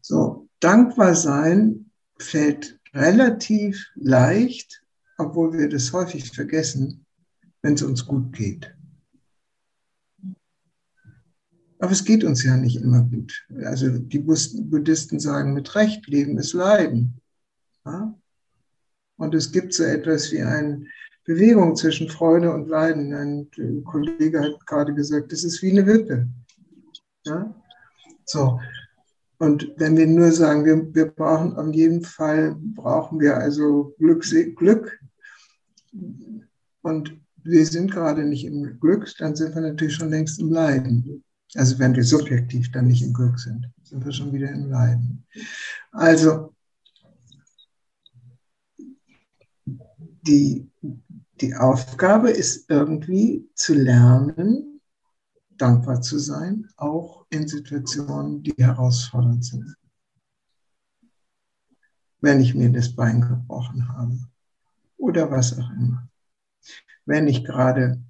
So, 0.02 0.50
dankbar 0.60 1.16
sein 1.16 1.92
fällt 2.18 2.80
relativ 2.94 3.88
leicht, 3.96 4.84
obwohl 5.18 5.54
wir 5.54 5.70
das 5.70 5.94
häufig 5.94 6.32
vergessen, 6.32 7.06
wenn 7.62 7.76
es 7.76 7.84
uns 7.84 8.06
gut 8.06 8.34
geht. 8.34 8.74
Aber 11.80 11.92
es 11.92 12.04
geht 12.04 12.26
uns 12.26 12.44
ja 12.44 12.58
nicht 12.58 12.82
immer 12.82 13.04
gut. 13.04 13.48
Also 13.64 13.90
die 13.90 14.20
Buddhisten 14.20 15.20
sagen 15.20 15.54
mit 15.54 15.74
Recht, 15.76 16.06
Leben 16.08 16.38
ist 16.38 16.54
Leiden. 16.54 17.22
Ja? 17.86 18.14
Und 19.18 19.34
es 19.34 19.52
gibt 19.52 19.74
so 19.74 19.84
etwas 19.84 20.32
wie 20.32 20.42
eine 20.42 20.86
Bewegung 21.24 21.76
zwischen 21.78 22.10
Freude 22.10 22.54
und 22.54 22.68
Leiden. 22.68 23.14
Ein 23.14 23.84
Kollege 23.86 24.42
hat 24.42 24.66
gerade 24.68 24.94
gesagt, 24.94 25.32
das 25.32 25.46
ist 25.46 25.62
wie 25.62 25.72
eine 25.72 25.86
Wippe. 25.86 26.28
Ja? 27.26 27.56
So. 28.26 28.60
Und 29.38 29.72
wenn 29.78 29.96
wir 29.96 30.06
nur 30.06 30.34
sagen, 30.34 30.66
wir, 30.66 30.94
wir 30.94 31.06
brauchen 31.06 31.56
auf 31.56 31.74
jeden 31.74 32.04
Fall, 32.04 32.58
brauchen 32.60 33.22
wir 33.22 33.38
also 33.38 33.96
Glück, 33.98 34.26
Glück 34.58 35.00
und 36.82 37.18
wir 37.42 37.66
sind 37.66 37.92
gerade 37.92 38.26
nicht 38.26 38.44
im 38.44 38.78
Glück, 38.82 39.10
dann 39.18 39.38
sind 39.38 39.56
wir 39.56 39.62
natürlich 39.62 39.96
schon 39.96 40.10
längst 40.10 40.42
im 40.42 40.52
Leiden. 40.52 41.24
Also 41.56 41.80
wenn 41.80 41.96
wir 41.96 42.04
subjektiv 42.04 42.72
dann 42.72 42.88
nicht 42.88 43.02
im 43.02 43.14
Glück 43.14 43.40
sind, 43.40 43.72
sind 43.84 44.06
wir 44.06 44.12
schon 44.12 44.32
wieder 44.32 44.52
im 44.52 44.70
Leiden. 44.70 45.26
Also 45.92 46.54
die, 50.22 50.70
die 51.42 51.56
Aufgabe 51.56 52.30
ist 52.30 52.70
irgendwie 52.70 53.50
zu 53.56 53.74
lernen, 53.74 54.82
dankbar 55.58 56.02
zu 56.02 56.20
sein, 56.20 56.68
auch 56.78 57.26
in 57.30 57.48
Situationen, 57.48 58.44
die 58.44 58.54
herausfordernd 58.58 59.44
sind. 59.44 59.76
Wenn 62.22 62.42
ich 62.42 62.54
mir 62.54 62.72
das 62.72 62.96
Bein 62.96 63.22
gebrochen 63.22 63.88
habe 63.90 64.20
oder 64.98 65.32
was 65.32 65.58
auch 65.58 65.70
immer. 65.72 66.08
Wenn 67.06 67.28
ich 67.28 67.44
gerade 67.44 68.02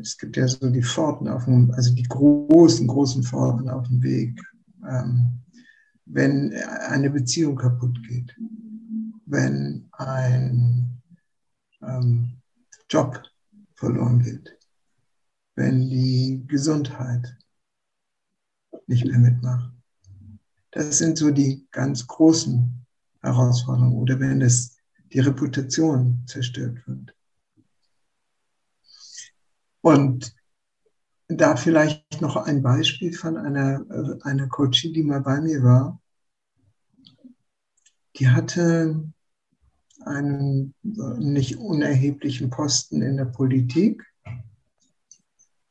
es 0.00 0.18
gibt 0.18 0.36
ja 0.36 0.46
so 0.48 0.70
die 0.70 0.82
Pforten 0.82 1.28
auf 1.28 1.44
dem, 1.44 1.70
also 1.72 1.94
die 1.94 2.02
großen, 2.04 2.86
großen 2.86 3.22
Pforten 3.22 3.68
auf 3.68 3.86
dem 3.88 4.02
Weg. 4.02 4.40
Ähm, 4.88 5.40
wenn 6.06 6.52
eine 6.88 7.10
Beziehung 7.10 7.56
kaputt 7.56 7.98
geht, 8.06 8.34
wenn 9.26 9.88
ein 9.92 11.02
ähm, 11.82 12.40
Job 12.90 13.22
verloren 13.74 14.22
geht, 14.22 14.58
wenn 15.54 15.88
die 15.88 16.44
Gesundheit 16.46 17.36
nicht 18.86 19.06
mehr 19.06 19.18
mitmacht. 19.18 19.72
Das 20.72 20.98
sind 20.98 21.16
so 21.16 21.30
die 21.30 21.66
ganz 21.70 22.06
großen 22.06 22.86
Herausforderungen 23.22 23.96
oder 23.96 24.18
wenn 24.20 24.42
es 24.42 24.76
die 25.12 25.20
Reputation 25.20 26.22
zerstört 26.26 26.86
wird. 26.86 27.14
Und 29.84 30.34
da 31.28 31.56
vielleicht 31.56 32.22
noch 32.22 32.36
ein 32.36 32.62
Beispiel 32.62 33.12
von 33.12 33.36
einer, 33.36 33.84
einer 34.22 34.48
Coachie, 34.48 34.94
die 34.94 35.02
mal 35.02 35.20
bei 35.20 35.42
mir 35.42 35.62
war. 35.62 36.00
Die 38.16 38.26
hatte 38.26 39.04
einen 40.06 40.74
nicht 40.82 41.58
unerheblichen 41.58 42.48
Posten 42.48 43.02
in 43.02 43.18
der 43.18 43.26
Politik. 43.26 44.02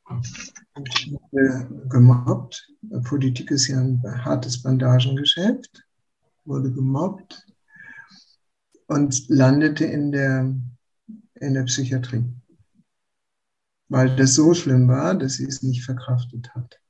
Wurde 0.06 1.68
gemobbt. 1.88 2.70
Politik 3.02 3.50
ist 3.50 3.66
ja 3.66 3.80
ein 3.80 4.00
hartes 4.24 4.62
Bandagengeschäft. 4.62 5.84
Wurde 6.44 6.70
gemobbt 6.70 7.44
und 8.86 9.28
landete 9.28 9.86
in 9.86 10.12
der, 10.12 10.54
in 11.34 11.54
der 11.54 11.64
Psychiatrie 11.64 12.24
weil 13.94 14.16
das 14.16 14.34
so 14.34 14.54
schlimm 14.54 14.88
war, 14.88 15.14
dass 15.14 15.34
sie 15.34 15.44
es 15.44 15.62
nicht 15.62 15.84
verkraftet 15.84 16.52
hat. 16.56 16.80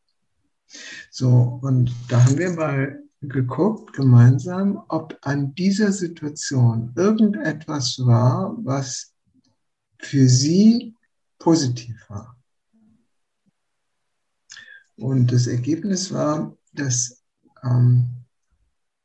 So, 1.10 1.58
und 1.60 1.94
da 2.08 2.24
haben 2.24 2.38
wir 2.38 2.50
mal 2.52 3.02
geguckt 3.20 3.92
gemeinsam, 3.92 4.82
ob 4.88 5.18
an 5.20 5.54
dieser 5.54 5.92
Situation 5.92 6.94
irgendetwas 6.96 7.98
war, 8.06 8.56
was 8.64 9.12
für 9.98 10.26
sie 10.26 10.94
positiv 11.38 12.08
war. 12.08 12.38
Und 14.96 15.30
das 15.30 15.46
Ergebnis 15.46 16.10
war, 16.10 16.56
dass 16.72 17.22
ähm, 17.62 18.24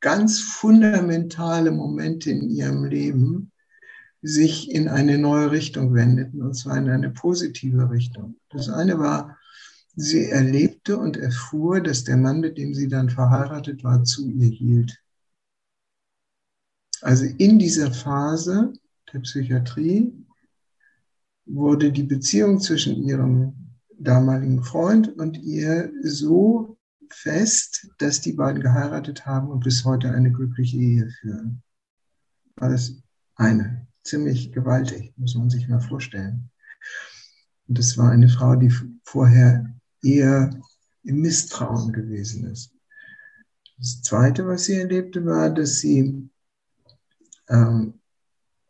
ganz 0.00 0.40
fundamentale 0.40 1.70
Momente 1.70 2.30
in 2.30 2.48
ihrem 2.48 2.86
Leben 2.86 3.52
sich 4.22 4.70
in 4.70 4.88
eine 4.88 5.18
neue 5.18 5.50
Richtung 5.50 5.94
wendeten, 5.94 6.42
und 6.42 6.54
zwar 6.54 6.76
in 6.76 6.90
eine 6.90 7.10
positive 7.10 7.90
Richtung. 7.90 8.36
Das 8.50 8.68
eine 8.68 8.98
war, 8.98 9.38
sie 9.96 10.26
erlebte 10.26 10.98
und 10.98 11.16
erfuhr, 11.16 11.80
dass 11.80 12.04
der 12.04 12.16
Mann, 12.16 12.40
mit 12.40 12.58
dem 12.58 12.74
sie 12.74 12.88
dann 12.88 13.08
verheiratet 13.08 13.82
war, 13.82 14.04
zu 14.04 14.28
ihr 14.28 14.48
hielt. 14.48 15.02
Also 17.00 17.24
in 17.24 17.58
dieser 17.58 17.92
Phase 17.92 18.74
der 19.12 19.20
Psychiatrie 19.20 20.12
wurde 21.46 21.90
die 21.90 22.02
Beziehung 22.02 22.60
zwischen 22.60 23.02
ihrem 23.02 23.54
damaligen 23.98 24.62
Freund 24.62 25.08
und 25.18 25.38
ihr 25.38 25.90
so 26.02 26.78
fest, 27.08 27.88
dass 27.98 28.20
die 28.20 28.32
beiden 28.32 28.62
geheiratet 28.62 29.26
haben 29.26 29.48
und 29.48 29.64
bis 29.64 29.84
heute 29.84 30.12
eine 30.12 30.30
glückliche 30.30 30.76
Ehe 30.76 31.08
führen. 31.08 31.62
Das 32.56 32.94
eine 33.34 33.89
ziemlich 34.10 34.52
gewaltig, 34.52 35.12
muss 35.16 35.34
man 35.34 35.48
sich 35.48 35.68
mal 35.68 35.80
vorstellen. 35.80 36.50
Und 37.68 37.78
das 37.78 37.96
war 37.96 38.10
eine 38.10 38.28
Frau, 38.28 38.56
die 38.56 38.72
vorher 39.04 39.72
eher 40.02 40.50
im 41.04 41.20
Misstrauen 41.20 41.92
gewesen 41.92 42.44
ist. 42.50 42.74
Das 43.78 44.02
Zweite, 44.02 44.46
was 44.46 44.64
sie 44.64 44.74
erlebte, 44.74 45.24
war, 45.24 45.48
dass 45.50 45.78
sie 45.78 46.28
ähm, 47.48 47.94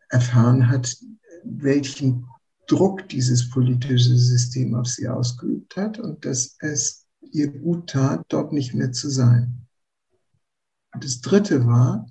erfahren 0.08 0.68
hat, 0.68 0.96
welchen 1.44 2.26
Druck 2.66 3.08
dieses 3.08 3.50
politische 3.50 4.16
System 4.16 4.74
auf 4.74 4.86
sie 4.86 5.08
ausgeübt 5.08 5.76
hat 5.76 5.98
und 5.98 6.24
dass 6.24 6.56
es 6.60 7.06
ihr 7.32 7.48
gut 7.48 7.90
tat, 7.90 8.24
dort 8.28 8.52
nicht 8.52 8.74
mehr 8.74 8.92
zu 8.92 9.08
sein. 9.08 9.66
Und 10.92 11.04
das 11.04 11.20
Dritte 11.20 11.66
war, 11.66 12.06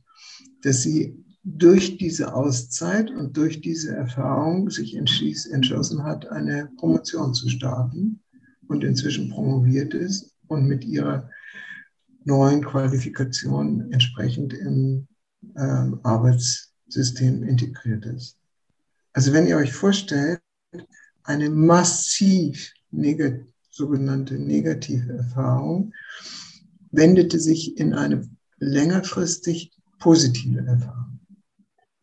dass 0.61 0.83
sie 0.83 1.18
durch 1.43 1.97
diese 1.97 2.33
Auszeit 2.33 3.11
und 3.11 3.37
durch 3.37 3.61
diese 3.61 3.95
Erfahrung 3.95 4.69
sich 4.69 4.95
entschlossen 4.95 6.03
hat, 6.03 6.27
eine 6.27 6.69
Promotion 6.77 7.33
zu 7.33 7.49
starten 7.49 8.19
und 8.67 8.83
inzwischen 8.83 9.29
promoviert 9.29 9.93
ist 9.93 10.35
und 10.47 10.67
mit 10.67 10.85
ihrer 10.85 11.29
neuen 12.25 12.63
Qualifikationen 12.63 13.91
entsprechend 13.91 14.53
im 14.53 15.07
äh, 15.55 15.61
Arbeitssystem 16.03 17.43
integriert 17.43 18.05
ist. 18.05 18.37
Also 19.13 19.33
wenn 19.33 19.47
ihr 19.47 19.57
euch 19.57 19.73
vorstellt, 19.73 20.41
eine 21.23 21.49
massiv 21.49 22.73
negat 22.91 23.41
sogenannte 23.71 24.37
negative 24.37 25.13
Erfahrung 25.13 25.93
wendete 26.91 27.39
sich 27.39 27.77
in 27.77 27.93
eine 27.93 28.29
längerfristig 28.57 29.71
positive 29.99 30.59
Erfahrung. 30.65 31.18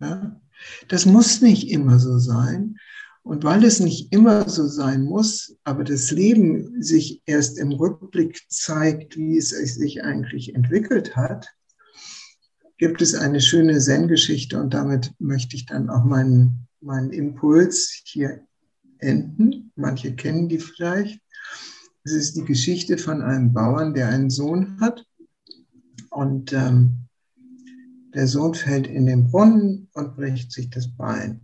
Ja? 0.01 0.41
Das 0.89 1.07
muss 1.07 1.41
nicht 1.41 1.71
immer 1.71 1.99
so 1.99 2.19
sein. 2.19 2.77
Und 3.23 3.43
weil 3.43 3.65
es 3.65 3.81
nicht 3.81 4.13
immer 4.13 4.49
so 4.49 4.69
sein 4.69 5.03
muss, 5.03 5.57
aber 5.65 5.83
das 5.83 6.13
Leben 6.13 6.81
sich 6.81 7.23
erst 7.27 7.59
im 7.59 7.73
Rückblick 7.73 8.41
zeigt, 8.49 9.17
wie 9.17 9.37
es 9.37 9.51
sich 9.51 10.05
eigentlich 10.05 10.55
entwickelt 10.55 11.17
hat, 11.17 11.49
gibt 12.79 13.03
es 13.03 13.15
eine 13.15 13.41
schöne 13.41 13.79
Zen-Geschichte 13.81 14.61
und 14.61 14.75
damit 14.75 15.13
möchte 15.19 15.57
ich 15.57 15.67
dann 15.67 15.91
auch 15.91 16.05
meinen, 16.05 16.69
meinen 16.81 17.11
Impuls 17.11 18.01
hier 18.05 18.47
enden. 18.99 19.73
Manche 19.75 20.15
kennen 20.15 20.49
die 20.49 20.61
vielleicht. 20.61 21.21
Es 22.05 22.13
ist 22.13 22.37
die 22.37 22.45
Geschichte 22.45 22.97
von 22.97 23.23
einem 23.23 23.53
Bauern, 23.53 23.93
der 23.95 24.09
einen 24.09 24.31
Sohn 24.31 24.79
hat 24.81 25.05
und 26.11 26.53
ähm, 26.53 27.06
der 28.16 28.26
Sohn 28.26 28.55
fällt 28.55 28.87
in 28.87 29.05
den 29.05 29.31
Brunnen 29.31 29.90
und 29.92 30.16
bricht 30.16 30.50
sich 30.50 30.70
das 30.70 30.88
Bein. 30.88 31.42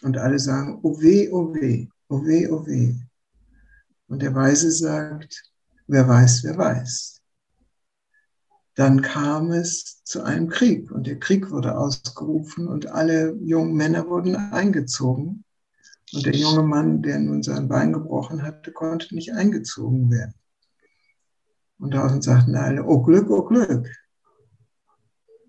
Und 0.00 0.16
alle 0.16 0.38
sagen, 0.38 0.78
oh 0.82 1.00
weh, 1.00 1.28
oh 1.28 1.52
weh, 1.52 1.88
oh 2.08 2.24
weh, 2.24 2.46
oh 2.46 2.64
weh. 2.66 2.94
Und 4.06 4.22
der 4.22 4.32
Weise 4.32 4.70
sagt, 4.70 5.42
wer 5.88 6.06
weiß, 6.06 6.44
wer 6.44 6.56
weiß. 6.56 7.20
Dann 8.76 9.02
kam 9.02 9.50
es 9.50 10.04
zu 10.04 10.22
einem 10.22 10.48
Krieg 10.48 10.92
und 10.92 11.08
der 11.08 11.18
Krieg 11.18 11.50
wurde 11.50 11.76
ausgerufen 11.76 12.68
und 12.68 12.86
alle 12.86 13.34
jungen 13.42 13.74
Männer 13.74 14.08
wurden 14.08 14.36
eingezogen. 14.36 15.44
Und 16.12 16.26
der 16.26 16.36
junge 16.36 16.62
Mann, 16.62 17.02
der 17.02 17.18
nun 17.18 17.42
sein 17.42 17.66
Bein 17.66 17.92
gebrochen 17.92 18.42
hatte, 18.42 18.70
konnte 18.70 19.12
nicht 19.16 19.32
eingezogen 19.32 20.12
werden. 20.12 20.34
Und 21.80 21.92
draußen 21.92 22.22
sagten 22.22 22.54
alle, 22.54 22.84
oh 22.84 23.02
Glück, 23.02 23.28
oh 23.30 23.42
Glück. 23.42 23.88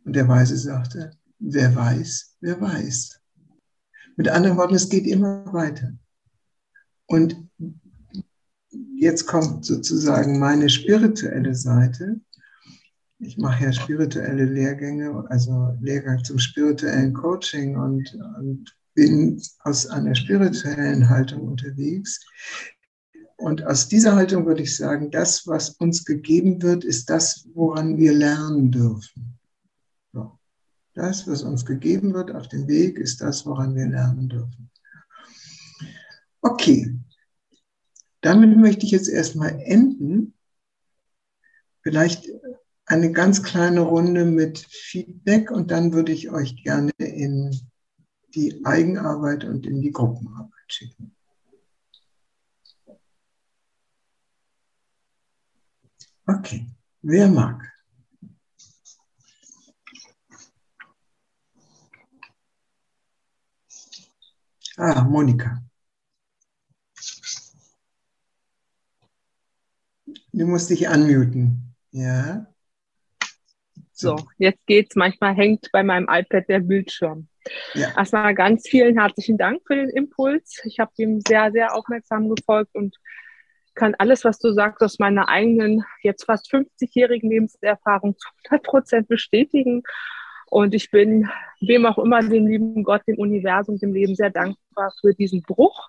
Und 0.04 0.16
der 0.16 0.28
Weise 0.28 0.58
sagte, 0.58 1.12
wer 1.40 1.76
weiß, 1.76 2.38
wer 2.42 2.60
weiß. 2.60 3.20
Mit 4.18 4.30
anderen 4.30 4.58
Worten, 4.58 4.76
es 4.76 4.90
geht 4.90 5.08
immer 5.08 5.46
weiter. 5.54 5.94
Und 7.08 7.36
jetzt 8.96 9.26
kommt 9.26 9.66
sozusagen 9.66 10.40
meine 10.40 10.70
spirituelle 10.70 11.56
Seite. 11.56 12.20
Ich 13.20 13.38
mache 13.38 13.66
ja 13.66 13.74
spirituelle 13.74 14.46
Lehrgänge, 14.46 15.26
also 15.30 15.78
Lehrgang 15.82 16.24
zum 16.24 16.40
spirituellen 16.40 17.14
Coaching 17.14 17.78
und, 17.78 18.18
und 18.40 18.76
bin 18.94 19.42
aus 19.60 19.88
einer 19.88 20.16
spirituellen 20.16 21.10
Haltung 21.10 21.48
unterwegs. 21.48 22.20
Und 23.38 23.66
aus 23.66 23.88
dieser 23.88 24.16
Haltung 24.16 24.46
würde 24.46 24.64
ich 24.64 24.76
sagen, 24.76 25.10
das, 25.10 25.48
was 25.48 25.72
uns 25.72 26.06
gegeben 26.06 26.62
wird, 26.62 26.84
ist 26.84 27.10
das, 27.10 27.48
woran 27.54 27.98
wir 27.98 28.14
lernen 28.14 28.72
dürfen. 28.72 29.40
Das, 31.02 31.28
was 31.28 31.42
uns 31.42 31.66
gegeben 31.66 32.14
wird 32.14 32.30
auf 32.30 32.48
dem 32.48 32.68
Weg, 32.68 33.00
ist 33.00 33.22
das, 33.22 33.44
woran 33.48 33.74
wir 33.74 33.88
lernen 33.88 34.30
dürfen. 34.30 34.70
Okay, 36.42 36.96
damit 38.22 38.56
möchte 38.56 38.86
ich 38.86 38.92
jetzt 38.92 39.10
erstmal 39.10 39.60
enden. 39.62 40.36
Vielleicht 41.82 42.30
eine 42.86 43.12
ganz 43.12 43.42
kleine 43.42 43.80
Runde 43.80 44.26
mit 44.26 44.60
Feedback 44.60 45.50
und 45.50 45.72
dann 45.72 45.92
würde 45.92 46.12
ich 46.12 46.30
euch 46.30 46.64
gerne 46.64 46.92
in 47.00 47.50
die 48.36 48.64
Eigenarbeit 48.64 49.44
und 49.44 49.66
in 49.66 49.82
die 49.82 49.92
Gruppenarbeit 49.92 50.52
schicken. 50.68 51.16
Okay, 56.28 56.68
wer 57.02 57.28
mag? 57.28 57.72
Ah, 64.78 65.04
Monika. 65.04 65.62
Du 70.34 70.46
musst 70.46 70.70
dich 70.70 70.88
unmuten. 70.88 71.76
Ja. 71.92 72.48
So, 73.92 74.16
jetzt 74.38 74.66
geht's. 74.66 74.96
Manchmal 74.96 75.36
hängt 75.36 75.70
bei 75.72 75.84
meinem 75.84 76.08
iPad 76.10 76.48
der 76.48 76.60
Bildschirm. 76.60 77.28
Ja. 77.74 77.96
Erstmal 77.98 78.34
ganz 78.34 78.68
vielen 78.68 78.98
herzlichen 78.98 79.38
Dank 79.38 79.62
für 79.66 79.76
den 79.76 79.90
Impuls. 79.90 80.62
Ich 80.64 80.80
habe 80.80 80.92
ihm 80.98 81.22
sehr, 81.28 81.52
sehr 81.52 81.76
aufmerksam 81.76 82.34
gefolgt 82.34 82.74
und 82.76 82.96
kann 83.76 83.96
alles, 83.96 84.26
was 84.26 84.40
du 84.40 84.54
sagst, 84.54 84.82
aus 84.82 85.00
meiner 85.00 85.30
eigenen, 85.30 85.84
jetzt 86.02 86.26
fast 86.26 86.52
50-jährigen 86.52 87.30
Lebenserfahrung 87.30 88.18
zu 88.18 88.28
100 88.50 88.64
Prozent 88.64 89.08
bestätigen. 89.08 89.84
Und 90.52 90.76
ich 90.76 90.92
bin 90.92 91.30
wem 91.62 91.86
auch 91.86 91.98
immer, 91.98 92.20
dem 92.20 92.46
lieben 92.46 92.84
Gott, 92.84 93.04
dem 93.08 93.18
Universum, 93.18 93.80
dem 93.80 93.94
Leben 93.94 94.16
sehr 94.16 94.32
dankbar 94.32 94.94
für 95.00 95.14
diesen 95.14 95.42
Bruch, 95.44 95.88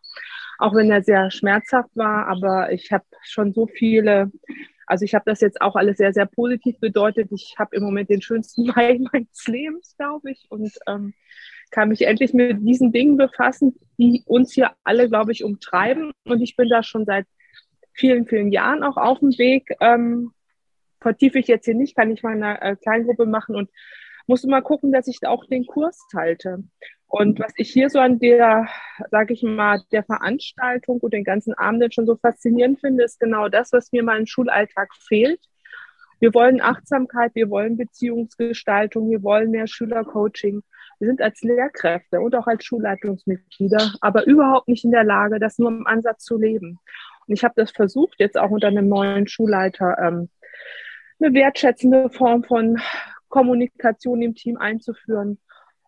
auch 0.59 0.73
wenn 0.77 0.89
er 0.89 1.03
sehr 1.03 1.33
schmerzhaft 1.33 1.91
war. 1.97 2.29
Aber 2.29 2.71
ich 2.71 2.93
habe 2.93 3.05
schon 3.25 3.53
so 3.53 3.67
viele, 3.67 4.31
also 4.87 5.05
ich 5.05 5.17
habe 5.17 5.25
das 5.27 5.41
jetzt 5.41 5.61
auch 5.61 5.75
alles 5.75 5.97
sehr, 5.97 6.13
sehr 6.13 6.27
positiv 6.27 6.79
bedeutet. 6.79 7.33
Ich 7.33 7.57
habe 7.59 7.75
im 7.75 7.83
Moment 7.83 8.09
den 8.09 8.23
schönsten 8.23 8.67
Mai 8.77 9.01
meines 9.13 9.49
Lebens, 9.49 9.97
glaube 9.99 10.31
ich, 10.31 10.47
und 10.49 10.71
ähm, 10.87 11.13
kann 11.73 11.89
mich 11.89 12.03
endlich 12.03 12.33
mit 12.33 12.59
diesen 12.61 12.93
Dingen 12.93 13.17
befassen, 13.17 13.75
die 13.99 14.23
uns 14.27 14.53
hier 14.53 14.71
alle, 14.85 15.09
glaube 15.09 15.33
ich, 15.33 15.43
umtreiben. 15.43 16.13
Und 16.25 16.41
ich 16.41 16.55
bin 16.55 16.69
da 16.69 16.85
schon 16.85 17.05
seit 17.05 17.27
vielen, 17.95 18.29
vielen 18.29 18.53
Jahren 18.53 18.85
auch 18.85 18.97
auf 18.97 19.19
dem 19.19 19.37
Weg. 19.39 19.75
Ähm, 19.81 20.31
vertiefe 21.01 21.41
ich 21.41 21.49
jetzt 21.49 21.65
hier 21.65 21.75
nicht, 21.75 21.97
kann 21.97 22.13
ich 22.13 22.23
mal 22.23 22.37
in 22.37 22.45
einer 22.45 22.63
äh, 22.63 22.77
Kleingruppe 22.77 23.27
machen 23.27 23.57
und 23.57 23.69
muss 24.27 24.45
immer 24.45 24.63
gucken, 24.63 24.93
dass 24.93 25.09
ich 25.09 25.19
auch 25.27 25.47
den 25.47 25.67
Kurs 25.67 25.99
halte. 26.15 26.65
Und 27.07 27.41
was 27.41 27.53
ich 27.57 27.71
hier 27.71 27.91
so 27.91 27.99
an 27.99 28.19
der, 28.19 28.67
sage 29.11 29.35
ich 29.35 29.43
mal, 29.43 29.83
der 29.93 30.03
Veranstaltung 30.03 30.99
und 31.01 31.13
den 31.13 31.25
ganzen 31.25 31.53
Abenden 31.55 31.93
schon 31.93 32.07
so 32.07 32.17
faszinierend 32.17 32.81
finde, 32.81 33.05
ist 33.05 33.21
genau 33.21 33.49
das, 33.49 33.73
was 33.73 33.93
mir 33.93 34.03
mal 34.03 34.19
im 34.19 34.27
Schulalltag 34.27 34.95
fehlt. 34.95 35.41
Wir 36.21 36.33
wollen 36.33 36.63
Achtsamkeit, 36.63 37.35
wir 37.35 37.51
wollen 37.51 37.77
Beziehungsgestaltung, 37.77 39.11
wir 39.11 39.23
wollen 39.23 39.51
mehr 39.51 39.67
Schülercoaching. 39.67 40.63
Wir 41.01 41.09
sind 41.09 41.21
als 41.21 41.43
Lehrkräfte 41.43 42.21
und 42.21 42.35
auch 42.37 42.47
als 42.47 42.65
Schulleitungsmitglieder 42.65 43.93
aber 44.01 44.25
überhaupt 44.27 44.69
nicht 44.69 44.85
in 44.85 44.93
der 44.93 45.05
Lage, 45.05 45.41
das 45.41 45.59
nur 45.59 45.71
im 45.71 45.87
Ansatz 45.87 46.25
zu 46.25 46.39
leben. 46.39 46.79
Und 47.27 47.35
ich 47.35 47.45
habe 47.45 47.55
das 47.57 47.73
versucht, 47.73 48.21
jetzt 48.21 48.39
auch 48.39 48.51
unter 48.51 48.69
einem 48.69 48.89
neuen 48.89 49.27
Schulleiter 49.27 49.97
ähm, 49.99 50.31
eine 51.21 51.35
wertschätzende 51.35 52.09
Form 52.09 52.45
von 52.45 52.81
Kommunikation 53.33 54.21
im 54.21 54.35
Team 54.35 54.59
einzuführen. 54.59 55.39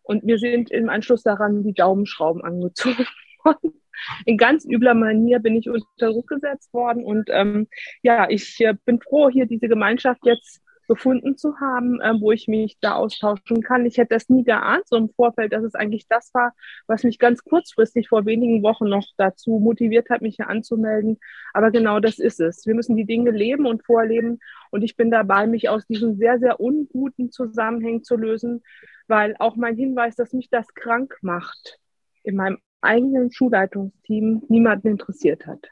Und 0.03 0.25
mir 0.25 0.39
sind 0.39 0.71
im 0.71 0.89
Anschluss 0.89 1.23
daran 1.23 1.63
die 1.63 1.75
Daumenschrauben 1.75 2.43
angezogen 2.43 3.07
worden. 3.45 3.81
In 4.25 4.39
ganz 4.39 4.65
übler 4.65 4.95
Manier 4.95 5.39
bin 5.39 5.55
ich 5.55 5.69
unter 5.69 6.13
Druck 6.13 6.27
gesetzt 6.27 6.73
worden. 6.73 7.05
Und 7.05 7.29
ähm, 7.31 7.69
ja, 8.03 8.29
ich 8.29 8.59
äh, 8.61 8.75
bin 8.87 8.99
froh, 8.99 9.29
hier 9.29 9.47
diese 9.47 9.69
Gemeinschaft 9.69 10.23
jetzt 10.25 10.63
gefunden 10.87 11.37
zu 11.37 11.59
haben, 11.61 12.01
äh, 12.01 12.15
wo 12.21 12.33
ich 12.33 12.49
mich 12.49 12.79
da 12.81 12.95
austauschen 12.95 13.63
kann. 13.63 13.87
Ich 13.87 13.99
hätte 13.99 14.15
das 14.15 14.29
nie 14.29 14.45
geahnt, 14.45 14.87
so 14.87 14.97
im 14.97 15.11
Vorfeld, 15.11 15.53
dass 15.53 15.65
es 15.65 15.75
eigentlich 15.75 16.07
das 16.09 16.33
war, 16.35 16.53
was 16.87 17.05
mich 17.05 17.19
ganz 17.19 17.43
kurzfristig 17.45 18.09
vor 18.09 18.27
wenigen 18.27 18.63
Wochen 18.63 18.89
noch 18.89 19.07
dazu 19.17 19.59
motiviert 19.59 20.11
hat, 20.11 20.23
mich 20.23 20.37
hier 20.37 20.49
anzumelden. 20.49 21.19
Aber 21.53 21.71
genau 21.71 22.01
das 22.01 22.19
ist 22.19 22.41
es. 22.41 22.67
Wir 22.67 22.75
müssen 22.75 22.97
die 22.97 23.07
Dinge 23.07 23.31
leben 23.31 23.67
und 23.67 23.85
vorleben. 23.85 24.39
Und 24.71 24.83
ich 24.83 24.97
bin 24.97 25.11
dabei, 25.11 25.47
mich 25.47 25.69
aus 25.69 25.87
diesen 25.87 26.17
sehr, 26.17 26.39
sehr 26.39 26.61
unguten 26.61 27.31
Zusammenhängen 27.31 28.03
zu 28.03 28.17
lösen, 28.17 28.63
weil 29.07 29.37
auch 29.39 29.57
mein 29.57 29.77
Hinweis, 29.77 30.17
dass 30.17 30.33
mich 30.33 30.51
das 30.51 30.67
krank 30.75 31.17
macht, 31.23 31.79
in 32.23 32.37
meinem 32.37 32.59
eigenen 32.81 33.33
Schulleitungsteam 33.33 34.43
niemanden 34.49 34.89
interessiert 34.89 35.47
hat. 35.47 35.71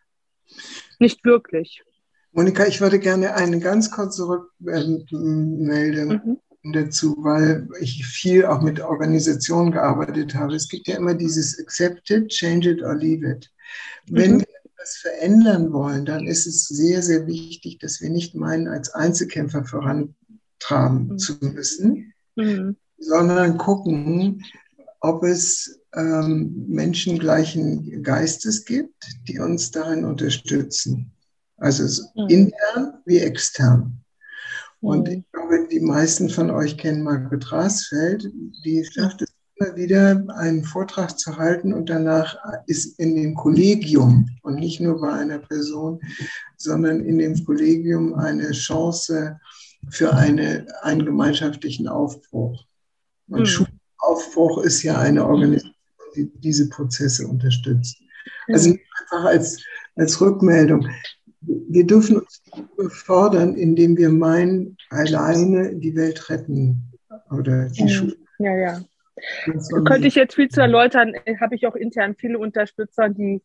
Nicht 0.99 1.25
wirklich. 1.25 1.83
Monika, 2.33 2.67
ich 2.67 2.81
würde 2.81 2.99
gerne 2.99 3.35
einen 3.35 3.61
ganz 3.61 3.91
kurz 3.91 4.17
zurückmelden 4.17 6.39
mhm. 6.63 6.73
dazu, 6.73 7.17
weil 7.21 7.69
ich 7.81 8.07
viel 8.07 8.47
auch 8.47 8.63
mit 8.63 8.81
Organisationen 8.81 9.71
gearbeitet 9.71 10.35
habe. 10.35 10.55
Es 10.55 10.69
gibt 10.69 10.89
ja 10.89 10.97
immer 10.97 11.15
dieses 11.15 11.59
Accept 11.59 12.11
it, 12.11 12.29
change 12.29 12.71
it 12.71 12.83
or 12.83 12.95
leave 12.95 13.29
it. 13.29 13.51
Wenn 14.09 14.37
mhm. 14.37 14.41
wir 14.41 14.47
etwas 14.65 14.97
verändern 14.97 15.73
wollen, 15.73 16.07
dann 16.07 16.27
ist 16.27 16.47
es 16.47 16.69
sehr, 16.69 17.03
sehr 17.03 17.27
wichtig, 17.27 17.79
dass 17.81 18.01
wir 18.01 18.09
nicht 18.09 18.35
meinen, 18.35 18.67
als 18.67 18.95
Einzelkämpfer 18.95 19.65
vorantraben 19.65 21.09
mhm. 21.09 21.19
zu 21.19 21.35
müssen, 21.41 22.15
mhm. 22.37 22.77
sondern 22.99 23.59
gucken, 23.59 24.43
ob 25.01 25.23
es 25.23 25.81
ähm, 25.95 26.65
Menschen 26.69 27.19
gleichen 27.19 28.03
Geistes 28.03 28.65
gibt, 28.65 29.05
die 29.29 29.39
uns 29.39 29.71
darin 29.71 30.07
unterstützen. 30.07 31.13
Also 31.63 32.03
mhm. 32.17 32.29
intern 32.29 32.95
wie 33.05 33.19
extern. 33.19 33.99
Und 34.81 35.09
ich 35.09 35.23
glaube, 35.33 35.69
die 35.71 35.81
meisten 35.81 36.29
von 36.29 36.51
euch 36.51 36.77
kennen 36.77 37.05
Margret 37.05 37.53
Rasfeld. 37.53 38.29
Die 38.65 38.85
schafft 38.85 39.23
es 39.23 39.33
immer 39.55 39.77
wieder, 39.77 40.25
einen 40.37 40.65
Vortrag 40.65 41.17
zu 41.17 41.37
halten 41.37 41.73
und 41.73 41.89
danach 41.89 42.37
ist 42.67 42.99
in 42.99 43.15
dem 43.15 43.37
Kollegium 43.37 44.29
und 44.43 44.57
nicht 44.57 44.81
nur 44.81 45.01
bei 45.01 45.13
einer 45.13 45.39
Person, 45.39 46.01
sondern 46.57 47.01
in 47.05 47.19
dem 47.19 47.45
Kollegium 47.45 48.15
eine 48.15 48.51
Chance 48.51 49.39
für 49.89 50.13
eine, 50.15 50.67
einen 50.83 51.05
gemeinschaftlichen 51.05 51.87
Aufbruch. 51.87 52.65
Und 53.29 53.43
mhm. 53.43 53.47
Schulaufbruch 53.47 54.65
ist 54.65 54.83
ja 54.83 54.99
eine 54.99 55.25
Organisation, 55.25 55.75
die 56.17 56.29
diese 56.41 56.69
Prozesse 56.69 57.29
unterstützt. 57.29 57.99
Also 58.49 58.71
nicht 58.71 58.83
einfach 59.13 59.27
als, 59.27 59.63
als 59.95 60.21
Rückmeldung. 60.21 60.89
Wir 61.45 61.87
dürfen 61.87 62.19
uns 62.19 62.43
fordern, 62.89 63.55
indem 63.55 63.97
wir 63.97 64.11
meinen, 64.11 64.77
alleine 64.91 65.75
die 65.75 65.95
Welt 65.97 66.29
retten 66.31 66.83
oder 67.31 67.69
die 67.69 67.83
ja, 67.83 67.89
Schule. 67.89 68.17
Ja, 68.39 68.57
ja. 68.57 68.81
Könnte 69.85 70.09
ich 70.09 70.15
jetzt 70.15 70.35
viel 70.35 70.49
zu 70.49 70.61
erläutern, 70.61 71.15
habe 71.41 71.55
ich 71.55 71.67
auch 71.67 71.77
intern 71.77 72.17
viele 72.17 72.39
Unterstützer, 72.39 73.09
die 73.09 73.43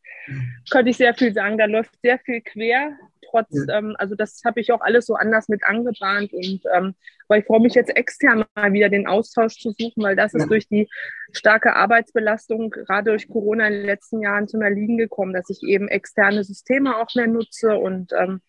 könnte 0.70 0.90
ich 0.90 0.98
sehr 0.98 1.14
viel 1.14 1.34
sagen. 1.34 1.58
Da 1.58 1.66
läuft 1.66 1.92
sehr 2.02 2.20
viel 2.20 2.42
quer. 2.42 2.98
Trotz, 3.30 3.66
ja. 3.68 3.78
ähm, 3.78 3.96
also 3.98 4.16
das 4.16 4.42
habe 4.46 4.62
ich 4.62 4.72
auch 4.72 4.82
alles 4.82 5.06
so 5.06 5.16
anders 5.16 5.50
mit 5.50 5.64
angebahnt 5.66 6.32
und 6.32 6.62
ähm, 6.74 6.96
weil 7.28 7.42
ich 7.42 7.46
freue 7.46 7.60
mich 7.60 7.74
jetzt 7.74 7.94
extern 7.94 8.46
mal 8.56 8.72
wieder 8.72 8.88
den 8.88 9.06
Austausch 9.06 9.60
zu 9.60 9.72
suchen, 9.72 10.02
weil 10.04 10.16
das 10.16 10.32
ja. 10.32 10.40
ist 10.40 10.50
durch 10.50 10.70
die 10.70 10.88
starke 11.34 11.76
Arbeitsbelastung 11.76 12.70
gerade 12.70 13.12
durch 13.12 13.28
Corona 13.28 13.68
in 13.68 13.74
den 13.74 13.86
letzten 13.86 14.22
Jahren 14.22 14.48
zum 14.48 14.62
Erliegen 14.62 14.98
gekommen, 14.98 15.34
dass 15.34 15.50
ich 15.50 15.62
eben 15.64 15.90
externe 15.90 16.44
Systeme 16.46 16.96
auch 16.96 17.14
mehr 17.16 17.28
nutze 17.28 17.78
und 17.78 18.14
ähm, 18.14 18.42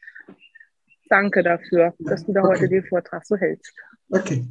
danke 1.09 1.43
dafür, 1.43 1.95
dass 1.99 2.25
du 2.25 2.33
da 2.33 2.43
okay. 2.43 2.51
heute 2.51 2.69
den 2.69 2.85
Vortrag 2.85 3.27
so 3.27 3.37
hältst. 3.37 3.75
Okay. 4.11 4.47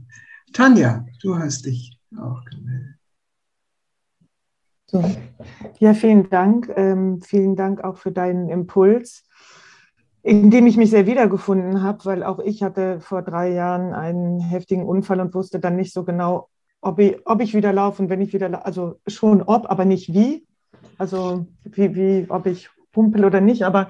Tanja, 0.53 1.05
du 1.21 1.37
hast 1.37 1.65
dich 1.65 1.96
auch 2.15 2.43
gemeldet. 2.45 2.95
So. 4.89 5.03
Ja, 5.79 5.93
vielen 5.93 6.29
Dank. 6.29 6.71
Ähm, 6.75 7.21
vielen 7.21 7.55
Dank 7.55 7.83
auch 7.83 7.97
für 7.97 8.11
deinen 8.11 8.49
Impuls, 8.49 9.25
in 10.23 10.49
dem 10.49 10.65
ich 10.65 10.77
mich 10.77 10.91
sehr 10.91 11.05
wiedergefunden 11.05 11.81
habe, 11.81 12.05
weil 12.05 12.23
auch 12.23 12.39
ich 12.39 12.63
hatte 12.63 13.01
vor 13.01 13.21
drei 13.21 13.51
Jahren 13.51 13.93
einen 13.93 14.39
heftigen 14.39 14.85
Unfall 14.85 15.19
und 15.19 15.33
wusste 15.33 15.59
dann 15.59 15.75
nicht 15.75 15.93
so 15.93 16.05
genau, 16.05 16.49
ob 16.79 16.99
ich, 16.99 17.17
ob 17.25 17.41
ich 17.41 17.53
wieder 17.53 17.73
laufe 17.73 18.01
und 18.01 18.09
wenn 18.09 18.21
ich 18.21 18.33
wieder, 18.33 18.65
also 18.65 18.99
schon 19.07 19.41
ob, 19.41 19.69
aber 19.69 19.83
nicht 19.83 20.13
wie. 20.13 20.47
Also 20.97 21.47
wie, 21.63 21.95
wie 21.95 22.25
ob 22.29 22.45
ich 22.45 22.69
pumpel 22.93 23.25
oder 23.25 23.41
nicht. 23.41 23.63
Aber 23.63 23.89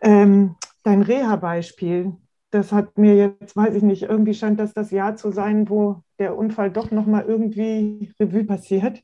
ähm, 0.00 0.54
dein 0.84 1.02
Reha-Beispiel, 1.02 2.12
das 2.52 2.70
hat 2.70 2.98
mir 2.98 3.16
jetzt, 3.16 3.56
weiß 3.56 3.74
ich 3.74 3.82
nicht, 3.82 4.02
irgendwie 4.02 4.34
scheint 4.34 4.60
das 4.60 4.74
das 4.74 4.90
Jahr 4.90 5.16
zu 5.16 5.32
sein, 5.32 5.68
wo 5.70 6.02
der 6.18 6.36
Unfall 6.36 6.70
doch 6.70 6.90
nochmal 6.90 7.24
irgendwie 7.26 8.12
Revue 8.20 8.44
passiert. 8.44 9.02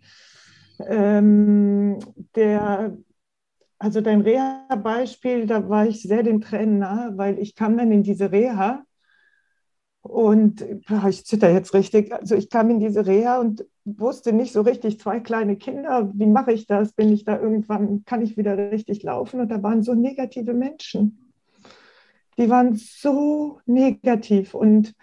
Ähm, 0.87 1.99
der, 2.37 2.97
also 3.79 4.03
dein 4.03 4.21
Reha-Beispiel, 4.21 5.47
da 5.47 5.69
war 5.69 5.87
ich 5.87 6.03
sehr 6.03 6.23
den 6.23 6.43
Tränen 6.43 6.79
nahe, 6.79 7.17
weil 7.17 7.39
ich 7.39 7.55
kam 7.55 7.79
dann 7.79 7.91
in 7.91 8.03
diese 8.03 8.31
Reha 8.31 8.85
und 10.03 10.65
ich 11.09 11.25
zitter 11.25 11.51
jetzt 11.51 11.73
richtig. 11.73 12.13
Also 12.13 12.35
ich 12.35 12.51
kam 12.51 12.69
in 12.69 12.81
diese 12.81 13.07
Reha 13.07 13.41
und 13.41 13.65
wusste 13.87 14.35
nicht 14.35 14.53
so 14.53 14.61
richtig, 14.61 15.01
zwei 15.01 15.21
kleine 15.21 15.57
Kinder, 15.57 16.11
wie 16.15 16.27
mache 16.27 16.53
ich 16.53 16.67
das? 16.67 16.93
Bin 16.93 17.11
ich 17.11 17.25
da 17.25 17.41
irgendwann, 17.41 18.05
kann 18.05 18.21
ich 18.21 18.37
wieder 18.37 18.57
richtig 18.71 19.03
laufen? 19.03 19.41
Und 19.41 19.51
da 19.51 19.63
waren 19.63 19.83
so 19.83 19.95
negative 19.95 20.53
Menschen 20.53 21.28
die 22.39 22.49
waren 22.49 22.77
so 22.77 23.61
negativ. 23.67 24.55
Und 24.55 24.95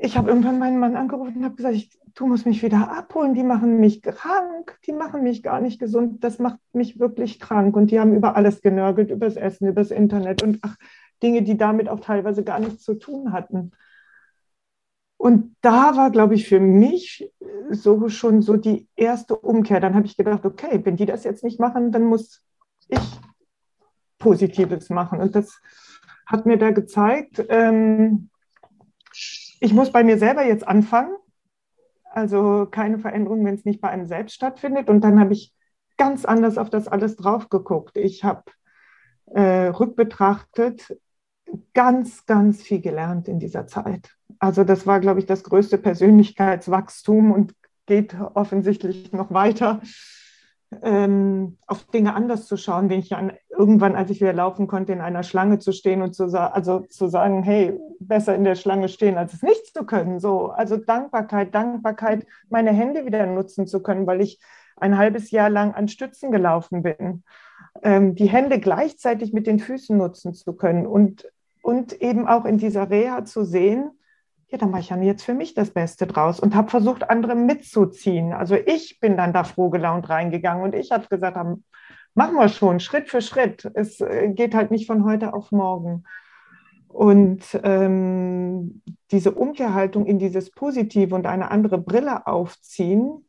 ich 0.00 0.16
habe 0.16 0.30
irgendwann 0.30 0.58
meinen 0.58 0.80
Mann 0.80 0.96
angerufen 0.96 1.36
und 1.36 1.44
habe 1.44 1.54
gesagt, 1.54 1.74
ich, 1.74 1.90
du 2.14 2.26
musst 2.26 2.46
mich 2.46 2.62
wieder 2.62 2.90
abholen, 2.90 3.34
die 3.34 3.42
machen 3.42 3.78
mich 3.78 4.02
krank, 4.02 4.78
die 4.86 4.92
machen 4.92 5.22
mich 5.22 5.42
gar 5.42 5.60
nicht 5.60 5.78
gesund, 5.78 6.24
das 6.24 6.38
macht 6.38 6.58
mich 6.72 6.98
wirklich 6.98 7.38
krank. 7.38 7.76
Und 7.76 7.90
die 7.90 8.00
haben 8.00 8.14
über 8.14 8.34
alles 8.34 8.62
genörgelt, 8.62 9.10
über 9.10 9.26
das 9.26 9.36
Essen, 9.36 9.68
über 9.68 9.82
das 9.82 9.90
Internet 9.90 10.42
und 10.42 10.58
ach, 10.62 10.76
Dinge, 11.22 11.42
die 11.42 11.58
damit 11.58 11.88
auch 11.88 12.00
teilweise 12.00 12.42
gar 12.42 12.58
nichts 12.58 12.82
zu 12.82 12.94
tun 12.94 13.32
hatten. 13.32 13.72
Und 15.18 15.54
da 15.60 15.96
war, 15.96 16.10
glaube 16.10 16.34
ich, 16.34 16.48
für 16.48 16.60
mich 16.60 17.30
so 17.70 18.08
schon 18.08 18.40
so 18.40 18.56
die 18.56 18.88
erste 18.96 19.36
Umkehr. 19.36 19.78
Dann 19.78 19.94
habe 19.94 20.06
ich 20.06 20.16
gedacht, 20.16 20.46
okay, 20.46 20.80
wenn 20.82 20.96
die 20.96 21.04
das 21.04 21.24
jetzt 21.24 21.44
nicht 21.44 21.60
machen, 21.60 21.92
dann 21.92 22.04
muss 22.04 22.42
ich 22.88 23.20
Positives 24.18 24.88
machen. 24.88 25.20
Und 25.20 25.34
das 25.34 25.60
hat 26.30 26.46
mir 26.46 26.56
da 26.56 26.70
gezeigt, 26.70 27.44
ähm, 27.48 28.30
ich 29.60 29.74
muss 29.74 29.90
bei 29.90 30.04
mir 30.04 30.16
selber 30.16 30.44
jetzt 30.46 30.66
anfangen. 30.66 31.14
Also 32.04 32.66
keine 32.70 32.98
Veränderung, 32.98 33.44
wenn 33.44 33.54
es 33.54 33.64
nicht 33.64 33.80
bei 33.80 33.90
einem 33.90 34.06
selbst 34.06 34.34
stattfindet. 34.34 34.88
Und 34.88 35.02
dann 35.02 35.20
habe 35.20 35.32
ich 35.32 35.52
ganz 35.96 36.24
anders 36.24 36.56
auf 36.56 36.70
das 36.70 36.88
alles 36.88 37.16
drauf 37.16 37.48
geguckt. 37.48 37.96
Ich 37.96 38.24
habe 38.24 38.44
äh, 39.26 39.66
rückbetrachtet 39.66 40.98
ganz, 41.74 42.26
ganz 42.26 42.62
viel 42.62 42.80
gelernt 42.80 43.28
in 43.28 43.38
dieser 43.38 43.66
Zeit. 43.66 44.16
Also 44.38 44.64
das 44.64 44.86
war, 44.86 45.00
glaube 45.00 45.20
ich, 45.20 45.26
das 45.26 45.42
größte 45.44 45.78
Persönlichkeitswachstum 45.78 47.32
und 47.32 47.54
geht 47.86 48.16
offensichtlich 48.34 49.12
noch 49.12 49.32
weiter 49.32 49.80
ähm, 50.82 51.58
auf 51.66 51.84
Dinge 51.86 52.14
anders 52.14 52.46
zu 52.46 52.56
schauen, 52.56 52.88
wenn 52.88 53.00
ich 53.00 53.14
an, 53.14 53.32
irgendwann, 53.60 53.94
als 53.94 54.10
ich 54.10 54.22
wieder 54.22 54.32
laufen 54.32 54.66
konnte, 54.66 54.94
in 54.94 55.02
einer 55.02 55.22
Schlange 55.22 55.58
zu 55.58 55.72
stehen 55.72 56.00
und 56.00 56.14
zu, 56.14 56.24
also 56.24 56.80
zu 56.80 57.08
sagen, 57.08 57.42
hey, 57.42 57.78
besser 58.00 58.34
in 58.34 58.44
der 58.44 58.54
Schlange 58.54 58.88
stehen, 58.88 59.18
als 59.18 59.34
es 59.34 59.42
nicht 59.42 59.74
zu 59.74 59.84
können. 59.84 60.18
So, 60.18 60.46
also 60.46 60.78
Dankbarkeit, 60.78 61.54
Dankbarkeit, 61.54 62.26
meine 62.48 62.72
Hände 62.72 63.04
wieder 63.04 63.26
nutzen 63.26 63.66
zu 63.66 63.82
können, 63.82 64.06
weil 64.06 64.22
ich 64.22 64.40
ein 64.76 64.96
halbes 64.96 65.30
Jahr 65.30 65.50
lang 65.50 65.74
an 65.74 65.88
Stützen 65.88 66.32
gelaufen 66.32 66.82
bin. 66.82 67.22
Ähm, 67.82 68.14
die 68.14 68.30
Hände 68.30 68.60
gleichzeitig 68.60 69.34
mit 69.34 69.46
den 69.46 69.58
Füßen 69.58 69.94
nutzen 69.94 70.32
zu 70.32 70.54
können 70.54 70.86
und, 70.86 71.30
und 71.62 72.00
eben 72.00 72.26
auch 72.26 72.46
in 72.46 72.56
dieser 72.56 72.88
Reha 72.88 73.26
zu 73.26 73.44
sehen, 73.44 73.90
ja, 74.48 74.56
dann 74.56 74.70
mache 74.70 74.80
ich 74.80 74.88
dann 74.88 75.02
jetzt 75.02 75.22
für 75.22 75.34
mich 75.34 75.52
das 75.52 75.70
Beste 75.70 76.06
draus 76.06 76.40
und 76.40 76.54
habe 76.54 76.70
versucht, 76.70 77.10
andere 77.10 77.34
mitzuziehen. 77.34 78.32
Also 78.32 78.54
ich 78.54 78.98
bin 79.00 79.18
dann 79.18 79.34
da 79.34 79.44
froh 79.44 79.68
gelaunt 79.68 80.08
reingegangen 80.08 80.64
und 80.64 80.74
ich 80.74 80.90
habe 80.90 81.06
gesagt, 81.08 81.36
machen 82.20 82.36
wir 82.36 82.50
schon, 82.50 82.80
Schritt 82.80 83.08
für 83.08 83.22
Schritt. 83.22 83.70
Es 83.72 83.98
äh, 84.02 84.28
geht 84.28 84.54
halt 84.54 84.70
nicht 84.70 84.86
von 84.86 85.06
heute 85.06 85.32
auf 85.32 85.52
morgen. 85.52 86.04
Und 86.86 87.58
ähm, 87.62 88.82
diese 89.10 89.30
Umkehrhaltung 89.30 90.04
in 90.04 90.18
dieses 90.18 90.50
Positive 90.50 91.14
und 91.14 91.26
eine 91.26 91.50
andere 91.50 91.78
Brille 91.78 92.26
aufziehen, 92.26 93.24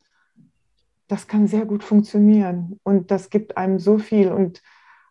das 1.08 1.26
kann 1.26 1.46
sehr 1.46 1.64
gut 1.64 1.82
funktionieren. 1.82 2.78
Und 2.82 3.10
das 3.10 3.30
gibt 3.30 3.56
einem 3.56 3.78
so 3.78 3.96
viel. 3.96 4.30
Und 4.30 4.60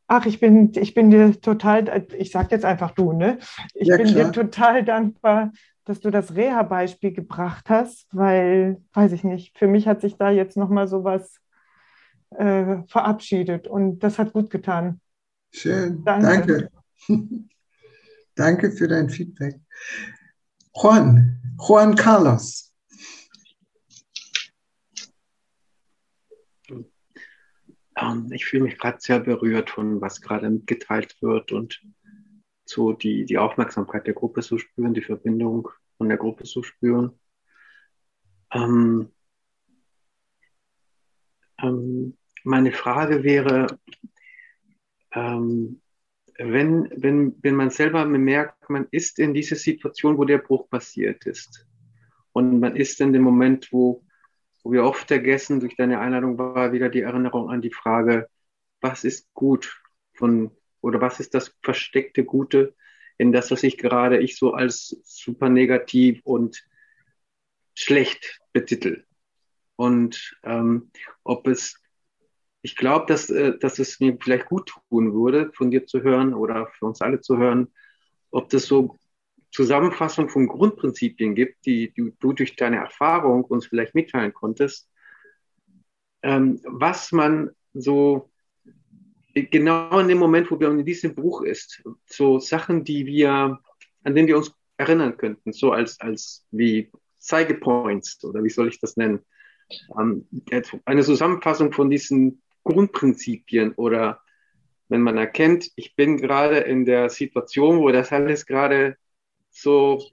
ach, 0.05 0.27
ich 0.27 0.39
bin, 0.39 0.71
ich 0.75 0.93
bin 0.93 1.09
dir 1.09 1.41
total, 1.41 2.05
ich 2.15 2.29
sage 2.29 2.49
jetzt 2.51 2.65
einfach 2.65 2.91
du, 2.91 3.13
ne? 3.13 3.39
Ich 3.73 3.87
ja, 3.87 3.97
bin 3.97 4.07
dir 4.07 4.31
total 4.31 4.85
dankbar, 4.85 5.53
dass 5.85 6.01
du 6.01 6.11
das 6.11 6.35
Reha-Beispiel 6.35 7.13
gebracht 7.13 7.67
hast, 7.71 8.07
weil, 8.11 8.79
weiß 8.93 9.11
ich 9.13 9.23
nicht, 9.23 9.57
für 9.57 9.67
mich 9.67 9.87
hat 9.87 10.01
sich 10.01 10.17
da 10.17 10.29
jetzt 10.29 10.55
nochmal 10.55 10.87
sowas 10.87 11.41
äh, 12.31 12.83
verabschiedet 12.87 13.67
und 13.67 13.99
das 13.99 14.19
hat 14.19 14.33
gut 14.33 14.49
getan. 14.49 15.01
Schön, 15.51 16.03
danke. 16.03 16.69
Danke, 17.07 17.47
danke 18.35 18.71
für 18.71 18.87
dein 18.87 19.09
Feedback. 19.09 19.59
Juan, 20.73 21.41
Juan 21.59 21.95
Carlos. 21.95 22.73
Ähm, 27.97 28.31
ich 28.31 28.45
fühle 28.45 28.63
mich 28.63 28.77
gerade 28.77 28.97
sehr 28.99 29.19
berührt 29.19 29.69
von 29.69 30.01
was 30.01 30.21
gerade 30.21 30.49
mitgeteilt 30.49 31.21
wird 31.21 31.51
und 31.51 31.81
so 32.65 32.93
die, 32.93 33.25
die 33.25 33.37
Aufmerksamkeit 33.37 34.07
der 34.07 34.13
Gruppe 34.13 34.41
zu 34.41 34.57
spüren, 34.57 34.93
die 34.93 35.01
Verbindung 35.01 35.69
von 35.97 36.07
der 36.07 36.17
Gruppe 36.17 36.45
zu 36.45 36.63
spüren. 36.63 37.19
Ähm, 38.53 39.11
ähm, 41.61 42.17
meine 42.43 42.71
Frage 42.71 43.23
wäre, 43.23 43.67
ähm, 45.13 45.81
wenn, 46.37 46.89
wenn, 46.95 47.35
wenn 47.41 47.55
man 47.55 47.69
selber 47.69 48.05
merkt, 48.05 48.69
man 48.69 48.87
ist 48.91 49.19
in 49.19 49.33
dieser 49.33 49.55
Situation, 49.55 50.17
wo 50.17 50.25
der 50.25 50.39
Bruch 50.39 50.69
passiert 50.69 51.25
ist 51.25 51.67
und 52.31 52.59
man 52.59 52.75
ist 52.75 52.99
in 53.01 53.13
dem 53.13 53.21
Moment, 53.21 53.71
wo, 53.71 54.03
wo 54.63 54.71
wir 54.71 54.83
oft 54.83 55.07
vergessen, 55.07 55.59
durch 55.59 55.75
deine 55.75 55.99
Einladung 55.99 56.37
war 56.37 56.71
wieder 56.71 56.89
die 56.89 57.01
Erinnerung 57.01 57.49
an 57.49 57.61
die 57.61 57.73
Frage, 57.73 58.27
was 58.79 59.03
ist 59.03 59.31
gut 59.33 59.81
von 60.13 60.51
oder 60.81 60.99
was 60.99 61.19
ist 61.19 61.33
das 61.35 61.55
versteckte 61.61 62.23
Gute 62.23 62.75
in 63.17 63.31
das, 63.31 63.51
was 63.51 63.61
ich 63.63 63.77
gerade 63.77 64.19
ich 64.19 64.35
so 64.35 64.53
als 64.53 64.99
super 65.03 65.49
negativ 65.49 66.21
und 66.23 66.65
schlecht 67.75 68.39
betitel. 68.51 69.05
Und 69.75 70.35
ähm, 70.43 70.91
ob 71.23 71.47
es, 71.47 71.80
ich 72.61 72.75
glaube, 72.75 73.05
dass, 73.07 73.29
äh, 73.29 73.57
dass 73.57 73.79
es 73.79 73.99
mir 73.99 74.17
vielleicht 74.19 74.47
gut 74.47 74.73
tun 74.89 75.13
würde, 75.13 75.51
von 75.53 75.71
dir 75.71 75.85
zu 75.85 76.01
hören 76.01 76.33
oder 76.33 76.67
für 76.67 76.85
uns 76.85 77.01
alle 77.01 77.21
zu 77.21 77.37
hören, 77.37 77.67
ob 78.31 78.49
das 78.49 78.65
so 78.65 78.97
Zusammenfassung 79.51 80.29
von 80.29 80.47
Grundprinzipien 80.47 81.35
gibt, 81.35 81.65
die, 81.65 81.91
die 81.91 82.13
du 82.19 82.33
durch 82.33 82.55
deine 82.55 82.77
Erfahrung 82.77 83.43
uns 83.43 83.67
vielleicht 83.67 83.95
mitteilen 83.95 84.33
konntest, 84.33 84.89
ähm, 86.21 86.61
was 86.63 87.11
man 87.11 87.51
so 87.73 88.29
genau 89.33 89.99
in 89.99 90.07
dem 90.07 90.19
Moment, 90.19 90.51
wo 90.51 90.59
wir 90.59 90.69
in 90.69 90.85
diesem 90.85 91.15
Buch 91.15 91.41
ist, 91.41 91.83
so 92.05 92.39
Sachen, 92.39 92.83
die 92.83 93.05
wir, 93.05 93.59
an 94.03 94.15
denen 94.15 94.27
wir 94.27 94.37
uns 94.37 94.53
erinnern 94.77 95.17
könnten, 95.17 95.51
so 95.51 95.71
als, 95.71 95.99
als 95.99 96.45
wie 96.51 96.91
Zeigepoints 97.17 98.23
oder 98.23 98.43
wie 98.43 98.49
soll 98.49 98.67
ich 98.67 98.79
das 98.79 98.97
nennen? 98.97 99.19
Ähm, 99.99 100.27
eine 100.85 101.03
Zusammenfassung 101.03 101.71
von 101.71 101.89
diesen 101.89 102.41
Grundprinzipien 102.63 103.73
oder 103.73 104.21
wenn 104.89 105.01
man 105.01 105.17
erkennt, 105.17 105.71
ich 105.75 105.95
bin 105.95 106.17
gerade 106.17 106.57
in 106.57 106.85
der 106.85 107.09
Situation, 107.09 107.79
wo 107.79 107.91
das 107.91 108.11
alles 108.11 108.45
gerade 108.45 108.97
so 109.49 110.03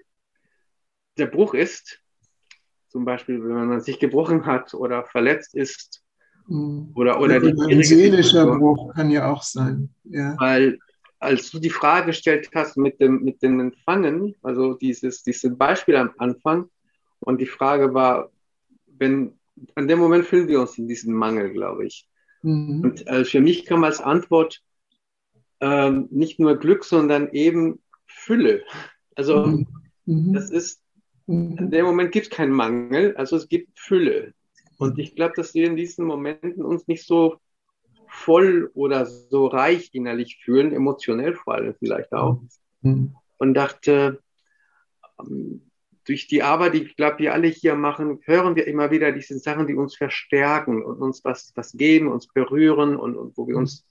der 1.17 1.27
Bruch 1.27 1.55
ist, 1.55 2.01
zum 2.89 3.05
Beispiel, 3.05 3.43
wenn 3.43 3.67
man 3.67 3.81
sich 3.81 3.99
gebrochen 3.99 4.47
hat 4.47 4.73
oder 4.75 5.05
verletzt 5.05 5.55
ist. 5.55 6.03
Mhm. 6.47 6.93
Oder, 6.95 7.21
oder 7.21 7.41
die 7.41 7.53
ein 7.75 7.83
seelischer 7.83 8.57
Bruch 8.57 8.95
kann 8.95 9.11
ja 9.11 9.31
auch 9.31 9.43
sein. 9.43 9.91
Ja. 10.05 10.37
Weil, 10.39 10.79
als 11.19 11.51
du 11.51 11.59
die 11.59 11.71
Frage 11.71 12.07
gestellt 12.07 12.49
hast 12.55 12.77
mit 12.77 13.01
dem, 13.01 13.23
mit 13.25 13.43
dem 13.43 13.61
Empfangen, 13.61 14.37
also 14.43 14.75
dieses, 14.75 15.23
dieses 15.23 15.57
Beispiel 15.59 15.97
am 15.97 16.13
Anfang, 16.19 16.71
und 17.21 17.41
die 17.41 17.47
Frage 17.47 17.93
war, 17.95 18.31
wenn, 18.87 19.39
an 19.75 19.89
dem 19.89 19.99
Moment 19.99 20.25
fühlen 20.25 20.47
wir 20.47 20.61
uns 20.61 20.79
in 20.79 20.87
diesem 20.87 21.15
Mangel, 21.15 21.53
glaube 21.53 21.85
ich. 21.87 22.09
Mhm. 22.43 22.81
Und 22.83 23.07
äh, 23.07 23.25
für 23.25 23.41
mich 23.41 23.67
kam 23.67 23.85
als 23.85 24.01
Antwort 24.01 24.63
ähm, 25.61 26.09
nicht 26.11 26.39
nur 26.39 26.57
Glück, 26.57 26.85
sondern 26.85 27.31
eben 27.33 27.81
Fülle. 28.07 28.63
Also 29.15 29.47
mhm. 29.47 29.67
mhm. 30.07 30.33
das 30.33 30.51
ist, 30.51 30.83
in 31.27 31.55
mhm. 31.55 31.71
dem 31.71 31.85
Moment 31.85 32.13
gibt 32.13 32.27
es 32.27 32.31
keinen 32.31 32.53
Mangel, 32.53 33.17
also 33.17 33.37
es 33.37 33.49
gibt 33.49 33.79
Fülle. 33.79 34.35
Und 34.79 34.99
ich 34.99 35.17
glaube, 35.17 35.35
dass 35.37 35.55
wir 35.55 35.67
in 35.67 35.77
diesen 35.77 36.05
Momenten 36.07 36.63
uns 36.65 36.87
nicht 36.87 37.05
so 37.05 37.39
voll 38.07 38.71
oder 38.75 39.07
so 39.07 39.47
reich 39.47 39.91
innerlich 39.93 40.41
fühlen, 40.43 40.73
emotionell 40.73 41.35
vor 41.35 41.55
allem 41.55 41.75
vielleicht 41.79 42.13
auch. 42.13 42.41
Mhm. 42.83 43.15
Und 43.39 43.55
dachte, 43.55 44.21
ähm, 45.21 45.68
durch 46.09 46.27
die 46.27 46.43
Arbeit, 46.43 46.73
die 46.73 46.85
ich 46.85 46.97
glaube, 46.97 47.19
wir 47.19 47.35
alle 47.35 47.49
hier 47.49 47.75
machen, 47.75 48.21
hören 48.25 48.57
wir 48.57 48.67
immer 48.67 48.91
wieder 48.91 49.13
diese 49.13 49.39
Sachen, 49.39 49.67
die 49.67 49.75
uns 49.75 49.95
verstärken 49.95 50.83
und 50.83 51.03
uns 51.03 51.23
was, 51.23 51.53
was 51.55 51.73
geben, 51.73 52.09
uns 52.09 52.27
berühren 52.29 52.97
und, 52.97 53.15
und 53.15 53.37
wo 53.37 53.47
wir 53.47 53.57
uns 53.57 53.85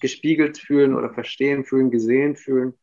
gespiegelt 0.00 0.58
fühlen 0.58 0.96
oder 0.96 1.14
verstehen 1.14 1.64
fühlen, 1.64 1.92
gesehen 1.92 2.34
fühlen. 2.34 2.74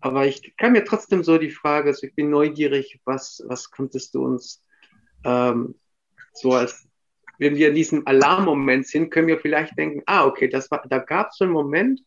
Aber 0.00 0.24
ich 0.24 0.56
kann 0.56 0.72
mir 0.72 0.84
trotzdem 0.84 1.24
so 1.24 1.36
die 1.36 1.50
Frage, 1.50 1.88
also 1.88 2.06
ich 2.06 2.14
bin 2.14 2.30
neugierig, 2.30 3.00
was, 3.04 3.42
was 3.48 3.72
könntest 3.72 4.14
du 4.14 4.24
uns 4.24 4.62
ähm, 5.24 5.74
so 6.32 6.52
als, 6.52 6.86
wenn 7.38 7.56
wir 7.56 7.70
in 7.70 7.74
diesem 7.74 8.06
Alarmmoment 8.06 8.86
sind, 8.86 9.10
können 9.10 9.26
wir 9.26 9.40
vielleicht 9.40 9.76
denken, 9.76 10.02
ah, 10.06 10.26
okay, 10.26 10.46
das 10.48 10.70
war, 10.70 10.86
da 10.88 10.98
gab 10.98 11.30
es 11.30 11.38
so 11.38 11.44
einen 11.44 11.52
Moment, 11.52 12.00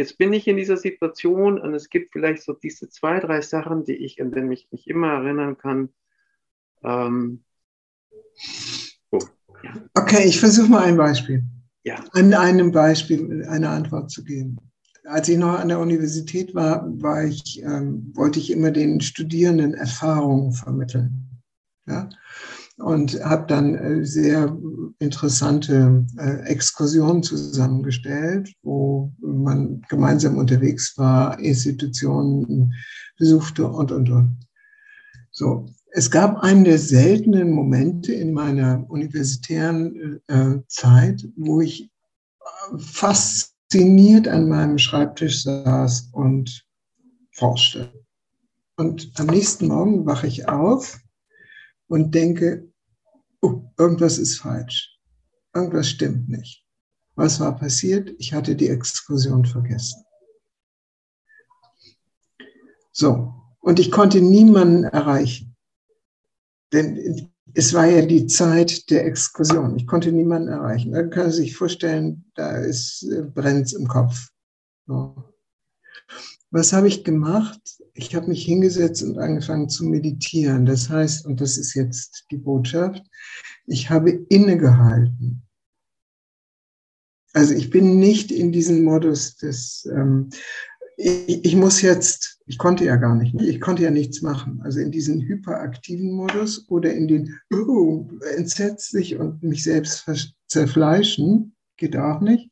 jetzt 0.00 0.18
bin 0.18 0.32
ich 0.32 0.48
in 0.48 0.56
dieser 0.56 0.76
Situation 0.76 1.60
und 1.60 1.74
es 1.74 1.90
gibt 1.90 2.12
vielleicht 2.12 2.42
so 2.42 2.54
diese 2.54 2.88
zwei, 2.88 3.20
drei 3.20 3.42
Sachen, 3.42 3.84
die 3.84 3.96
ich, 3.96 4.20
an 4.20 4.32
denen 4.32 4.50
ich 4.50 4.68
mich 4.72 4.88
immer 4.88 5.12
erinnern 5.12 5.58
kann. 5.58 5.90
Ähm, 6.82 7.44
oh, 9.10 9.20
ja. 9.62 9.74
Okay, 9.94 10.24
ich 10.24 10.40
versuche 10.40 10.70
mal 10.70 10.84
ein 10.84 10.96
Beispiel. 10.96 11.44
Ja. 11.84 12.02
An 12.12 12.32
einem 12.34 12.72
Beispiel 12.72 13.46
eine 13.46 13.68
Antwort 13.68 14.10
zu 14.10 14.24
geben 14.24 14.58
als 15.04 15.28
ich 15.28 15.38
noch 15.38 15.58
an 15.58 15.68
der 15.68 15.78
Universität 15.78 16.54
war, 16.54 16.86
war 17.02 17.24
ich, 17.24 17.62
ähm, 17.62 18.12
wollte 18.14 18.38
ich 18.38 18.50
immer 18.50 18.70
den 18.70 19.00
Studierenden 19.00 19.74
Erfahrungen 19.74 20.52
vermitteln. 20.52 21.42
Ja? 21.86 22.08
Und 22.80 23.22
habe 23.22 23.46
dann 23.46 23.74
äh, 23.74 24.04
sehr 24.04 24.56
interessante 24.98 26.06
äh, 26.18 26.46
Exkursionen 26.46 27.22
zusammengestellt, 27.22 28.52
wo 28.62 29.12
man 29.20 29.82
gemeinsam 29.88 30.38
unterwegs 30.38 30.96
war, 30.96 31.38
Institutionen 31.38 32.72
besuchte 33.18 33.68
und, 33.68 33.92
und, 33.92 34.10
und. 34.10 34.36
So, 35.30 35.66
es 35.92 36.10
gab 36.10 36.42
einen 36.42 36.64
der 36.64 36.78
seltenen 36.78 37.50
Momente 37.50 38.12
in 38.12 38.32
meiner 38.32 38.84
universitären 38.88 40.20
äh, 40.28 40.60
Zeit, 40.68 41.28
wo 41.36 41.60
ich 41.60 41.90
fasziniert 42.78 44.28
an 44.28 44.48
meinem 44.48 44.78
Schreibtisch 44.78 45.42
saß 45.42 46.10
und 46.12 46.66
forschte. 47.32 47.92
Und 48.76 49.12
am 49.16 49.26
nächsten 49.26 49.68
Morgen 49.68 50.06
wache 50.06 50.26
ich 50.26 50.48
auf 50.48 51.00
und 51.88 52.14
denke, 52.14 52.69
oh, 53.42 53.62
irgendwas 53.78 54.18
ist 54.18 54.38
falsch. 54.38 54.98
Irgendwas 55.54 55.88
stimmt 55.88 56.28
nicht. 56.28 56.64
Was 57.14 57.40
war 57.40 57.58
passiert? 57.58 58.14
Ich 58.18 58.32
hatte 58.32 58.56
die 58.56 58.68
Exkursion 58.68 59.44
vergessen. 59.44 60.04
So, 62.92 63.34
und 63.60 63.78
ich 63.78 63.90
konnte 63.90 64.20
niemanden 64.20 64.84
erreichen. 64.84 65.56
Denn 66.72 67.30
es 67.54 67.74
war 67.74 67.86
ja 67.86 68.04
die 68.06 68.26
Zeit 68.26 68.90
der 68.90 69.04
Exkursion. 69.06 69.76
Ich 69.76 69.86
konnte 69.86 70.12
niemanden 70.12 70.48
erreichen. 70.48 70.92
Man 70.92 71.10
kann 71.10 71.30
sich 71.32 71.56
vorstellen, 71.56 72.24
da 72.34 72.56
ist 72.56 73.02
äh, 73.02 73.22
brennt 73.22 73.72
im 73.72 73.88
Kopf. 73.88 74.28
So. 74.86 75.24
Was 76.50 76.72
habe 76.72 76.88
ich 76.88 77.04
gemacht? 77.04 77.79
Ich 78.00 78.14
habe 78.14 78.28
mich 78.28 78.44
hingesetzt 78.44 79.02
und 79.02 79.18
angefangen 79.18 79.68
zu 79.68 79.84
meditieren. 79.84 80.64
Das 80.64 80.88
heißt, 80.88 81.26
und 81.26 81.40
das 81.40 81.58
ist 81.58 81.74
jetzt 81.74 82.24
die 82.30 82.38
Botschaft, 82.38 83.04
ich 83.66 83.90
habe 83.90 84.10
innegehalten. 84.28 85.42
Also 87.32 87.54
ich 87.54 87.70
bin 87.70 87.98
nicht 87.98 88.32
in 88.32 88.52
diesem 88.52 88.84
Modus 88.84 89.36
des, 89.36 89.86
ähm, 89.94 90.30
ich, 90.96 91.44
ich, 91.44 91.56
muss 91.56 91.82
jetzt, 91.82 92.40
ich 92.46 92.58
konnte 92.58 92.84
ja 92.84 92.96
gar 92.96 93.14
nicht, 93.14 93.34
ich 93.40 93.60
konnte 93.60 93.82
ja 93.82 93.90
nichts 93.90 94.22
machen. 94.22 94.60
Also 94.62 94.80
in 94.80 94.90
diesen 94.90 95.20
hyperaktiven 95.20 96.12
Modus 96.12 96.68
oder 96.68 96.92
in 96.92 97.06
den 97.06 97.38
oh, 97.52 98.08
entsetzlich 98.36 99.16
und 99.16 99.42
mich 99.42 99.62
selbst 99.62 100.06
zerfleischen, 100.48 101.54
geht 101.76 101.96
auch 101.96 102.20
nicht. 102.20 102.50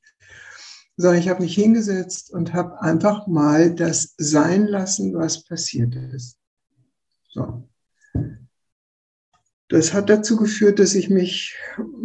Sondern 0.99 1.20
ich 1.20 1.30
habe 1.30 1.42
mich 1.42 1.55
hingesetzt 1.55 2.30
und 2.34 2.53
habe 2.53 2.82
einfach 2.82 3.26
mal 3.26 3.74
das 3.74 4.14
sein 4.18 4.66
lassen, 4.66 5.14
was 5.14 5.44
passiert 5.44 5.94
ist. 5.94 6.36
So 7.30 7.66
das 9.68 9.92
hat 9.92 10.09
dazu 10.09 10.36
geführt, 10.36 10.78
dass 10.78 10.94
ich 10.94 11.11
mich, 11.11 11.55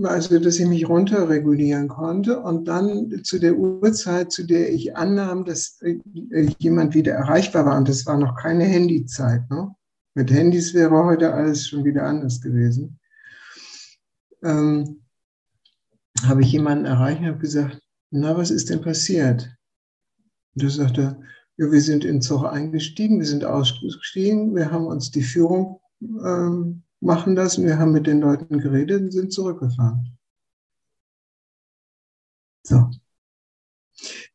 also 0.04 0.38
dass 0.38 0.60
ich 0.60 0.68
mich 0.68 0.88
runterregulieren 0.88 1.88
konnte 1.88 2.40
und 2.42 2.68
dann 2.68 3.24
zu 3.24 3.40
der 3.40 3.56
Uhrzeit, 3.58 4.34
zu 4.34 4.44
der 4.44 4.72
ich 4.72 4.98
annahm, 4.98 5.46
dass 5.46 5.82
äh, 5.82 5.98
jemand 6.60 6.94
wieder 6.94 7.14
erreichbar 7.14 7.66
war, 7.66 7.78
und 7.78 7.88
das 7.88 8.06
war 8.06 8.18
noch 8.18 8.36
keine 8.36 8.66
Handyzeit, 8.66 9.50
ne? 9.50 9.74
Mit 10.16 10.30
Handys 10.30 10.76
wäre 10.76 11.06
heute 11.06 11.34
alles 11.34 11.68
schon 11.68 11.86
wieder 11.86 12.04
anders 12.04 12.40
gewesen. 12.40 13.00
Ähm, 14.44 15.02
habe 16.28 16.42
ich 16.42 16.52
jemanden 16.52 16.86
erreicht 16.86 17.22
und 17.22 17.28
habe 17.28 17.40
gesagt, 17.40 17.82
na, 18.14 18.38
was 18.38 18.52
ist 18.52 18.70
denn 18.70 18.82
passiert? 18.82 19.56
Und 20.56 20.64
er 20.64 20.70
sagte, 20.70 21.20
ja, 21.58 21.72
wir 21.72 21.82
sind 21.82 22.06
in 22.06 22.22
Zug 22.22 22.46
eingestiegen, 22.46 23.20
wir 23.20 23.26
sind 23.26 23.46
ausgestiegen, 23.46 24.56
wir 24.56 24.72
haben 24.72 24.86
uns 24.86 25.12
die 25.12 25.24
Führung 25.24 25.80
ähm, 26.02 26.84
machen 27.00 27.36
das. 27.36 27.62
Wir 27.62 27.78
haben 27.78 27.92
mit 27.92 28.08
den 28.08 28.22
Leuten 28.22 28.60
geredet 28.60 29.02
und 29.02 29.12
sind 29.12 29.34
zurückgefahren. 29.34 30.18
So. 32.64 32.90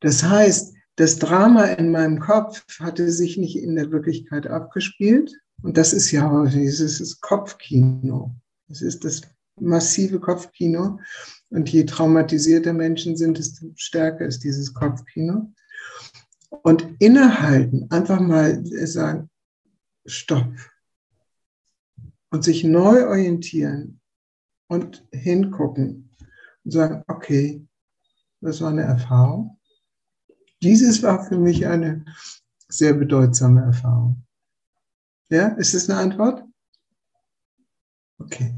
Das 0.00 0.22
heißt, 0.22 0.74
das 0.96 1.18
Drama 1.18 1.64
in 1.64 1.90
meinem 1.90 2.20
Kopf 2.20 2.64
hatte 2.80 3.10
sich 3.10 3.36
nicht 3.38 3.56
in 3.56 3.76
der 3.76 3.90
Wirklichkeit 3.90 4.46
abgespielt. 4.46 5.32
Und 5.62 5.76
das 5.76 5.92
ist 5.92 6.10
ja 6.12 6.44
dieses 6.44 7.20
Kopfkino. 7.20 8.34
Das 8.68 8.82
ist 8.82 9.04
das 9.04 9.22
massive 9.58 10.20
Kopfkino. 10.20 11.00
Und 11.50 11.70
je 11.70 11.84
traumatisierter 11.84 12.72
Menschen 12.72 13.16
sind, 13.16 13.38
desto 13.38 13.72
stärker 13.76 14.26
ist 14.26 14.44
dieses 14.44 14.74
Kopfkino. 14.74 15.52
Und 16.62 16.86
innehalten, 16.98 17.90
einfach 17.90 18.20
mal 18.20 18.62
sagen, 18.86 19.30
stopp, 20.06 20.52
und 22.30 22.44
sich 22.44 22.64
neu 22.64 23.06
orientieren 23.06 24.00
und 24.68 25.06
hingucken 25.12 26.10
und 26.64 26.70
sagen, 26.70 27.02
okay, 27.08 27.66
das 28.40 28.60
war 28.60 28.70
eine 28.70 28.82
Erfahrung. 28.82 29.58
Dieses 30.62 31.02
war 31.02 31.24
für 31.24 31.38
mich 31.38 31.66
eine 31.66 32.04
sehr 32.68 32.92
bedeutsame 32.94 33.62
Erfahrung. 33.62 34.24
Ja, 35.30 35.48
ist 35.48 35.74
das 35.74 35.88
eine 35.88 35.98
Antwort? 36.00 36.44
Okay. 38.18 38.54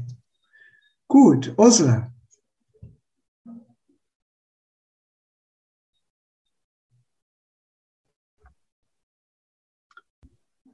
Gut, 1.07 1.53
Ursula. 1.57 2.11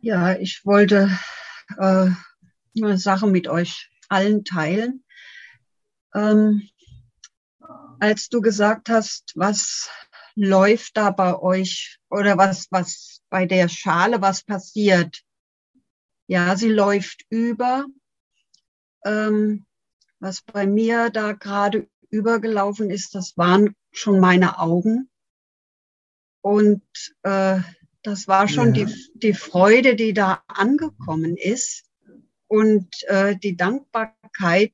Ja, 0.02 0.38
ich 0.38 0.64
wollte 0.64 1.10
äh, 1.78 2.10
eine 2.76 2.98
Sache 2.98 3.28
mit 3.28 3.48
euch 3.48 3.90
allen 4.10 4.46
teilen. 4.46 5.04
Ähm, 6.14 6.70
als 8.00 8.30
du 8.30 8.42
gesagt 8.42 8.90
hast, 8.90 9.34
was 9.36 9.90
läuft 10.36 10.98
da 10.98 11.10
bei 11.10 11.38
euch 11.40 11.98
oder 12.10 12.38
was, 12.38 12.68
was 12.70 13.22
bei 13.30 13.48
der 13.48 13.70
Schale, 13.70 14.22
was 14.22 14.44
passiert? 14.44 15.24
Ja, 16.28 16.56
sie 16.56 16.70
läuft 16.70 17.26
über. 17.30 17.86
Ähm, 19.04 19.66
was 20.20 20.42
bei 20.44 20.68
mir 20.68 21.10
da 21.10 21.32
gerade 21.34 21.90
übergelaufen 22.10 22.92
ist, 22.92 23.16
das 23.16 23.36
waren 23.36 23.76
schon 23.92 24.20
meine 24.20 24.60
Augen. 24.60 25.10
Und 26.42 26.84
äh, 27.24 27.62
das 28.08 28.26
war 28.30 28.48
schon 28.48 28.74
ja. 28.74 28.86
die, 28.86 29.10
die 29.16 29.34
Freude, 29.34 29.98
die 29.98 30.14
da 30.14 30.42
angekommen 30.48 31.36
ist 31.36 31.84
und 32.48 32.88
äh, 33.08 33.36
die 33.36 33.58
Dankbarkeit 33.58 34.74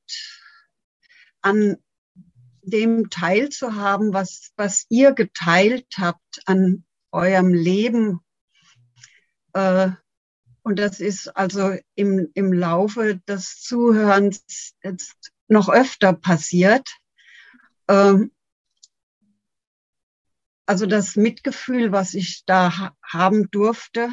an 1.41 1.77
dem 2.61 3.09
teilzuhaben, 3.09 4.13
was, 4.13 4.51
was 4.55 4.85
ihr 4.89 5.13
geteilt 5.13 5.87
habt 5.97 6.43
an 6.45 6.85
eurem 7.11 7.55
Leben. 7.55 8.19
Äh, 9.53 9.89
und 10.61 10.77
das 10.77 10.99
ist 10.99 11.27
also 11.35 11.75
im, 11.95 12.29
im 12.35 12.53
Laufe 12.53 13.19
des 13.27 13.61
Zuhörens 13.61 14.75
jetzt 14.83 15.31
noch 15.47 15.69
öfter 15.69 16.13
passiert. 16.13 16.87
Ähm, 17.87 18.31
also 20.65 20.85
das 20.85 21.15
Mitgefühl, 21.15 21.91
was 21.91 22.13
ich 22.13 22.43
da 22.45 22.77
ha 22.77 22.95
haben 23.03 23.49
durfte 23.51 24.09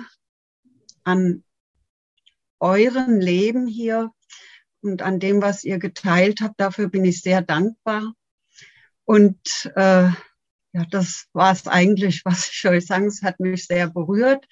an 1.05 1.45
eurem 2.59 3.19
Leben 3.21 3.67
hier 3.67 4.11
und 4.83 5.03
an 5.03 5.21
dem, 5.21 5.43
was 5.43 5.65
ihr 5.65 5.79
geteilt 5.79 6.41
habt, 6.41 6.61
dafür 6.61 6.89
bin 6.89 7.05
ich 7.05 7.23
sehr 7.23 7.43
dankbar. 7.43 8.15
Und 9.05 9.39
äh, 9.77 10.11
ja, 10.73 10.85
das 10.91 11.27
war 11.33 11.53
es 11.53 11.67
eigentlich, 11.67 12.23
was 12.25 12.51
ich 12.51 12.67
euch 12.67 12.87
sagen. 12.87 13.07
Es 13.07 13.23
hat 13.23 13.41
mich 13.41 13.67
sehr 13.67 13.89
berührt. 13.89 14.47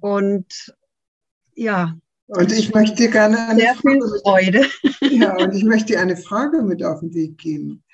Und 0.00 0.74
ja. 1.54 1.98
Und 2.26 2.50
ich 2.50 2.72
möchte 2.72 3.10
gerne 3.10 3.38
eine 3.48 3.60
sehr 3.60 3.74
Frage 3.74 4.00
viel 4.00 4.20
Freude. 4.22 4.66
Mit, 4.82 5.12
ja, 5.12 5.36
und 5.36 5.54
ich 5.54 5.64
möchte 5.64 5.92
dir 5.92 6.00
eine 6.00 6.16
Frage 6.16 6.62
mit 6.62 6.82
auf 6.82 7.00
den 7.00 7.12
Weg 7.12 7.36
geben, 7.38 7.84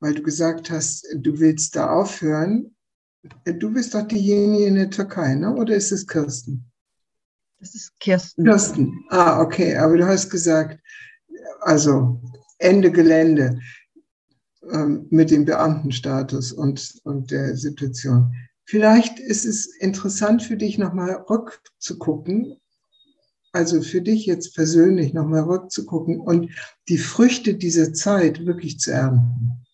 weil 0.00 0.14
du 0.14 0.22
gesagt 0.22 0.70
hast, 0.70 1.06
du 1.14 1.38
willst 1.38 1.76
da 1.76 1.90
aufhören. 1.90 2.74
Du 3.44 3.72
bist 3.72 3.94
doch 3.94 4.02
diejenige 4.02 4.66
in 4.66 4.74
der 4.74 4.90
Türkei, 4.90 5.34
ne? 5.34 5.54
oder 5.54 5.74
ist 5.74 5.92
es 5.92 6.06
Kirsten? 6.06 6.64
Das 7.60 7.74
ist 7.74 7.92
Kirsten. 8.00 8.44
Kirsten. 8.44 9.04
Ah, 9.10 9.40
okay. 9.40 9.76
Aber 9.76 9.96
du 9.96 10.06
hast 10.06 10.28
gesagt, 10.30 10.80
also 11.60 12.20
Ende 12.58 12.90
Gelände 12.90 13.60
ähm, 14.70 15.06
mit 15.10 15.30
dem 15.30 15.44
Beamtenstatus 15.44 16.52
und, 16.52 17.00
und 17.04 17.30
der 17.30 17.56
Situation. 17.56 18.34
Vielleicht 18.64 19.20
ist 19.20 19.44
es 19.44 19.66
interessant 19.76 20.42
für 20.42 20.56
dich, 20.56 20.78
nochmal 20.78 21.24
rückzugucken, 21.28 22.60
also 23.52 23.82
für 23.82 24.00
dich 24.00 24.26
jetzt 24.26 24.54
persönlich 24.54 25.12
nochmal 25.12 25.42
rückzugucken 25.42 26.20
und 26.20 26.50
die 26.88 26.98
Früchte 26.98 27.54
dieser 27.54 27.92
Zeit 27.92 28.46
wirklich 28.46 28.78
zu 28.78 28.92
ernten. 28.92 29.64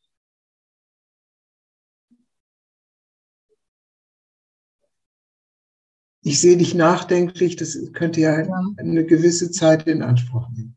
Ich 6.28 6.42
sehe 6.42 6.58
dich 6.58 6.74
nachdenklich, 6.74 7.56
das 7.56 7.78
könnte 7.94 8.20
ja, 8.20 8.42
ja. 8.42 8.62
eine 8.76 9.06
gewisse 9.06 9.50
Zeit 9.50 9.86
in 9.86 10.02
Anspruch 10.02 10.46
nehmen. 10.50 10.76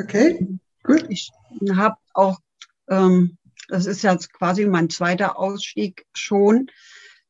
Okay, 0.00 0.48
gut. 0.82 1.04
Ich 1.10 1.30
habe 1.76 1.96
auch, 2.14 2.38
ähm, 2.88 3.36
das 3.68 3.84
ist 3.84 4.00
jetzt 4.00 4.32
quasi 4.32 4.64
mein 4.64 4.88
zweiter 4.88 5.38
Ausstieg 5.38 6.06
schon, 6.14 6.70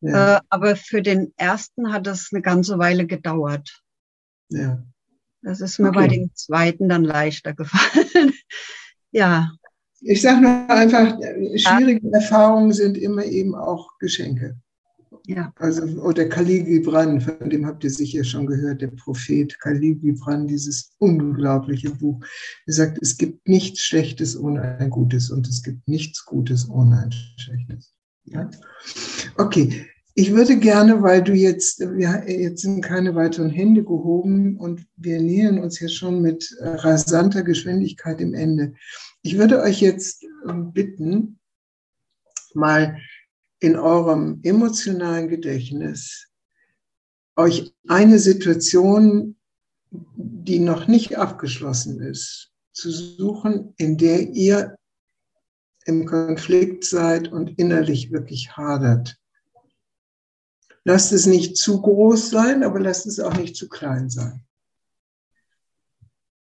ja. 0.00 0.36
äh, 0.36 0.40
aber 0.50 0.76
für 0.76 1.02
den 1.02 1.32
ersten 1.36 1.92
hat 1.92 2.06
es 2.06 2.28
eine 2.30 2.42
ganze 2.42 2.78
Weile 2.78 3.06
gedauert. 3.06 3.82
Ja. 4.50 4.80
Das 5.42 5.60
ist 5.60 5.80
mir 5.80 5.88
okay. 5.88 5.98
bei 5.98 6.06
dem 6.06 6.30
zweiten 6.34 6.88
dann 6.88 7.02
leichter 7.02 7.54
gefallen. 7.56 8.34
ja. 9.10 9.50
Ich 10.00 10.22
sage 10.22 10.42
nur 10.42 10.70
einfach, 10.70 11.18
schwierige 11.56 12.06
ja. 12.06 12.20
Erfahrungen 12.20 12.72
sind 12.72 12.96
immer 12.96 13.24
eben 13.24 13.56
auch 13.56 13.98
Geschenke. 13.98 14.60
Ja. 15.28 15.52
Also, 15.56 15.82
oder 16.00 16.24
Khalil 16.24 16.64
Gibran, 16.64 17.20
von 17.20 17.50
dem 17.50 17.66
habt 17.66 17.84
ihr 17.84 17.90
sicher 17.90 18.24
schon 18.24 18.46
gehört, 18.46 18.80
der 18.80 18.88
Prophet 18.88 19.60
Khalil 19.60 19.96
Gibran, 19.96 20.46
dieses 20.46 20.92
unglaubliche 20.96 21.90
Buch. 21.90 22.24
Er 22.64 22.72
sagt, 22.72 22.98
es 23.02 23.18
gibt 23.18 23.46
nichts 23.46 23.80
Schlechtes 23.80 24.40
ohne 24.40 24.62
ein 24.78 24.88
Gutes 24.88 25.30
und 25.30 25.46
es 25.46 25.62
gibt 25.62 25.86
nichts 25.86 26.24
Gutes 26.24 26.70
ohne 26.70 27.02
ein 27.02 27.12
Schlechtes. 27.36 27.92
Ja? 28.24 28.50
Okay, 29.36 29.84
ich 30.14 30.32
würde 30.32 30.56
gerne, 30.56 31.02
weil 31.02 31.22
du 31.22 31.34
jetzt, 31.34 31.80
wir, 31.80 32.24
jetzt 32.26 32.62
sind 32.62 32.80
keine 32.80 33.14
weiteren 33.14 33.50
Hände 33.50 33.84
gehoben 33.84 34.56
und 34.56 34.86
wir 34.96 35.20
nähern 35.20 35.58
uns 35.58 35.78
jetzt 35.78 35.96
schon 35.96 36.22
mit 36.22 36.56
rasanter 36.58 37.42
Geschwindigkeit 37.42 38.22
im 38.22 38.32
Ende. 38.32 38.72
Ich 39.20 39.36
würde 39.36 39.60
euch 39.60 39.82
jetzt 39.82 40.24
ähm, 40.48 40.72
bitten, 40.72 41.38
mal 42.54 42.96
in 43.60 43.76
eurem 43.76 44.40
emotionalen 44.42 45.28
Gedächtnis 45.28 46.28
euch 47.36 47.72
eine 47.86 48.18
Situation, 48.18 49.36
die 49.90 50.58
noch 50.58 50.88
nicht 50.88 51.16
abgeschlossen 51.16 52.00
ist, 52.00 52.52
zu 52.72 52.90
suchen, 52.90 53.74
in 53.76 53.96
der 53.96 54.30
ihr 54.30 54.76
im 55.86 56.04
Konflikt 56.04 56.84
seid 56.84 57.28
und 57.28 57.58
innerlich 57.58 58.12
wirklich 58.12 58.56
hadert. 58.56 59.18
Lasst 60.84 61.12
es 61.12 61.26
nicht 61.26 61.56
zu 61.56 61.80
groß 61.80 62.30
sein, 62.30 62.62
aber 62.62 62.80
lasst 62.80 63.06
es 63.06 63.20
auch 63.20 63.36
nicht 63.36 63.56
zu 63.56 63.68
klein 63.68 64.10
sein. 64.10 64.44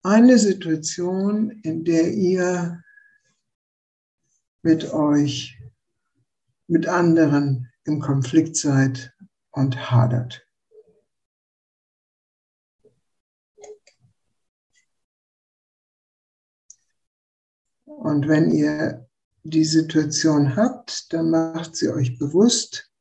Eine 0.01 0.37
Situation, 0.37 1.51
in 1.63 1.83
der 1.83 2.13
ihr 2.13 2.83
mit 4.61 4.91
euch 4.91 5.58
mit 6.69 6.87
anderen 6.87 7.71
im 7.83 7.99
Konflikt 7.99 8.55
seid 8.55 9.13
und 9.51 9.89
hadert. 9.91 10.45
Und 17.85 18.27
wenn 18.27 18.51
ihr 18.51 19.09
die 19.43 19.65
Situation 19.65 20.55
habt, 20.55 21.11
dann 21.11 21.31
macht 21.31 21.75
sie 21.75 21.89
euch 21.89 22.17
bewusst 22.19 22.91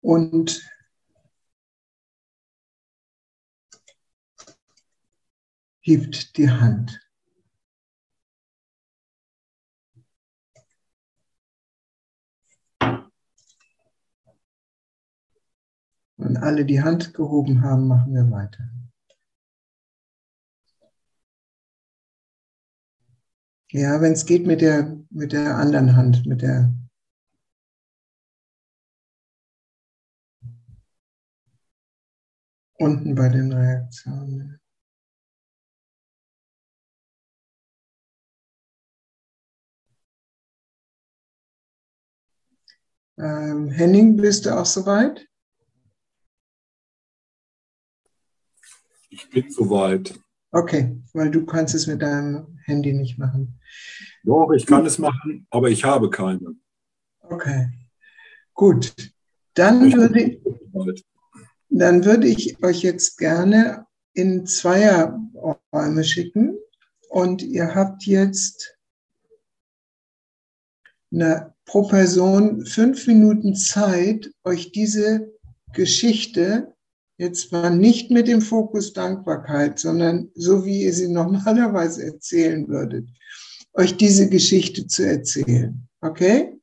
und 0.00 0.66
hebt 5.80 6.36
die 6.38 6.50
Hand. 6.50 7.09
Wenn 16.20 16.36
alle 16.36 16.66
die 16.66 16.82
Hand 16.82 17.14
gehoben 17.14 17.62
haben, 17.62 17.88
machen 17.88 18.14
wir 18.14 18.30
weiter. 18.30 18.68
Ja, 23.72 24.02
wenn 24.02 24.12
es 24.12 24.26
geht 24.26 24.46
mit 24.46 24.60
der, 24.60 24.98
mit 25.08 25.32
der 25.32 25.56
anderen 25.56 25.96
Hand, 25.96 26.26
mit 26.26 26.42
der 26.42 26.74
unten 32.74 33.14
bei 33.14 33.28
den 33.30 33.52
Reaktionen. 33.52 34.60
Ähm, 43.18 43.70
Henning, 43.70 44.16
bist 44.18 44.44
du 44.44 44.58
auch 44.58 44.66
soweit? 44.66 45.29
Ich 49.10 49.28
bin 49.28 49.50
soweit. 49.50 50.18
Okay, 50.52 50.96
weil 51.12 51.30
du 51.30 51.44
kannst 51.44 51.74
es 51.74 51.86
mit 51.86 52.02
deinem 52.02 52.58
Handy 52.64 52.92
nicht 52.92 53.18
machen. 53.18 53.60
Doch, 54.24 54.50
ich 54.52 54.66
kann 54.66 54.86
es 54.86 54.98
machen, 54.98 55.46
aber 55.50 55.68
ich 55.68 55.84
habe 55.84 56.10
keine. 56.10 56.56
Okay, 57.20 57.68
gut. 58.54 58.94
Dann 59.54 59.92
würde, 59.92 60.40
dann 61.68 62.04
würde 62.04 62.28
ich 62.28 62.62
euch 62.62 62.82
jetzt 62.82 63.18
gerne 63.18 63.86
in 64.12 64.46
Zweierräume 64.46 66.04
schicken 66.04 66.56
und 67.08 67.42
ihr 67.42 67.74
habt 67.74 68.04
jetzt 68.04 68.78
eine, 71.12 71.54
pro 71.64 71.86
Person 71.86 72.64
fünf 72.64 73.06
Minuten 73.06 73.54
Zeit, 73.54 74.32
euch 74.44 74.72
diese 74.72 75.32
Geschichte 75.72 76.74
jetzt 77.20 77.52
mal 77.52 77.76
nicht 77.76 78.10
mit 78.10 78.28
dem 78.28 78.40
Fokus 78.40 78.94
Dankbarkeit, 78.94 79.78
sondern 79.78 80.30
so 80.34 80.64
wie 80.64 80.84
ihr 80.84 80.94
sie 80.94 81.08
normalerweise 81.12 82.04
erzählen 82.04 82.66
würdet, 82.66 83.08
euch 83.74 83.96
diese 83.96 84.28
Geschichte 84.28 84.86
zu 84.86 85.06
erzählen. 85.06 85.86
Okay? 86.00 86.56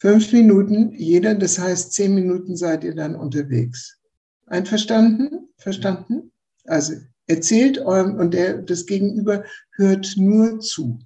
Fünf 0.00 0.32
Minuten 0.32 0.92
jeder, 0.96 1.34
das 1.34 1.58
heißt 1.58 1.92
zehn 1.92 2.14
Minuten 2.14 2.56
seid 2.56 2.84
ihr 2.84 2.94
dann 2.94 3.14
unterwegs. 3.14 3.98
Einverstanden? 4.46 5.48
Verstanden? 5.58 6.32
Also 6.64 6.94
erzählt 7.26 7.78
eurem 7.78 8.16
und 8.16 8.34
der, 8.34 8.62
das 8.62 8.86
Gegenüber 8.86 9.44
hört 9.76 10.14
nur 10.16 10.58
zu. 10.58 10.98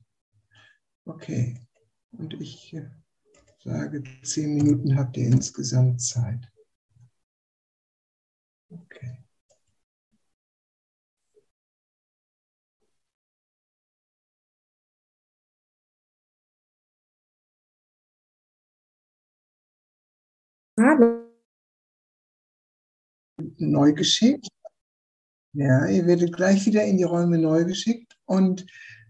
Okay. 1.05 1.61
Und 2.13 2.41
ich 2.41 2.75
sage, 3.63 4.03
zehn 4.23 4.55
Minuten 4.55 4.97
habt 4.97 5.17
ihr 5.17 5.27
insgesamt 5.27 6.01
Zeit. 6.01 6.49
Neu 23.59 23.93
geschickt. 23.93 24.49
Ja, 25.53 25.87
ihr 25.87 26.07
werdet 26.07 26.35
gleich 26.35 26.67
wieder 26.67 26.85
in 26.85 26.97
die 26.97 27.05
Räume 27.05 27.39
neu 27.39 27.65
geschickt. 27.65 28.19
Und 28.25 28.67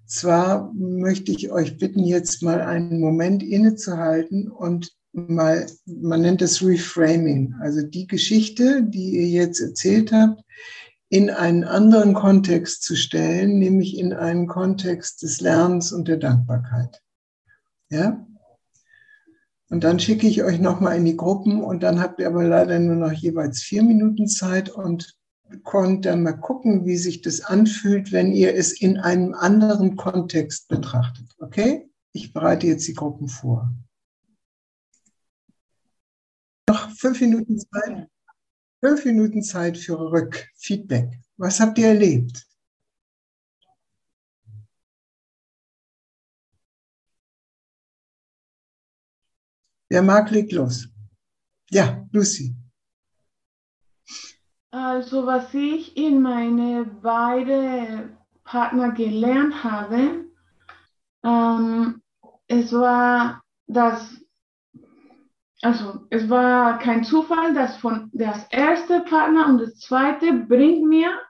zwar 0.07 0.72
möchte 0.74 1.32
ich 1.32 1.50
euch 1.50 1.78
bitten, 1.78 2.05
jetzt 2.05 2.42
mal 2.42 2.61
einen 2.61 3.00
Moment 3.00 3.42
innezuhalten 3.42 4.50
und 4.50 4.92
mal, 5.12 5.66
man 5.86 6.22
nennt 6.22 6.42
es 6.42 6.62
Reframing, 6.62 7.55
also 7.61 7.82
die 7.82 8.07
Geschichte, 8.07 8.82
die 8.82 9.11
ihr 9.11 9.28
jetzt 9.28 9.61
erzählt 9.61 10.12
habt, 10.12 10.42
in 11.09 11.30
einen 11.30 11.64
anderen 11.64 12.14
Kontext 12.14 12.82
zu 12.82 12.96
stellen, 12.96 13.59
nämlich 13.59 13.96
in 13.96 14.12
einen 14.12 14.48
Kontext 14.48 15.22
des 15.22 15.40
Lernens 15.40 15.92
und 15.92 16.09
der 16.09 16.16
Dankbarkeit. 16.16 17.00
Ja? 17.90 18.26
Und 19.70 19.84
dann 19.84 20.00
schicke 20.00 20.26
ich 20.26 20.42
euch 20.42 20.59
nochmal 20.59 20.96
in 20.96 21.05
die 21.05 21.16
Gruppen 21.16 21.62
und 21.62 21.82
dann 21.82 22.00
habt 22.00 22.20
ihr 22.20 22.26
aber 22.26 22.44
leider 22.44 22.78
nur 22.78 22.96
noch 22.96 23.12
jeweils 23.12 23.62
vier 23.62 23.82
Minuten 23.82 24.26
Zeit 24.26 24.68
und 24.68 25.14
könnt 25.62 26.05
dann 26.05 26.22
mal 26.22 26.32
gucken, 26.32 26.84
wie 26.86 26.96
sich 26.96 27.22
das 27.22 27.40
anfühlt, 27.40 28.12
wenn 28.12 28.32
ihr 28.32 28.55
es 28.55 28.80
in 28.80 28.98
einem 28.98 29.34
anderen 29.34 29.96
Kontext 29.96 30.68
betrachtet. 30.68 31.34
Okay? 31.38 31.88
Ich 32.12 32.32
bereite 32.32 32.66
jetzt 32.66 32.86
die 32.88 32.94
Gruppen 32.94 33.28
vor. 33.28 33.72
Noch 36.68 36.90
fünf 36.92 37.20
Minuten 37.20 37.59
Zeit. 37.59 38.09
Fünf 38.80 39.05
Minuten 39.05 39.42
Zeit 39.42 39.78
für 39.78 39.98
Rückfeedback. 39.98 41.20
Was 41.36 41.61
habt 41.61 41.78
ihr 41.78 41.88
erlebt? 41.88 42.46
Wer 49.88 50.02
mag, 50.02 50.30
legt 50.30 50.52
los. 50.52 50.88
Ja, 51.70 52.07
Lucy. 52.12 52.57
Also 54.74 55.24
was 55.24 55.54
ich 55.54 55.96
in 55.96 56.20
meine 56.20 56.84
beiden 56.84 58.18
Partner 58.42 58.90
gelernt 58.90 59.62
habe, 59.62 60.24
ähm, 61.22 62.02
es 62.48 62.72
war, 62.72 63.44
dass, 63.68 64.20
also 65.62 66.04
es 66.10 66.28
war 66.28 66.80
kein 66.80 67.04
Zufall, 67.04 67.54
dass 67.54 67.76
von 67.76 68.10
das 68.14 68.48
erste 68.50 69.02
Partner 69.02 69.46
und 69.46 69.58
das 69.58 69.78
zweite 69.78 70.32
bringt 70.32 70.82
mir 70.88 71.20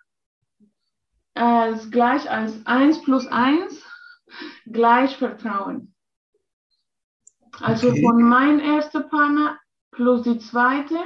als 1.34 1.90
gleich 1.90 2.30
als 2.30 2.64
1 2.64 3.02
plus 3.02 3.26
1 3.26 3.84
gleich 4.64 5.18
Vertrauen. 5.18 5.94
Also 7.60 7.90
okay. 7.90 8.00
von 8.00 8.22
meinem 8.22 8.60
ersten 8.60 9.06
Partner 9.10 9.58
plus 9.90 10.22
die 10.22 10.38
zweite 10.38 10.96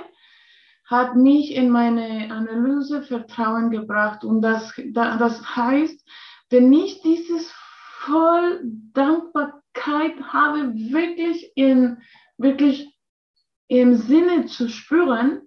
hat 0.89 1.17
mich 1.17 1.55
in 1.55 1.69
meine 1.71 2.33
Analyse 2.33 3.03
Vertrauen 3.03 3.71
gebracht. 3.71 4.25
Und 4.25 4.41
das, 4.41 4.73
das 4.95 5.57
heißt, 5.57 6.03
wenn 6.49 6.73
ich 6.73 7.03
dieses 7.03 7.53
voll 8.01 8.63
Dankbarkeit 8.95 10.15
habe, 10.33 10.75
wirklich 10.75 11.53
in, 11.57 11.99
wirklich 12.39 12.99
im 13.69 13.97
Sinne 13.97 14.47
zu 14.47 14.71
spüren, 14.71 15.43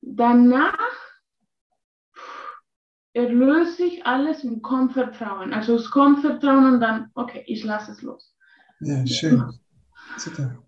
danach 0.00 0.76
erlöse 3.12 3.84
ich 3.84 4.04
alles 4.04 4.42
und 4.42 4.62
kommt 4.62 4.94
Vertrauen. 4.94 5.54
Also 5.54 5.76
es 5.76 5.90
kommt 5.90 6.20
Vertrauen 6.20 6.74
und 6.74 6.80
dann, 6.80 7.10
okay, 7.14 7.44
ich 7.46 7.62
lasse 7.62 7.92
es 7.92 8.02
los. 8.02 8.34
Ja, 8.80 9.06
schön. 9.06 9.58
Super. 10.16 10.58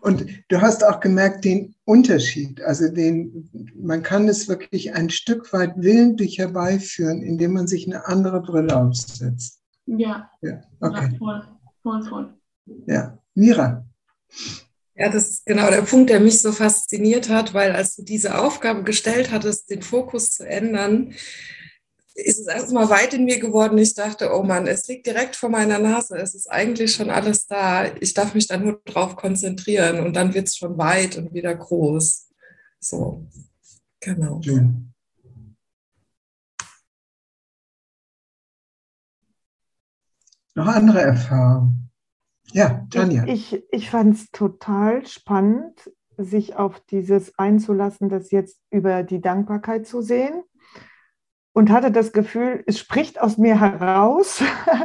Und 0.00 0.26
du 0.48 0.60
hast 0.60 0.84
auch 0.84 1.00
gemerkt 1.00 1.44
den 1.44 1.74
Unterschied. 1.84 2.62
Also 2.62 2.88
den, 2.88 3.72
man 3.74 4.02
kann 4.02 4.28
es 4.28 4.48
wirklich 4.48 4.94
ein 4.94 5.10
Stück 5.10 5.52
weit 5.52 5.74
willentlich 5.76 6.38
herbeiführen, 6.38 7.22
indem 7.22 7.52
man 7.52 7.66
sich 7.66 7.86
eine 7.86 8.06
andere 8.06 8.40
Brille 8.40 8.76
aufsetzt. 8.76 9.60
Ja. 9.86 10.30
Ja, 10.40 10.62
okay. 10.80 11.10
Ja, 11.12 11.18
voll, 11.18 11.42
voll, 11.82 12.02
voll. 12.08 12.34
Ja, 12.86 13.18
Mira. 13.34 13.84
Ja, 14.96 15.10
das 15.10 15.28
ist 15.28 15.46
genau 15.46 15.70
der 15.70 15.82
Punkt, 15.82 16.08
der 16.08 16.20
mich 16.20 16.40
so 16.40 16.52
fasziniert 16.52 17.28
hat, 17.28 17.52
weil 17.52 17.72
als 17.72 17.96
du 17.96 18.02
diese 18.02 18.38
Aufgabe 18.38 18.84
gestellt 18.84 19.32
hattest, 19.32 19.70
den 19.70 19.82
Fokus 19.82 20.30
zu 20.30 20.46
ändern, 20.46 21.14
ist 22.14 22.38
es 22.38 22.46
erstmal 22.46 22.88
weit 22.90 23.12
in 23.14 23.24
mir 23.24 23.40
geworden. 23.40 23.76
Ich 23.78 23.94
dachte, 23.94 24.32
oh 24.32 24.42
Mann, 24.42 24.66
es 24.66 24.86
liegt 24.86 25.06
direkt 25.06 25.34
vor 25.34 25.48
meiner 25.48 25.78
Nase. 25.78 26.16
Es 26.16 26.34
ist 26.34 26.50
eigentlich 26.50 26.94
schon 26.94 27.10
alles 27.10 27.46
da. 27.46 27.86
Ich 28.00 28.14
darf 28.14 28.34
mich 28.34 28.46
dann 28.46 28.64
nur 28.64 28.80
darauf 28.84 29.16
konzentrieren 29.16 30.00
und 30.00 30.14
dann 30.14 30.32
wird 30.32 30.46
es 30.48 30.56
schon 30.56 30.78
weit 30.78 31.16
und 31.16 31.34
wieder 31.34 31.54
groß. 31.54 32.28
So, 32.78 33.26
genau. 34.00 34.40
Ja. 34.42 34.62
Noch 40.56 40.68
andere 40.68 41.00
Erfahrungen? 41.00 41.90
Ja, 42.52 42.86
Tanja. 42.90 43.24
Ich, 43.26 43.54
ich, 43.54 43.64
ich 43.72 43.90
fand 43.90 44.14
es 44.14 44.30
total 44.30 45.04
spannend, 45.08 45.90
sich 46.16 46.54
auf 46.54 46.78
dieses 46.78 47.36
einzulassen, 47.40 48.08
das 48.08 48.30
jetzt 48.30 48.60
über 48.70 49.02
die 49.02 49.20
Dankbarkeit 49.20 49.88
zu 49.88 50.00
sehen 50.00 50.44
und 51.54 51.70
hatte 51.70 51.90
das 51.90 52.12
Gefühl, 52.12 52.62
es 52.66 52.78
spricht 52.78 53.20
aus 53.20 53.38
mir 53.38 53.58
heraus. 53.58 54.42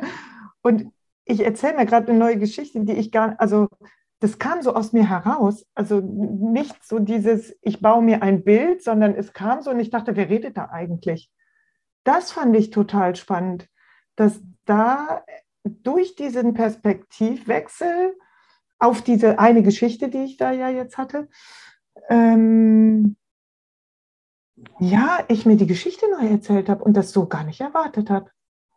und 0.62 0.94
ich 1.26 1.44
erzähle 1.44 1.76
mir 1.76 1.86
gerade 1.86 2.10
eine 2.10 2.20
neue 2.20 2.38
Geschichte, 2.38 2.80
die 2.86 2.94
ich 2.94 3.12
gar, 3.12 3.36
also 3.40 3.68
das 4.20 4.38
kam 4.38 4.62
so 4.62 4.76
aus 4.76 4.94
mir 4.94 5.10
heraus. 5.10 5.66
Also 5.74 6.00
nicht 6.00 6.86
so 6.86 7.00
dieses, 7.00 7.58
ich 7.62 7.82
baue 7.82 8.04
mir 8.04 8.22
ein 8.22 8.44
Bild, 8.44 8.84
sondern 8.84 9.16
es 9.16 9.34
kam 9.34 9.62
so 9.62 9.72
und 9.72 9.80
ich 9.80 9.90
dachte, 9.90 10.16
wer 10.16 10.30
redet 10.30 10.58
da 10.58 10.70
eigentlich? 10.70 11.32
Das 12.04 12.32
fand 12.32 12.56
ich 12.56 12.70
total 12.70 13.16
spannend, 13.16 13.68
dass 14.16 14.40
da 14.66 15.24
durch 15.64 16.16
diesen 16.16 16.54
Perspektivwechsel 16.54 18.16
auf 18.78 19.02
diese 19.02 19.40
eine 19.40 19.64
Geschichte, 19.64 20.10
die 20.10 20.24
ich 20.24 20.38
da 20.38 20.52
ja 20.52 20.70
jetzt 20.70 20.98
hatte, 21.00 21.30
ähm, 22.10 23.16
ja, 24.80 25.20
ich 25.28 25.46
mir 25.46 25.58
die 25.58 25.68
Geschichte 25.68 26.06
neu 26.10 26.28
erzählt 26.28 26.70
habe 26.70 26.84
und 26.84 26.96
das 26.96 27.12
so 27.12 27.28
gar 27.28 27.44
nicht 27.44 27.62
erwartet 27.62 28.10
habe, 28.10 28.30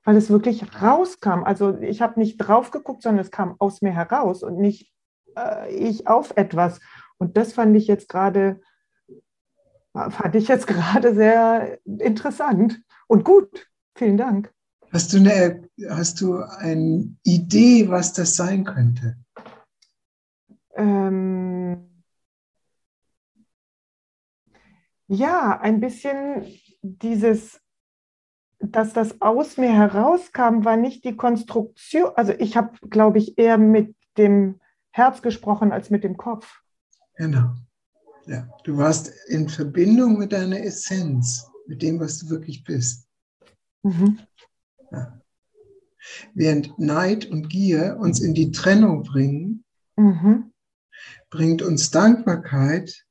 weil 0.05 0.16
es 0.16 0.30
wirklich 0.30 0.64
rauskam. 0.83 1.45
Also 1.45 1.78
ich 1.78 2.03
habe 2.03 2.18
nicht 2.18 2.39
drauf 2.39 2.70
geguckt, 2.70 3.03
sondern 3.03 3.24
es 3.24 3.30
kam 3.30 3.57
aus 3.59 3.83
mir 3.83 3.93
heraus 3.93 4.43
und 4.43 4.59
nicht 4.59 4.93
äh, 5.37 5.72
ich 5.74 6.07
auf 6.07 6.37
etwas. 6.37 6.80
Und 7.18 7.37
das 7.37 7.53
fand 7.53 7.76
ich 7.76 7.87
jetzt 7.87 8.09
gerade, 8.09 8.61
fand 9.93 10.35
ich 10.35 10.49
jetzt 10.49 10.66
gerade 10.66 11.14
sehr 11.14 11.78
interessant 11.85 12.80
und 13.07 13.24
gut. 13.24 13.68
Vielen 13.95 14.16
Dank. 14.16 14.53
Hast 14.93 15.12
du 15.12 15.18
eine, 15.18 15.68
hast 15.89 16.20
du 16.20 16.37
eine 16.37 17.16
Idee, 17.22 17.89
was 17.89 18.12
das 18.12 18.37
sein 18.37 18.64
könnte? 18.64 19.16
Ähm, 20.74 21.91
ja, 25.09 25.59
ein 25.61 25.81
bisschen 25.81 26.45
dieses, 26.83 27.61
dass 28.59 28.93
das 28.93 29.21
aus 29.21 29.57
mir 29.57 29.73
herauskam, 29.73 30.65
war 30.65 30.77
nicht 30.77 31.05
die 31.05 31.17
Konstruktion. 31.17 32.11
Also 32.17 32.33
ich 32.33 32.57
habe, 32.57 32.73
glaube 32.89 33.19
ich, 33.19 33.39
eher 33.39 33.59
mit 33.59 33.95
dem 34.17 34.61
Herz 34.91 35.23
gesprochen 35.23 35.73
als 35.73 35.91
mit 35.91 36.05
dem 36.05 36.17
Kopf. 36.17 36.61
Genau. 37.17 37.55
Ja, 38.27 38.49
du 38.65 38.77
warst 38.77 39.13
in 39.29 39.49
Verbindung 39.49 40.19
mit 40.19 40.33
deiner 40.33 40.61
Essenz, 40.61 41.51
mit 41.67 41.83
dem, 41.83 41.99
was 41.99 42.19
du 42.19 42.31
wirklich 42.31 42.63
bist. 42.63 43.09
Mhm. 43.83 44.21
Ja. 44.91 45.21
Während 46.35 46.79
Neid 46.79 47.27
und 47.27 47.49
Gier 47.49 47.97
uns 47.99 48.21
in 48.21 48.35
die 48.35 48.53
Trennung 48.53 49.03
bringen, 49.03 49.65
mhm. 49.97 50.53
bringt 51.31 51.63
uns 51.63 51.91
Dankbarkeit 51.91 53.05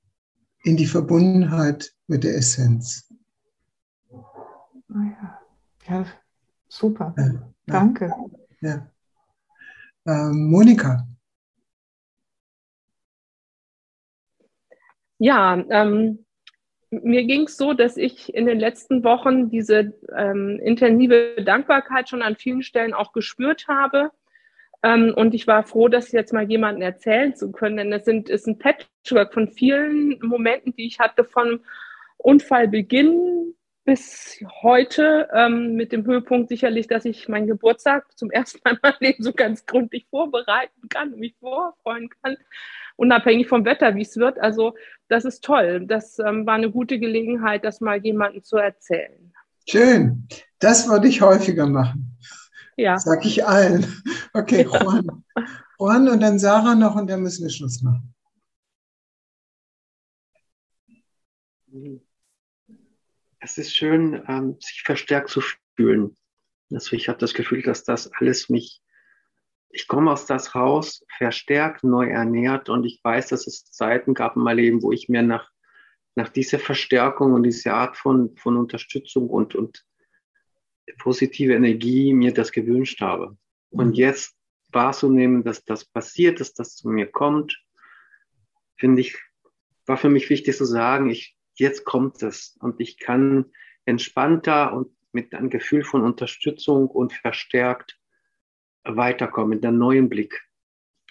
in 0.64 0.78
die 0.78 0.86
Verbundenheit 0.86 1.93
mit 2.07 2.24
der 2.24 2.36
Essenz. 2.36 3.12
Oh 4.09 4.20
ja. 4.89 5.39
ja, 5.88 6.05
super. 6.68 7.16
Ja, 7.18 7.53
Danke. 7.66 8.14
Ja. 8.59 8.91
Ähm, 10.05 10.49
Monika. 10.49 11.07
Ja, 15.18 15.64
ähm, 15.70 16.26
mir 16.89 17.24
ging 17.26 17.43
es 17.43 17.55
so, 17.55 17.74
dass 17.74 17.95
ich 17.95 18.34
in 18.34 18.45
den 18.45 18.59
letzten 18.59 19.03
Wochen 19.03 19.49
diese 19.49 19.93
ähm, 20.16 20.59
intensive 20.64 21.41
Dankbarkeit 21.45 22.09
schon 22.09 22.22
an 22.22 22.36
vielen 22.36 22.64
Stellen 22.64 22.93
auch 22.93 23.14
gespürt 23.14 23.68
habe. 23.68 24.12
Ähm, 24.84 25.13
und 25.15 25.34
ich 25.34 25.47
war 25.47 25.63
froh, 25.63 25.88
das 25.88 26.11
jetzt 26.11 26.34
mal 26.34 26.49
jemandem 26.49 26.82
erzählen 26.82 27.36
zu 27.36 27.51
können, 27.51 27.77
denn 27.77 27.93
es 27.93 28.05
sind, 28.05 28.29
ist 28.29 28.47
ein 28.47 28.57
Patchwork 28.57 29.34
von 29.34 29.47
vielen 29.49 30.19
Momenten, 30.21 30.73
die 30.75 30.88
ich 30.88 30.99
hatte 30.99 31.23
von 31.23 31.61
Unfallbeginn 32.17 33.55
bis 33.84 34.39
heute, 34.61 35.27
ähm, 35.34 35.73
mit 35.73 35.91
dem 35.91 36.05
Höhepunkt 36.05 36.49
sicherlich, 36.49 36.88
dass 36.88 37.05
ich 37.05 37.27
meinen 37.27 37.47
Geburtstag 37.47 38.05
zum 38.15 38.29
ersten 38.29 38.59
Mal 38.63 38.73
in 38.73 38.79
meinem 38.82 38.95
Leben 38.99 39.23
so 39.23 39.34
ganz 39.34 39.65
gründlich 39.65 40.05
vorbereiten 40.09 40.88
kann 40.89 41.17
mich 41.17 41.36
vorfreuen 41.39 42.09
kann 42.21 42.38
unabhängig 43.01 43.47
vom 43.47 43.65
Wetter, 43.65 43.95
wie 43.95 44.03
es 44.03 44.15
wird. 44.17 44.39
Also 44.39 44.75
das 45.07 45.25
ist 45.25 45.43
toll. 45.43 45.86
Das 45.88 46.19
ähm, 46.19 46.45
war 46.45 46.53
eine 46.53 46.69
gute 46.69 46.99
Gelegenheit, 46.99 47.65
das 47.65 47.82
mal 47.82 47.97
jemandem 47.97 48.43
zu 48.43 48.57
erzählen. 48.57 49.34
Schön. 49.67 50.27
Das 50.59 50.88
würde 50.88 51.07
ich 51.07 51.21
häufiger 51.21 51.65
machen. 51.65 52.17
Ja. 52.82 52.97
Sag 52.97 53.25
ich 53.25 53.45
allen. 53.45 53.86
Okay, 54.34 54.63
Juan. 54.63 55.23
Juan 55.77 56.09
und 56.09 56.19
dann 56.19 56.39
Sarah 56.39 56.73
noch 56.73 56.95
und 56.95 57.09
dann 57.09 57.21
müssen 57.21 57.43
wir 57.43 57.51
Schluss 57.51 57.82
machen. 57.82 58.15
Es 63.39 63.57
ist 63.57 63.75
schön, 63.75 64.23
ähm, 64.27 64.57
sich 64.59 64.84
verstärkt 64.84 65.29
zu 65.29 65.41
fühlen. 65.75 66.17
Also 66.71 66.95
ich 66.95 67.07
habe 67.07 67.19
das 67.19 67.34
Gefühl, 67.34 67.61
dass 67.61 67.84
das 67.84 68.11
alles 68.13 68.49
mich 68.49 68.82
ich 69.73 69.88
komme 69.88 70.11
aus 70.11 70.25
das 70.25 70.55
raus, 70.55 71.05
verstärkt, 71.17 71.84
neu 71.84 72.07
ernährt 72.07 72.69
und 72.69 72.86
ich 72.86 72.99
weiß, 73.03 73.29
dass 73.29 73.47
es 73.47 73.65
Zeiten 73.65 74.13
gab 74.13 74.36
in 74.36 74.43
meinem 74.43 74.57
Leben, 74.57 74.84
wo 74.84 74.91
ich 74.91 75.07
mir 75.07 75.21
nach, 75.21 75.49
nach 76.15 76.29
dieser 76.29 76.59
Verstärkung 76.59 77.34
und 77.34 77.43
dieser 77.43 77.75
Art 77.75 77.95
von, 77.95 78.36
von 78.38 78.57
Unterstützung 78.57 79.29
und, 79.29 79.55
und 79.55 79.86
positive 80.97 81.53
Energie 81.53 82.13
mir 82.13 82.34
das 82.34 82.51
gewünscht 82.51 83.01
habe. 83.01 83.38
Und 83.69 83.89
mhm. 83.89 83.93
jetzt 83.93 84.36
wahrzunehmen, 84.71 85.43
dass 85.43 85.63
das 85.63 85.86
passiert, 85.86 86.39
dass 86.39 86.53
das 86.53 86.75
zu 86.75 86.89
mir 86.89 87.07
kommt, 87.07 87.61
finde 88.77 89.01
ich, 89.01 89.17
war 89.86 89.97
für 89.97 90.09
mich 90.09 90.29
wichtig 90.29 90.55
zu 90.55 90.65
sagen, 90.65 91.09
ich, 91.09 91.38
jetzt 91.55 91.86
kommt 91.86 92.23
es 92.23 92.57
und 92.59 92.79
ich 92.79 92.97
kann 92.97 93.51
entspannter 93.86 94.73
und 94.73 94.89
mit 95.11 95.34
einem 95.34 95.49
Gefühl 95.49 95.84
von 95.84 96.03
Unterstützung 96.03 96.88
und 96.88 97.13
verstärkt 97.13 97.99
weiterkommen, 98.84 99.49
mit 99.49 99.65
einem 99.65 99.77
neuen 99.77 100.09
Blick. 100.09 100.41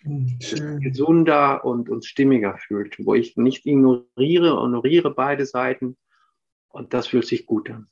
Hm, 0.02 0.38
schön. 0.40 0.80
Gesunder 0.80 1.64
und, 1.64 1.90
und 1.90 2.04
stimmiger 2.06 2.56
fühlt, 2.56 3.04
wo 3.04 3.14
ich 3.14 3.36
nicht 3.36 3.66
ignoriere, 3.66 4.56
honoriere 4.56 5.14
beide 5.14 5.44
Seiten 5.44 5.96
und 6.68 6.94
das 6.94 7.08
fühlt 7.08 7.26
sich 7.26 7.46
gut 7.46 7.68
an. 7.70 7.88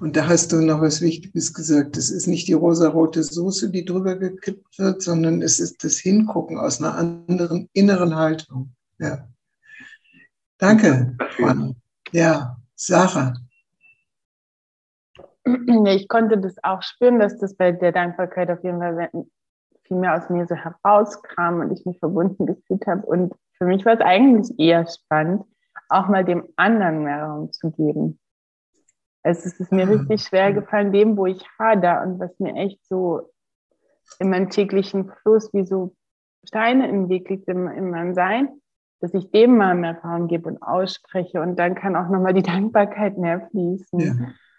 Und 0.00 0.16
da 0.16 0.28
hast 0.28 0.52
du 0.52 0.56
noch 0.56 0.80
was 0.80 1.00
Wichtiges 1.00 1.52
gesagt. 1.52 1.96
Es 1.96 2.10
ist 2.10 2.26
nicht 2.26 2.48
die 2.48 2.52
rosarote 2.52 3.22
Soße, 3.22 3.70
die 3.70 3.84
drüber 3.84 4.16
gekippt 4.16 4.78
wird, 4.78 5.02
sondern 5.02 5.42
es 5.42 5.58
ist 5.60 5.82
das 5.84 5.98
Hingucken 5.98 6.58
aus 6.58 6.80
einer 6.80 6.96
anderen 6.96 7.68
inneren 7.72 8.14
Haltung. 8.14 8.72
Ja. 8.98 9.28
Danke, 10.58 11.16
Juan. 11.38 11.74
Ja, 12.12 12.56
Sarah. 12.74 13.34
ich 15.86 16.08
konnte 16.08 16.38
das 16.38 16.54
auch 16.62 16.82
spüren, 16.82 17.18
dass 17.18 17.38
das 17.38 17.54
bei 17.54 17.72
der 17.72 17.92
Dankbarkeit 17.92 18.50
auf 18.50 18.62
jeden 18.62 18.78
Fall 18.78 19.10
viel 19.84 19.96
mehr 19.96 20.16
aus 20.16 20.30
mir 20.30 20.46
so 20.46 20.54
herauskam 20.54 21.60
und 21.60 21.72
ich 21.72 21.84
mich 21.84 21.98
verbunden 21.98 22.46
gefühlt 22.46 22.86
habe. 22.86 23.04
Und 23.06 23.34
für 23.58 23.64
mich 23.64 23.84
war 23.84 23.94
es 23.94 24.00
eigentlich 24.00 24.58
eher 24.58 24.86
spannend, 24.86 25.44
auch 25.88 26.08
mal 26.08 26.24
dem 26.24 26.44
anderen 26.56 27.02
mehr 27.02 27.24
Raum 27.24 27.52
zu 27.52 27.70
geben. 27.72 28.20
Es 29.22 29.44
ist 29.44 29.72
mir 29.72 29.86
mhm. 29.86 29.92
richtig 29.92 30.22
schwer 30.22 30.52
gefallen, 30.52 30.92
dem, 30.92 31.16
wo 31.16 31.26
ich 31.26 31.44
hader 31.58 32.02
und 32.02 32.18
was 32.18 32.38
mir 32.38 32.54
echt 32.54 32.84
so 32.86 33.30
in 34.18 34.30
meinem 34.30 34.50
täglichen 34.50 35.10
Fluss 35.22 35.52
wie 35.52 35.64
so 35.64 35.94
Steine 36.44 36.88
im 36.88 37.08
Weg 37.08 37.28
liegt 37.28 37.48
in, 37.48 37.66
in 37.68 37.90
meinem 37.90 38.14
Sein, 38.14 38.48
dass 39.00 39.12
ich 39.14 39.30
dem 39.30 39.56
mal 39.56 39.74
mehr 39.74 39.98
Raum 40.02 40.26
gebe 40.26 40.48
und 40.48 40.62
ausspreche 40.62 41.40
und 41.40 41.56
dann 41.56 41.74
kann 41.74 41.96
auch 41.96 42.08
nochmal 42.08 42.34
die 42.34 42.42
Dankbarkeit 42.42 43.18
mehr 43.18 43.48
fließen. 43.50 44.00
Ja. 44.00 44.14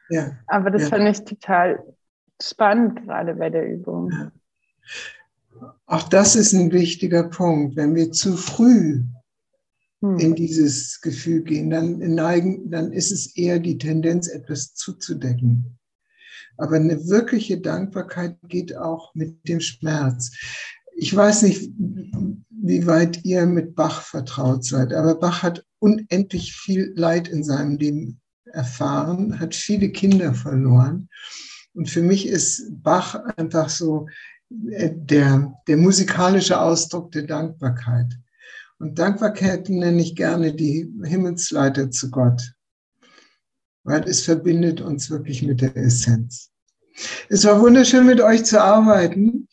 Ja. 0.09 0.32
Aber 0.47 0.72
das 0.72 0.84
ja. 0.84 0.89
fand 0.89 1.07
ich 1.07 1.24
total 1.24 1.84
spannend, 2.41 3.03
gerade 3.03 3.36
bei 3.36 3.49
der 3.49 3.68
Übung. 3.68 4.32
Auch 5.86 6.03
das 6.03 6.36
ist 6.36 6.53
ein 6.53 6.72
wichtiger 6.72 7.24
Punkt. 7.24 7.76
Wenn 7.76 7.95
wir 7.95 8.12
zu 8.12 8.36
früh 8.36 9.03
hm. 10.02 10.18
in 10.18 10.36
dieses 10.36 10.99
Gefühl 11.02 11.43
gehen, 11.43 11.70
dann, 11.70 11.99
neigen, 11.99 12.70
dann 12.70 12.91
ist 12.91 13.12
es 13.12 13.36
eher 13.36 13.60
die 13.60 13.78
Tendenz, 13.78 14.28
etwas 14.28 14.74
zuzudecken. 14.74 15.78
Aber 16.58 16.76
eine 16.76 17.08
wirkliche 17.08 17.60
Dankbarkeit 17.60 18.38
geht 18.47 18.76
auch 18.76 19.16
mit 19.16 19.47
dem 19.47 19.62
Schmerz. 19.62 20.32
Ich 20.95 21.16
weiß 21.16 21.43
nicht, 21.43 21.72
wie 22.49 22.86
weit 22.86 23.24
ihr 23.26 23.45
mit 23.45 23.76
Bach 23.76 24.02
vertraut 24.02 24.66
seid, 24.66 24.93
aber 24.93 25.16
Bach 25.16 25.41
hat 25.41 25.66
unendlich 25.80 26.54
viel 26.54 26.93
Leid 26.95 27.28
in 27.28 27.43
seinem 27.43 27.78
Leben 27.78 28.22
erfahren, 28.45 29.39
hat 29.39 29.56
viele 29.56 29.89
Kinder 29.89 30.34
verloren. 30.34 31.10
Und 31.74 31.89
für 31.89 32.02
mich 32.02 32.28
ist 32.28 32.64
Bach 32.84 33.16
einfach 33.38 33.70
so 33.70 34.08
äh, 34.70 34.91
der, 34.93 35.54
der 35.68 35.78
musikalische 35.78 36.60
Ausdruck 36.60 37.12
der 37.12 37.24
Dankbarkeit. 37.24 38.18
Und 38.82 38.97
Dankbarkeit 38.97 39.69
nenne 39.69 40.01
ich 40.01 40.15
gerne 40.15 40.55
die 40.55 40.91
Himmelsleiter 41.03 41.91
zu 41.91 42.09
Gott, 42.09 42.53
weil 43.84 44.03
es 44.09 44.21
verbindet 44.23 44.82
uns 44.82 45.11
wirklich 45.11 45.43
mit 45.43 45.61
der 45.61 45.77
Essenz. 45.77 46.49
Es 47.29 47.45
war 47.45 47.61
wunderschön, 47.61 48.07
mit 48.07 48.21
euch 48.21 48.43
zu 48.43 48.59
arbeiten. 48.59 49.47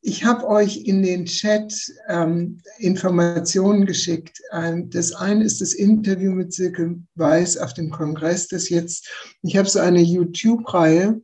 Ich 0.00 0.24
habe 0.24 0.48
euch 0.48 0.78
in 0.86 1.02
den 1.02 1.26
Chat 1.26 1.74
ähm, 2.08 2.62
Informationen 2.78 3.84
geschickt. 3.84 4.40
Ähm, 4.50 4.88
das 4.88 5.12
eine 5.12 5.44
ist 5.44 5.60
das 5.60 5.74
Interview 5.74 6.32
mit 6.32 6.54
Silke 6.54 6.98
Weiß 7.16 7.58
auf 7.58 7.74
dem 7.74 7.90
Kongress, 7.90 8.48
das 8.48 8.70
jetzt, 8.70 9.10
ich 9.42 9.58
habe 9.58 9.68
so 9.68 9.80
eine 9.80 10.00
YouTube-Reihe, 10.00 11.20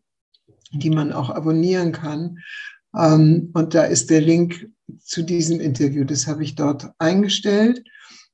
die 0.72 0.90
man 0.90 1.10
auch 1.10 1.30
abonnieren 1.30 1.92
kann. 1.92 2.38
Ähm, 2.94 3.50
und 3.54 3.72
da 3.72 3.84
ist 3.84 4.10
der 4.10 4.20
Link 4.20 4.68
zu 5.00 5.22
diesem 5.22 5.60
Interview. 5.60 6.04
Das 6.04 6.26
habe 6.26 6.44
ich 6.44 6.54
dort 6.54 6.90
eingestellt. 6.98 7.82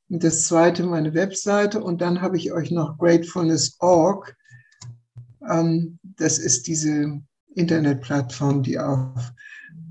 Und 0.09 0.23
das 0.23 0.47
zweite 0.47 0.85
meine 0.85 1.15
Webseite. 1.15 1.83
Und 1.83 2.01
dann 2.01 2.21
habe 2.21 2.37
ich 2.37 2.53
euch 2.53 2.71
noch 2.71 2.99
Gratefulness.org. 2.99 4.37
Ähm, 5.49 5.99
das 6.03 6.39
ist 6.39 6.67
diese 6.67 7.21
Internetplattform, 7.55 8.63
die 8.63 8.79
auf 8.79 9.33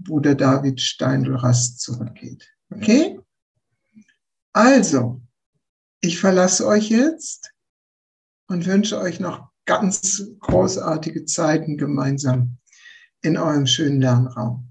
Bruder 0.04 0.36
David 0.36 0.82
Steindl-Rast 0.82 1.80
zurückgeht. 1.80 2.48
Okay? 2.70 3.20
Also, 4.54 5.22
ich 6.02 6.20
verlasse 6.20 6.66
euch 6.68 6.90
jetzt 6.90 7.52
und 8.48 8.66
wünsche 8.66 9.00
euch 9.00 9.20
noch 9.20 9.50
ganz 9.66 10.24
großartige 10.40 11.26
Zeiten 11.26 11.78
gemeinsam 11.78 12.58
in 13.22 13.38
eurem 13.38 13.68
schönen 13.68 14.02
Lernraum. 14.02 14.71